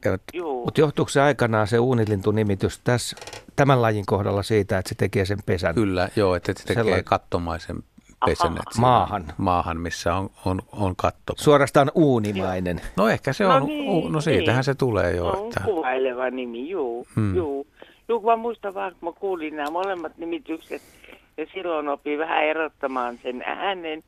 Mutta 0.65 0.81
johtuuko 0.81 1.09
se 1.09 1.21
aikanaan 1.21 1.67
se 1.67 1.79
uunilintu-nimitys 1.79 2.79
tässä, 2.83 3.17
tämän 3.55 3.81
lajin 3.81 4.05
kohdalla 4.05 4.43
siitä, 4.43 4.77
että 4.77 4.89
se 4.89 4.95
tekee 4.95 5.25
sen 5.25 5.37
pesän? 5.45 5.75
Kyllä, 5.75 6.09
joo, 6.15 6.35
että 6.35 6.53
se 6.57 6.65
tekee 6.65 6.83
Sellainen- 6.83 7.03
kattomaisen 7.05 7.77
siinä- 8.33 8.61
Maahan. 8.77 9.25
Maahan, 9.37 9.79
missä 9.79 10.15
on, 10.15 10.29
on, 10.45 10.61
on 10.71 10.95
katto. 10.95 11.33
Suorastaan 11.37 11.91
uunimainen. 11.95 12.81
No 12.97 13.09
ehkä 13.09 13.33
se 13.33 13.43
No 13.43 13.55
on, 13.55 13.65
niin, 13.65 13.89
u- 13.89 14.09
no 14.09 14.21
siitähän 14.21 14.57
niin. 14.59 14.63
se 14.63 14.75
tulee 14.75 15.15
jo. 15.15 15.27
On 15.27 15.45
Että, 15.47 15.61
kuvaileva 15.65 16.29
nimi, 16.29 16.69
juu. 16.69 17.07
Hmm. 17.15 17.35
juu. 17.35 17.67
Kun 18.09 18.25
mä 18.25 18.35
muistan 18.35 18.73
vaan, 18.73 18.95
kun 18.99 19.09
mä 19.09 19.19
kuulin 19.19 19.55
nämä 19.55 19.71
molemmat 19.71 20.17
nimitykset 20.17 20.81
ja 21.37 21.45
silloin 21.53 21.87
opin 21.87 22.19
vähän 22.19 22.43
erottamaan 22.43 23.17
sen 23.17 23.43
äänen, 23.45 24.03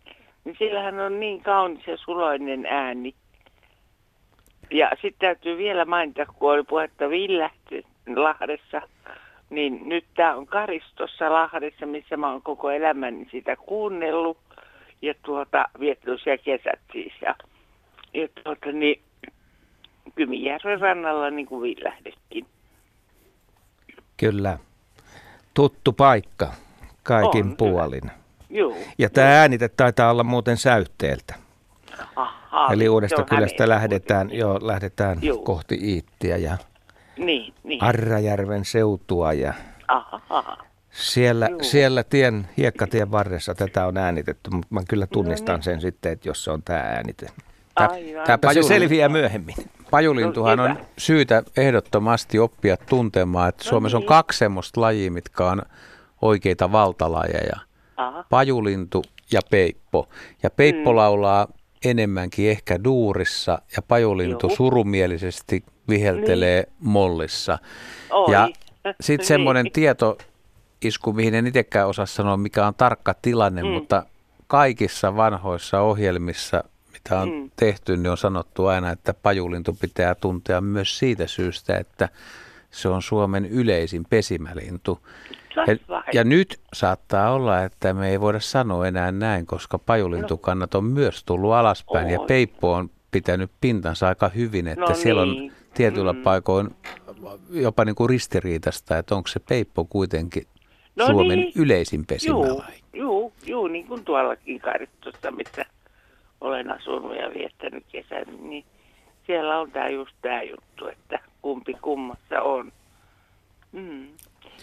niin 0.46 0.56
sillähän 0.60 1.00
on 1.00 1.20
niin 1.20 1.42
kaunis 1.42 1.88
ja 1.88 1.98
suloinen 1.98 2.66
ääni. 2.66 3.14
Ja 4.72 4.92
sitten 5.02 5.20
täytyy 5.20 5.58
vielä 5.58 5.86
mainita, 5.86 6.26
kun 6.26 6.52
oli 6.52 6.64
puhetta 6.64 7.10
Villähty 7.10 7.84
Lahdessa, 8.16 8.82
niin 9.50 9.90
nyt 9.90 10.06
tämä 10.16 10.36
on 10.36 10.48
Karistossa 10.48 11.34
Lahdessa, 11.34 11.86
missä 11.86 12.18
mä 12.18 12.32
oon 12.32 12.42
koko 12.42 12.72
elämäni 12.72 13.28
sitä 13.32 13.56
kuunnellut 13.56 14.38
ja 15.02 15.14
tuota, 15.26 15.70
viettänyt 15.80 16.22
siellä 16.22 16.44
kesät 16.44 16.80
siis. 16.92 17.14
Ja, 17.22 17.36
ja 18.14 18.28
tuota, 18.44 18.72
niin, 18.72 19.02
Kymijärven 20.16 20.82
rannalla 20.82 21.30
niin 21.30 21.48
kuin 21.48 21.62
Villähdetkin. 21.62 22.46
Kyllä. 24.22 24.58
Tuttu 25.54 25.94
paikka 25.94 26.54
kaikin 27.04 27.46
On, 27.46 27.58
puolin. 27.58 28.12
Joo. 28.50 28.76
Ja 28.98 29.10
tämä 29.10 29.40
äänite 29.40 29.70
taitaa 29.70 30.12
olla 30.12 30.24
muuten 30.24 30.58
säyhteeltä. 30.58 31.36
Aha, 32.16 32.74
Eli 32.74 32.90
uudesta 32.90 33.24
kylästä 33.24 33.70
lähdetään, 33.70 34.34
joo, 34.34 34.60
lähdetään 34.62 35.18
Joo. 35.22 35.38
kohti 35.38 35.80
Iittiä 35.82 36.38
ja 36.38 36.58
Niin, 37.18 37.54
niin. 37.64 37.84
Arrajärven 37.84 38.66
seutua 38.66 39.34
ja 39.34 39.54
Aha, 39.88 40.22
aha. 40.30 40.58
siellä, 40.92 41.48
Joo. 41.48 41.64
siellä 41.64 42.04
tien, 42.04 42.48
hiekkatien 42.58 43.12
varressa 43.12 43.56
tätä 43.56 43.86
on 43.86 43.98
äänitetty, 43.98 44.50
mutta 44.50 44.68
mä 44.70 44.82
kyllä 44.90 45.08
tunnistan 45.08 45.56
niin. 45.56 45.64
sen 45.64 45.82
sitten, 45.82 46.12
että 46.12 46.30
jos 46.30 46.44
se 46.44 46.52
on 46.52 46.64
tämä 46.64 46.80
äänite. 46.80 47.28
Aivan. 47.76 48.32
Mutta 48.32 48.54
se 48.54 48.64
selviää 48.64 49.10
myöhemmin. 49.10 49.56
Pajulintuhan 49.92 50.58
No, 50.58 50.64
on 50.64 50.78
syytä 50.98 51.44
ehdottomasti 51.58 52.40
oppia 52.40 52.78
tuntemaan, 52.78 53.50
että 53.50 53.64
No 53.66 53.70
Suomessa 53.70 53.98
on 53.98 54.02
niin. 54.02 54.08
kaksi 54.08 54.38
semmoista 54.40 54.82
lajia, 54.82 55.12
mitkä 55.12 55.46
on 55.46 55.62
oikeita 56.22 56.72
valtalajeja. 56.72 57.58
Aha. 57.98 58.24
Pajulintu 58.30 59.04
ja 59.32 59.42
peippo. 59.52 60.10
Ja 60.44 60.50
peippo 60.50 60.92
Mm. 60.92 60.96
laulaa 60.98 61.48
enemmänkin 61.86 62.50
ehkä 62.50 62.84
duurissa 62.84 63.62
ja 63.76 63.82
pajulintu 63.82 64.48
Joo. 64.48 64.56
surumielisesti 64.56 65.64
viheltelee 65.90 66.64
mollissa. 66.80 67.58
Oi. 68.12 68.32
Ja 68.34 68.50
sitten 69.02 69.18
Niin. 69.18 69.28
semmoinen 69.28 69.72
tietoisku, 69.74 71.14
mihin 71.14 71.36
en 71.36 71.48
itsekään 71.48 71.88
osaa 71.88 72.06
sanoa, 72.06 72.38
mikä 72.38 72.68
on 72.68 72.74
tarkka 72.76 73.16
tilanne, 73.22 73.64
Mm. 73.64 73.70
mutta 73.70 74.04
kaikissa 74.48 75.16
vanhoissa 75.16 75.82
ohjelmissa, 75.82 76.64
mitä 77.04 77.20
on 77.22 77.30
Mm. 77.30 77.52
tehty, 77.56 77.98
niin 77.98 78.12
on 78.12 78.18
sanottu 78.18 78.66
aina, 78.66 78.92
että 78.92 79.14
pajulintu 79.14 79.78
pitää 79.82 80.16
tuntea 80.16 80.62
myös 80.62 81.00
siitä 81.00 81.28
syystä, 81.28 81.78
että 81.78 82.10
se 82.72 82.90
on 82.90 83.02
Suomen 83.02 83.46
yleisin 83.46 84.06
pesimälintu. 84.10 85.00
Ja, 85.56 86.04
ja 86.14 86.24
nyt 86.24 86.60
saattaa 86.74 87.32
olla, 87.34 87.64
että 87.64 87.94
me 87.94 88.10
ei 88.10 88.20
voida 88.22 88.40
sanoa 88.40 88.88
enää 88.88 89.12
näin, 89.12 89.46
koska 89.46 89.80
pajulintukannat 89.80 90.76
on 90.76 90.84
myös 90.84 91.24
tullut 91.24 91.54
alaspäin 91.54 92.10
ja 92.10 92.20
Oi. 92.20 92.28
peippo 92.28 92.74
on 92.74 92.90
pitänyt 93.12 93.52
pintansa 93.62 94.08
aika 94.08 94.30
hyvin, 94.30 94.68
että 94.68 94.86
No 94.86 94.94
siellä 94.96 95.22
on 95.22 95.32
niin. 95.32 95.52
tietyillä 95.74 96.14
Mm. 96.14 96.22
paikoin 96.22 96.76
jopa 97.50 97.86
niin 97.86 97.96
kuin 97.96 98.10
ristiriitasta, 98.10 98.98
että 98.98 99.16
onko 99.16 99.28
se 99.28 99.40
peippo 99.50 99.86
kuitenkin 99.86 100.44
No 100.96 101.06
Suomen 101.06 101.40
niin. 101.40 101.52
yleisin 101.56 102.06
pesimälaji. 102.06 102.82
juu, 102.94 103.34
juu, 103.46 103.68
niin 103.68 103.88
kuin 103.88 104.06
tuollakin 104.06 104.60
Karistossa, 104.60 105.32
missä 105.32 105.66
olen 106.42 106.72
asunut 106.72 107.16
ja 107.16 107.34
viettänyt 107.34 107.84
kesän, 107.92 108.26
niin 108.50 108.66
siellä 109.28 109.60
on 109.60 109.72
tämä 109.72 109.90
just 109.90 110.16
tämä 110.22 110.44
juttu, 110.44 110.88
että 110.88 111.20
kumpi 111.42 111.74
kummassa 111.82 112.42
on. 112.42 112.72
Mm. 113.72 114.08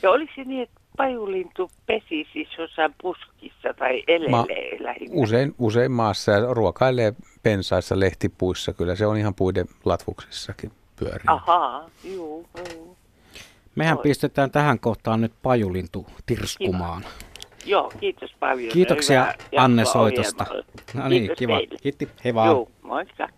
Ja 0.02 0.10
oliko 0.10 0.32
se 0.36 0.44
niin, 0.44 0.62
että 0.62 0.80
pajulintu 0.96 1.70
pesi 1.86 2.26
siis 2.32 2.48
jossain 2.58 2.94
puskissa 3.02 3.74
tai 3.78 4.02
elelee 4.08 4.76
lähinnä? 4.80 5.14
Usein, 5.22 5.54
usein 5.58 5.92
maassa 5.92 6.32
ja 6.32 6.54
ruokailee 6.54 7.14
pensaissa, 7.42 8.00
lehtipuissa, 8.00 8.72
kyllä 8.72 8.94
se 8.94 9.06
on 9.06 9.16
ihan 9.16 9.34
puiden 9.34 9.66
latvuksissakin 9.84 10.72
pyörii. 10.96 11.24
Ahaa, 11.26 11.90
juu, 12.04 12.46
juu. 12.74 12.96
Mehän 13.74 13.96
Oi. 13.96 14.02
pistetään 14.02 14.50
tähän 14.50 14.78
kohtaan 14.78 15.20
nyt 15.20 15.32
pajulintu 15.42 16.06
tirskumaan. 16.26 17.04
Joo, 17.68 17.92
kiitos 18.00 18.30
paljon. 18.40 18.72
Kiitoksia 18.72 19.24
hyvää 19.24 19.64
Anne 19.64 19.84
soitosta. 19.84 20.46
No 20.94 21.08
niin, 21.08 21.30
kiva. 21.38 21.56
teille. 21.56 21.78
Kiitti. 21.82 22.08
Hei 22.24 22.34
vaan. 22.34 22.48
Joo, 22.48 22.68
moikka. 22.82 23.28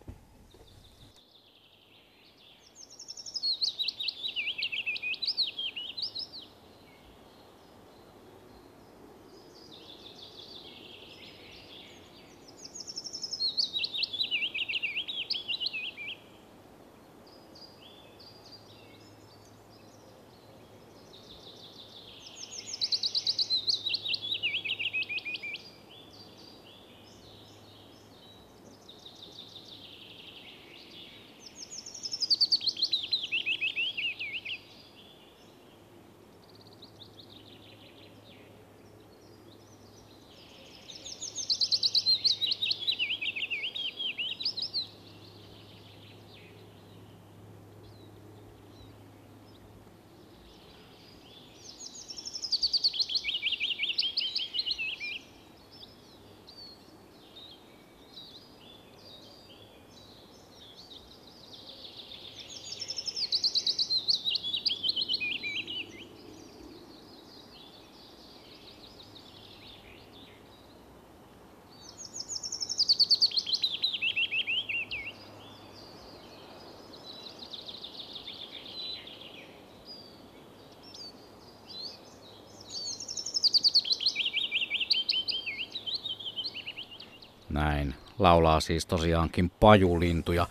Näin 87.50 87.94
laulaa 88.18 88.60
siis 88.60 88.86
tosiaankin 88.86 89.50
pajulintuja. 89.60 90.46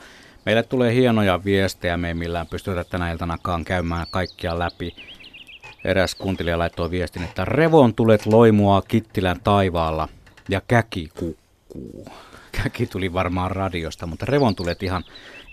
Meille 0.45 0.63
tulee 0.63 0.93
hienoja 0.93 1.43
viestejä, 1.43 1.97
me 1.97 2.07
ei 2.07 2.13
millään 2.13 2.47
pystytä 2.47 2.84
tänä 2.84 3.11
iltanakaan 3.11 3.65
käymään 3.65 4.07
kaikkia 4.11 4.59
läpi. 4.59 4.95
Eräs 5.84 6.15
kuuntelija 6.15 6.59
laittoi 6.59 6.91
viestin, 6.91 7.23
että 7.23 7.45
revontulet 7.45 8.26
loimua 8.26 8.81
Kittilän 8.81 9.39
taivaalla 9.43 10.07
ja 10.49 10.61
käki 10.67 11.09
kukkuu. 11.19 12.07
Käki 12.51 12.88
tuli 12.88 13.13
varmaan 13.13 13.51
radiosta, 13.51 14.07
mutta 14.07 14.26
revontulet 14.26 14.84
ihan, 14.84 15.03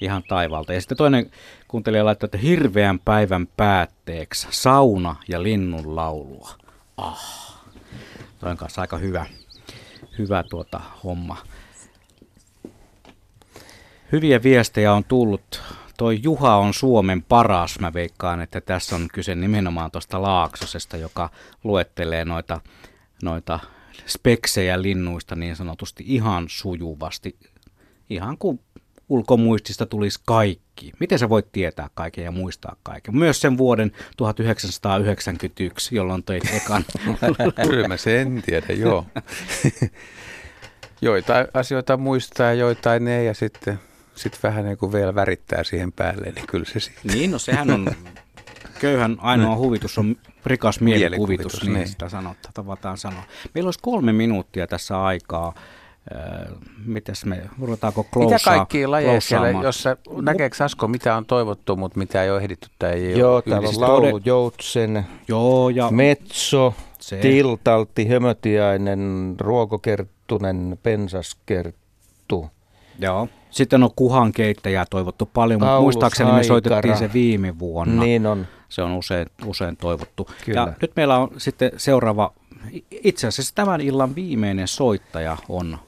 ihan 0.00 0.22
taivaalta. 0.22 0.72
Ja 0.72 0.80
sitten 0.80 0.98
toinen 0.98 1.30
kuuntelija 1.68 2.04
laittoi, 2.04 2.26
että 2.26 2.38
hirveän 2.38 2.98
päivän 2.98 3.46
päätteeksi 3.56 4.48
sauna 4.50 5.16
ja 5.28 5.42
linnun 5.42 5.96
laulua. 5.96 6.50
Ah, 6.96 7.62
toi 8.38 8.50
on 8.50 8.56
kanssa 8.56 8.80
aika 8.80 8.98
hyvä, 8.98 9.26
hyvä 10.18 10.44
tuota 10.50 10.80
homma. 11.04 11.36
Hyviä 14.12 14.42
viestejä 14.42 14.92
on 14.92 15.04
tullut 15.04 15.62
toi 15.96 16.20
Juha 16.22 16.56
on 16.56 16.74
Suomen 16.74 17.22
paras. 17.22 17.78
Mä 17.78 17.92
veikkaan, 17.92 18.40
että 18.40 18.60
tässä 18.60 18.96
on 18.96 19.08
kyse 19.12 19.34
nimenomaan 19.34 19.90
tuosta 19.90 20.22
Laaksosesta, 20.22 20.96
joka 20.96 21.30
luettelee 21.64 22.24
noita, 22.24 22.60
noita 23.22 23.60
speksejä 24.06 24.82
linnuista 24.82 25.36
niin 25.36 25.56
sanotusti 25.56 26.04
ihan 26.06 26.44
sujuvasti. 26.48 27.36
Ihan 28.10 28.38
kuin 28.38 28.60
ulkomuistista 29.08 29.86
tulisi 29.86 30.20
kaikki. 30.24 30.92
Miten 31.00 31.18
sä 31.18 31.28
voit 31.28 31.52
tietää 31.52 31.90
kaiken 31.94 32.24
ja 32.24 32.30
muistaa 32.30 32.76
kaiken? 32.82 33.16
Myös 33.16 33.40
sen 33.40 33.58
vuoden 33.58 33.92
1991, 34.16 35.96
jolloin 35.96 36.24
teit 36.24 36.44
ekan. 36.62 36.84
Kyllä 37.68 37.88
mä 37.88 37.96
sen 37.96 38.42
tiedän, 38.46 38.80
joo. 38.80 39.06
joitain 41.00 41.46
asioita 41.54 41.96
muistaa, 41.96 42.52
joitain 42.52 43.08
ei 43.08 43.26
ja 43.26 43.34
sitten 43.34 43.78
sit 44.14 44.38
vähän 44.42 44.64
niin 44.64 44.78
kuin 44.78 44.92
vielä 44.92 45.14
värittää 45.14 45.64
siihen 45.64 45.92
päälle, 45.92 46.32
niin 46.34 46.46
kyllä 46.46 46.64
se 46.64 46.80
sitten. 46.80 47.12
Niin, 47.12 47.30
no 47.30 47.38
sehän 47.38 47.70
on 47.70 47.90
köyhän 48.78 49.16
ainoa 49.20 49.56
huvitus 49.56 49.98
on 49.98 50.16
rikas 50.46 50.80
mielikuvitus, 50.80 51.28
Mielikuvitus, 51.28 51.62
niin, 51.62 51.74
niin. 51.74 51.88
sitä 51.88 52.08
sanotaan, 52.08 52.54
tavataan 52.54 52.98
sanoa. 52.98 53.22
Meillä 53.54 53.68
olisi 53.68 53.80
kolme 53.82 54.12
minuuttia 54.12 54.66
tässä 54.66 55.02
aikaa. 55.02 55.54
Äh, 56.14 56.52
Mitäs 56.84 57.24
me, 57.24 57.42
ruvetaanko 57.60 58.02
Mitä 58.02 58.12
klousaa, 58.12 58.54
kaikkia 58.54 58.90
lajeja 58.90 59.20
siellä, 59.20 59.44
klousaamaan? 59.44 59.64
jos 59.64 59.82
sä, 59.82 59.96
näkeekö 60.22 60.64
Asko, 60.64 60.88
mitä 60.88 61.16
on 61.16 61.26
toivottu, 61.26 61.76
mutta 61.76 61.98
mitä 61.98 62.22
ei 62.22 62.30
ole 62.30 62.40
ehditty 62.40 62.68
tai 62.78 62.90
ei 62.92 63.12
ole 63.12 63.20
Joo, 63.20 63.42
täällä 63.42 63.68
on 63.68 63.80
laulu, 63.80 64.20
joutsen, 64.24 65.06
Joo, 65.28 65.68
ja 65.68 65.90
metso, 65.90 66.74
Se. 66.98 67.16
tiltalti, 67.16 68.08
hömötiainen, 68.08 69.34
ruokokerttunen, 69.40 70.78
pensaskerttu. 70.82 72.50
Joo. 72.98 73.28
Sitten 73.50 73.82
on 73.82 73.90
kuhan 73.96 74.32
keittäjää 74.32 74.84
toivottu 74.90 75.30
paljon, 75.34 75.60
mutta 75.60 75.80
muistaakseni 75.80 76.32
me 76.32 76.42
soitettiin 76.42 76.96
se 76.96 77.12
viime 77.12 77.58
vuonna. 77.58 78.02
Niin 78.02 78.26
on. 78.26 78.46
Se 78.68 78.82
on 78.82 78.92
usein, 78.92 79.26
usein 79.46 79.76
toivottu. 79.76 80.28
Kyllä. 80.44 80.60
Ja 80.60 80.72
nyt 80.82 80.92
meillä 80.96 81.18
on 81.18 81.30
sitten 81.36 81.70
seuraava, 81.76 82.32
itse 82.90 83.26
asiassa 83.26 83.54
tämän 83.54 83.80
illan 83.80 84.14
viimeinen 84.14 84.68
soittaja 84.68 85.36
on 85.48 85.78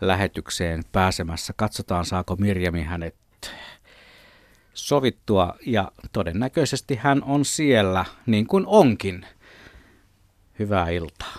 lähetykseen 0.00 0.82
pääsemässä. 0.92 1.52
Katsotaan, 1.56 2.04
saako 2.04 2.36
Mirjami 2.36 2.82
hänet 2.82 3.14
sovittua 4.74 5.54
ja 5.66 5.92
todennäköisesti 6.12 6.96
hän 6.96 7.22
on 7.22 7.44
siellä 7.44 8.04
niin 8.26 8.46
kuin 8.46 8.64
onkin. 8.66 9.26
Hyvää 10.58 10.88
iltaa. 10.90 11.34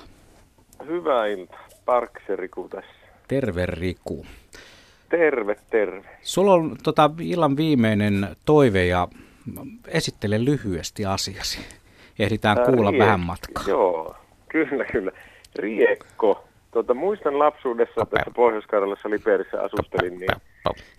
Hyvää 0.87 1.25
iltaa. 1.27 1.67
Parkse 1.85 2.35
Riku 2.35 2.69
tässä. 2.69 2.91
Terve 3.27 3.65
Riku. 3.65 4.25
Terve, 5.09 5.55
terve. 5.69 6.09
Sulla 6.21 6.53
on 6.53 6.77
tota, 6.83 7.09
illan 7.21 7.57
viimeinen 7.57 8.35
toive 8.45 8.85
ja 8.85 9.07
esittele 9.87 10.45
lyhyesti 10.45 11.05
asiasi. 11.05 11.59
Ehditään 12.19 12.57
Ää, 12.59 12.65
kuulla 12.65 12.91
riek- 12.91 12.99
vähän 12.99 13.19
matkaa. 13.19 13.63
Joo, 13.67 14.15
kyllä, 14.49 14.85
kyllä. 14.85 15.11
Riekko. 15.55 16.48
Tota, 16.71 16.93
muistan 16.93 17.39
lapsuudessa, 17.39 18.05
tässä 18.05 18.31
Pohjois-Karjalassa 18.35 19.09
Liperissä 19.09 19.61
asustelin, 19.61 20.19
niin 20.19 20.31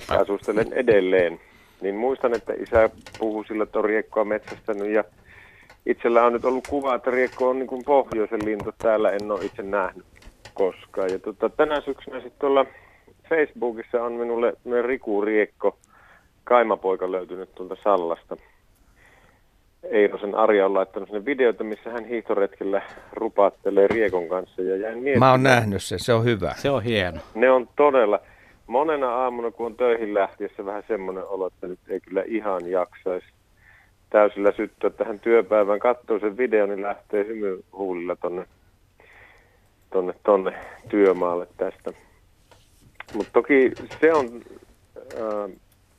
asustelen 0.08 0.72
edelleen. 0.72 1.40
Niin 1.80 1.94
muistan, 1.94 2.34
että 2.34 2.52
isä 2.52 2.90
puhui 3.18 3.44
sillä, 3.46 3.62
että 3.62 3.78
on 3.78 3.84
riekkoa 3.84 4.24
metsästänyt 4.24 4.88
ja 4.88 5.04
itsellä 5.86 6.24
on 6.24 6.32
nyt 6.32 6.44
ollut 6.44 6.66
kuva, 6.68 6.94
että 6.94 7.10
riekko 7.10 7.48
on 7.48 7.58
niin 7.58 7.66
kuin 7.66 7.84
pohjoisen 7.84 8.44
lintu. 8.44 8.72
Täällä 8.78 9.10
en 9.10 9.32
ole 9.32 9.44
itse 9.44 9.62
nähnyt 9.62 10.06
koskaan. 10.54 11.10
Ja 11.10 11.18
tota, 11.18 11.48
tänä 11.48 11.80
syksynä 11.80 12.20
sitten 12.20 12.40
tuolla 12.40 12.66
Facebookissa 13.28 14.02
on 14.02 14.12
minulle 14.12 14.52
Riku 14.82 15.20
Riekko, 15.20 15.78
kaimapoika 16.44 17.12
löytynyt 17.12 17.54
tuolta 17.54 17.76
Sallasta. 17.82 18.36
Eirosen 19.82 20.34
Arja 20.34 20.66
on 20.66 20.74
laittanut 20.74 21.08
sinne 21.08 21.24
videota, 21.24 21.64
missä 21.64 21.90
hän 21.90 22.04
hiihtoretkellä 22.04 22.82
rupaattelee 23.12 23.86
Riekon 23.86 24.28
kanssa. 24.28 24.62
Ja 24.62 24.76
jäin 24.76 24.98
miettimään, 24.98 25.18
Mä 25.18 25.30
oon 25.30 25.42
nähnyt 25.42 25.82
sen, 25.82 25.98
se 25.98 26.12
on 26.12 26.24
hyvä. 26.24 26.54
Se 26.56 26.70
on 26.70 26.82
hieno. 26.82 27.20
ne 27.34 27.50
on 27.50 27.68
todella, 27.76 28.20
monena 28.66 29.14
aamuna 29.14 29.50
kun 29.50 29.66
on 29.66 29.76
töihin 29.76 30.14
lähtiessä 30.14 30.64
vähän 30.64 30.82
semmoinen 30.88 31.24
olo, 31.24 31.46
että 31.46 31.66
nyt 31.66 31.78
ei 31.88 32.00
kyllä 32.00 32.22
ihan 32.26 32.70
jaksaisi 32.70 33.26
täysillä 34.10 34.52
syttyä 34.52 34.90
tähän 34.90 35.20
työpäivään. 35.20 35.78
Katsoo 35.78 36.18
sen 36.18 36.36
videon, 36.36 36.68
niin 36.68 36.82
lähtee 36.82 37.26
hymyhuulilla 37.26 38.16
tonne, 38.16 38.46
tonne, 39.90 40.14
tonne 40.22 40.52
työmaalle 40.88 41.46
tästä. 41.56 41.92
Mutta 43.14 43.32
toki 43.32 43.72
se 44.00 44.12
on 44.12 44.42
äh, 44.96 45.50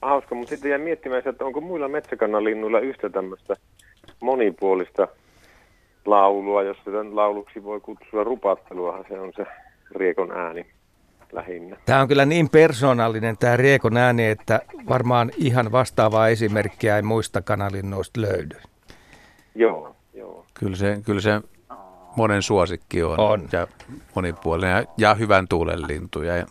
hauska, 0.02 0.36
mutta 0.36 0.50
sitten 0.50 0.70
jäin 0.70 0.82
miettimään, 0.82 1.24
että 1.26 1.46
onko 1.46 1.62
muilla 1.62 1.88
metsäkanalinnuilla 1.88 2.80
yhtä 2.80 3.10
tämmöistä 3.10 3.56
monipuolista 4.20 5.08
laulua, 6.06 6.64
jos 6.64 6.78
sitä 6.78 6.92
lauluksi 7.12 7.64
voi 7.64 7.80
kutsua 7.80 8.24
rupatteluahan 8.24 9.06
se 9.10 9.20
on 9.20 9.34
se 9.36 9.46
riekon 9.96 10.32
ääni 10.32 10.66
lähinnä. 11.32 11.78
Tämä 11.86 12.02
on 12.02 12.08
kyllä 12.08 12.26
niin 12.26 12.50
persoonallinen 12.50 13.38
tämä 13.38 13.58
Riekon 13.58 13.98
ääni, 13.98 14.26
että 14.26 14.62
varmaan 14.90 15.32
ihan 15.38 15.72
vastaavaa 15.72 16.28
esimerkkiä 16.28 16.96
ei 16.96 17.02
muista 17.02 17.42
kanalinnoista 17.42 18.22
löydy. 18.22 18.58
Joo, 19.56 19.96
joo. 20.14 20.46
Kyllä 20.54 20.76
se, 20.76 21.00
kyllä 21.06 21.22
se 21.22 21.42
monen 22.16 22.42
suosikki 22.42 23.04
on, 23.04 23.20
On. 23.20 23.50
ja 23.52 23.68
monipuolinen 24.16 24.72
ja, 24.72 24.84
ja 24.98 25.16
hyvän 25.16 25.48
tuulen 25.48 25.88
lintu. 25.88 26.22
Ja 26.22 26.46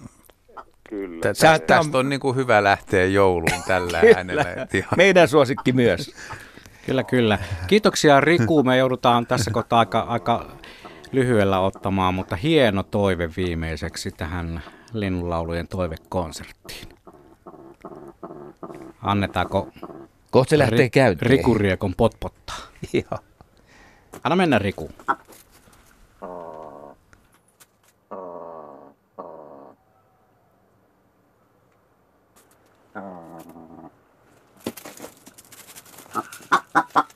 Kyllä. 0.89 1.21
tä, 1.21 1.59
tästä 1.67 1.99
on 1.99 2.09
niin 2.09 2.21
kuin 2.21 2.37
hyvä 2.37 2.65
lähteä 2.65 3.05
jouluun 3.05 3.63
tällä 3.67 4.03
äänellä. 4.17 4.45
Meidän 4.97 5.29
suosikki 5.29 5.73
myös. 5.73 6.15
Kyllä, 6.87 7.05
kyllä. 7.05 7.39
Kiitoksia 7.67 8.21
Riku. 8.21 8.63
Me 8.63 8.77
joudutaan 8.77 9.27
tässä 9.27 9.51
kohtaa 9.51 9.79
aika, 9.79 10.01
aika 10.01 10.51
lyhyellä 11.13 11.61
ottamaan, 11.61 12.15
mutta 12.15 12.37
hieno 12.37 12.83
toive 12.83 13.31
viimeiseksi 13.37 14.11
tähän 14.11 14.63
linnunlaulujen 14.93 15.69
toivekonserttiin. 15.69 16.89
Annetaanko 19.03 19.69
Kohta 20.31 20.51
se 20.51 20.59
lähtee 20.59 20.91
käyntiin. 20.91 21.31
Riku 21.31 21.55
Riekon 21.55 21.95
potpottaa? 21.97 22.57
Joo. 22.93 23.21
Anna 24.25 24.37
mennä 24.37 24.59
Riku. 24.59 24.91
ha 36.75 36.87
ha 36.95 37.10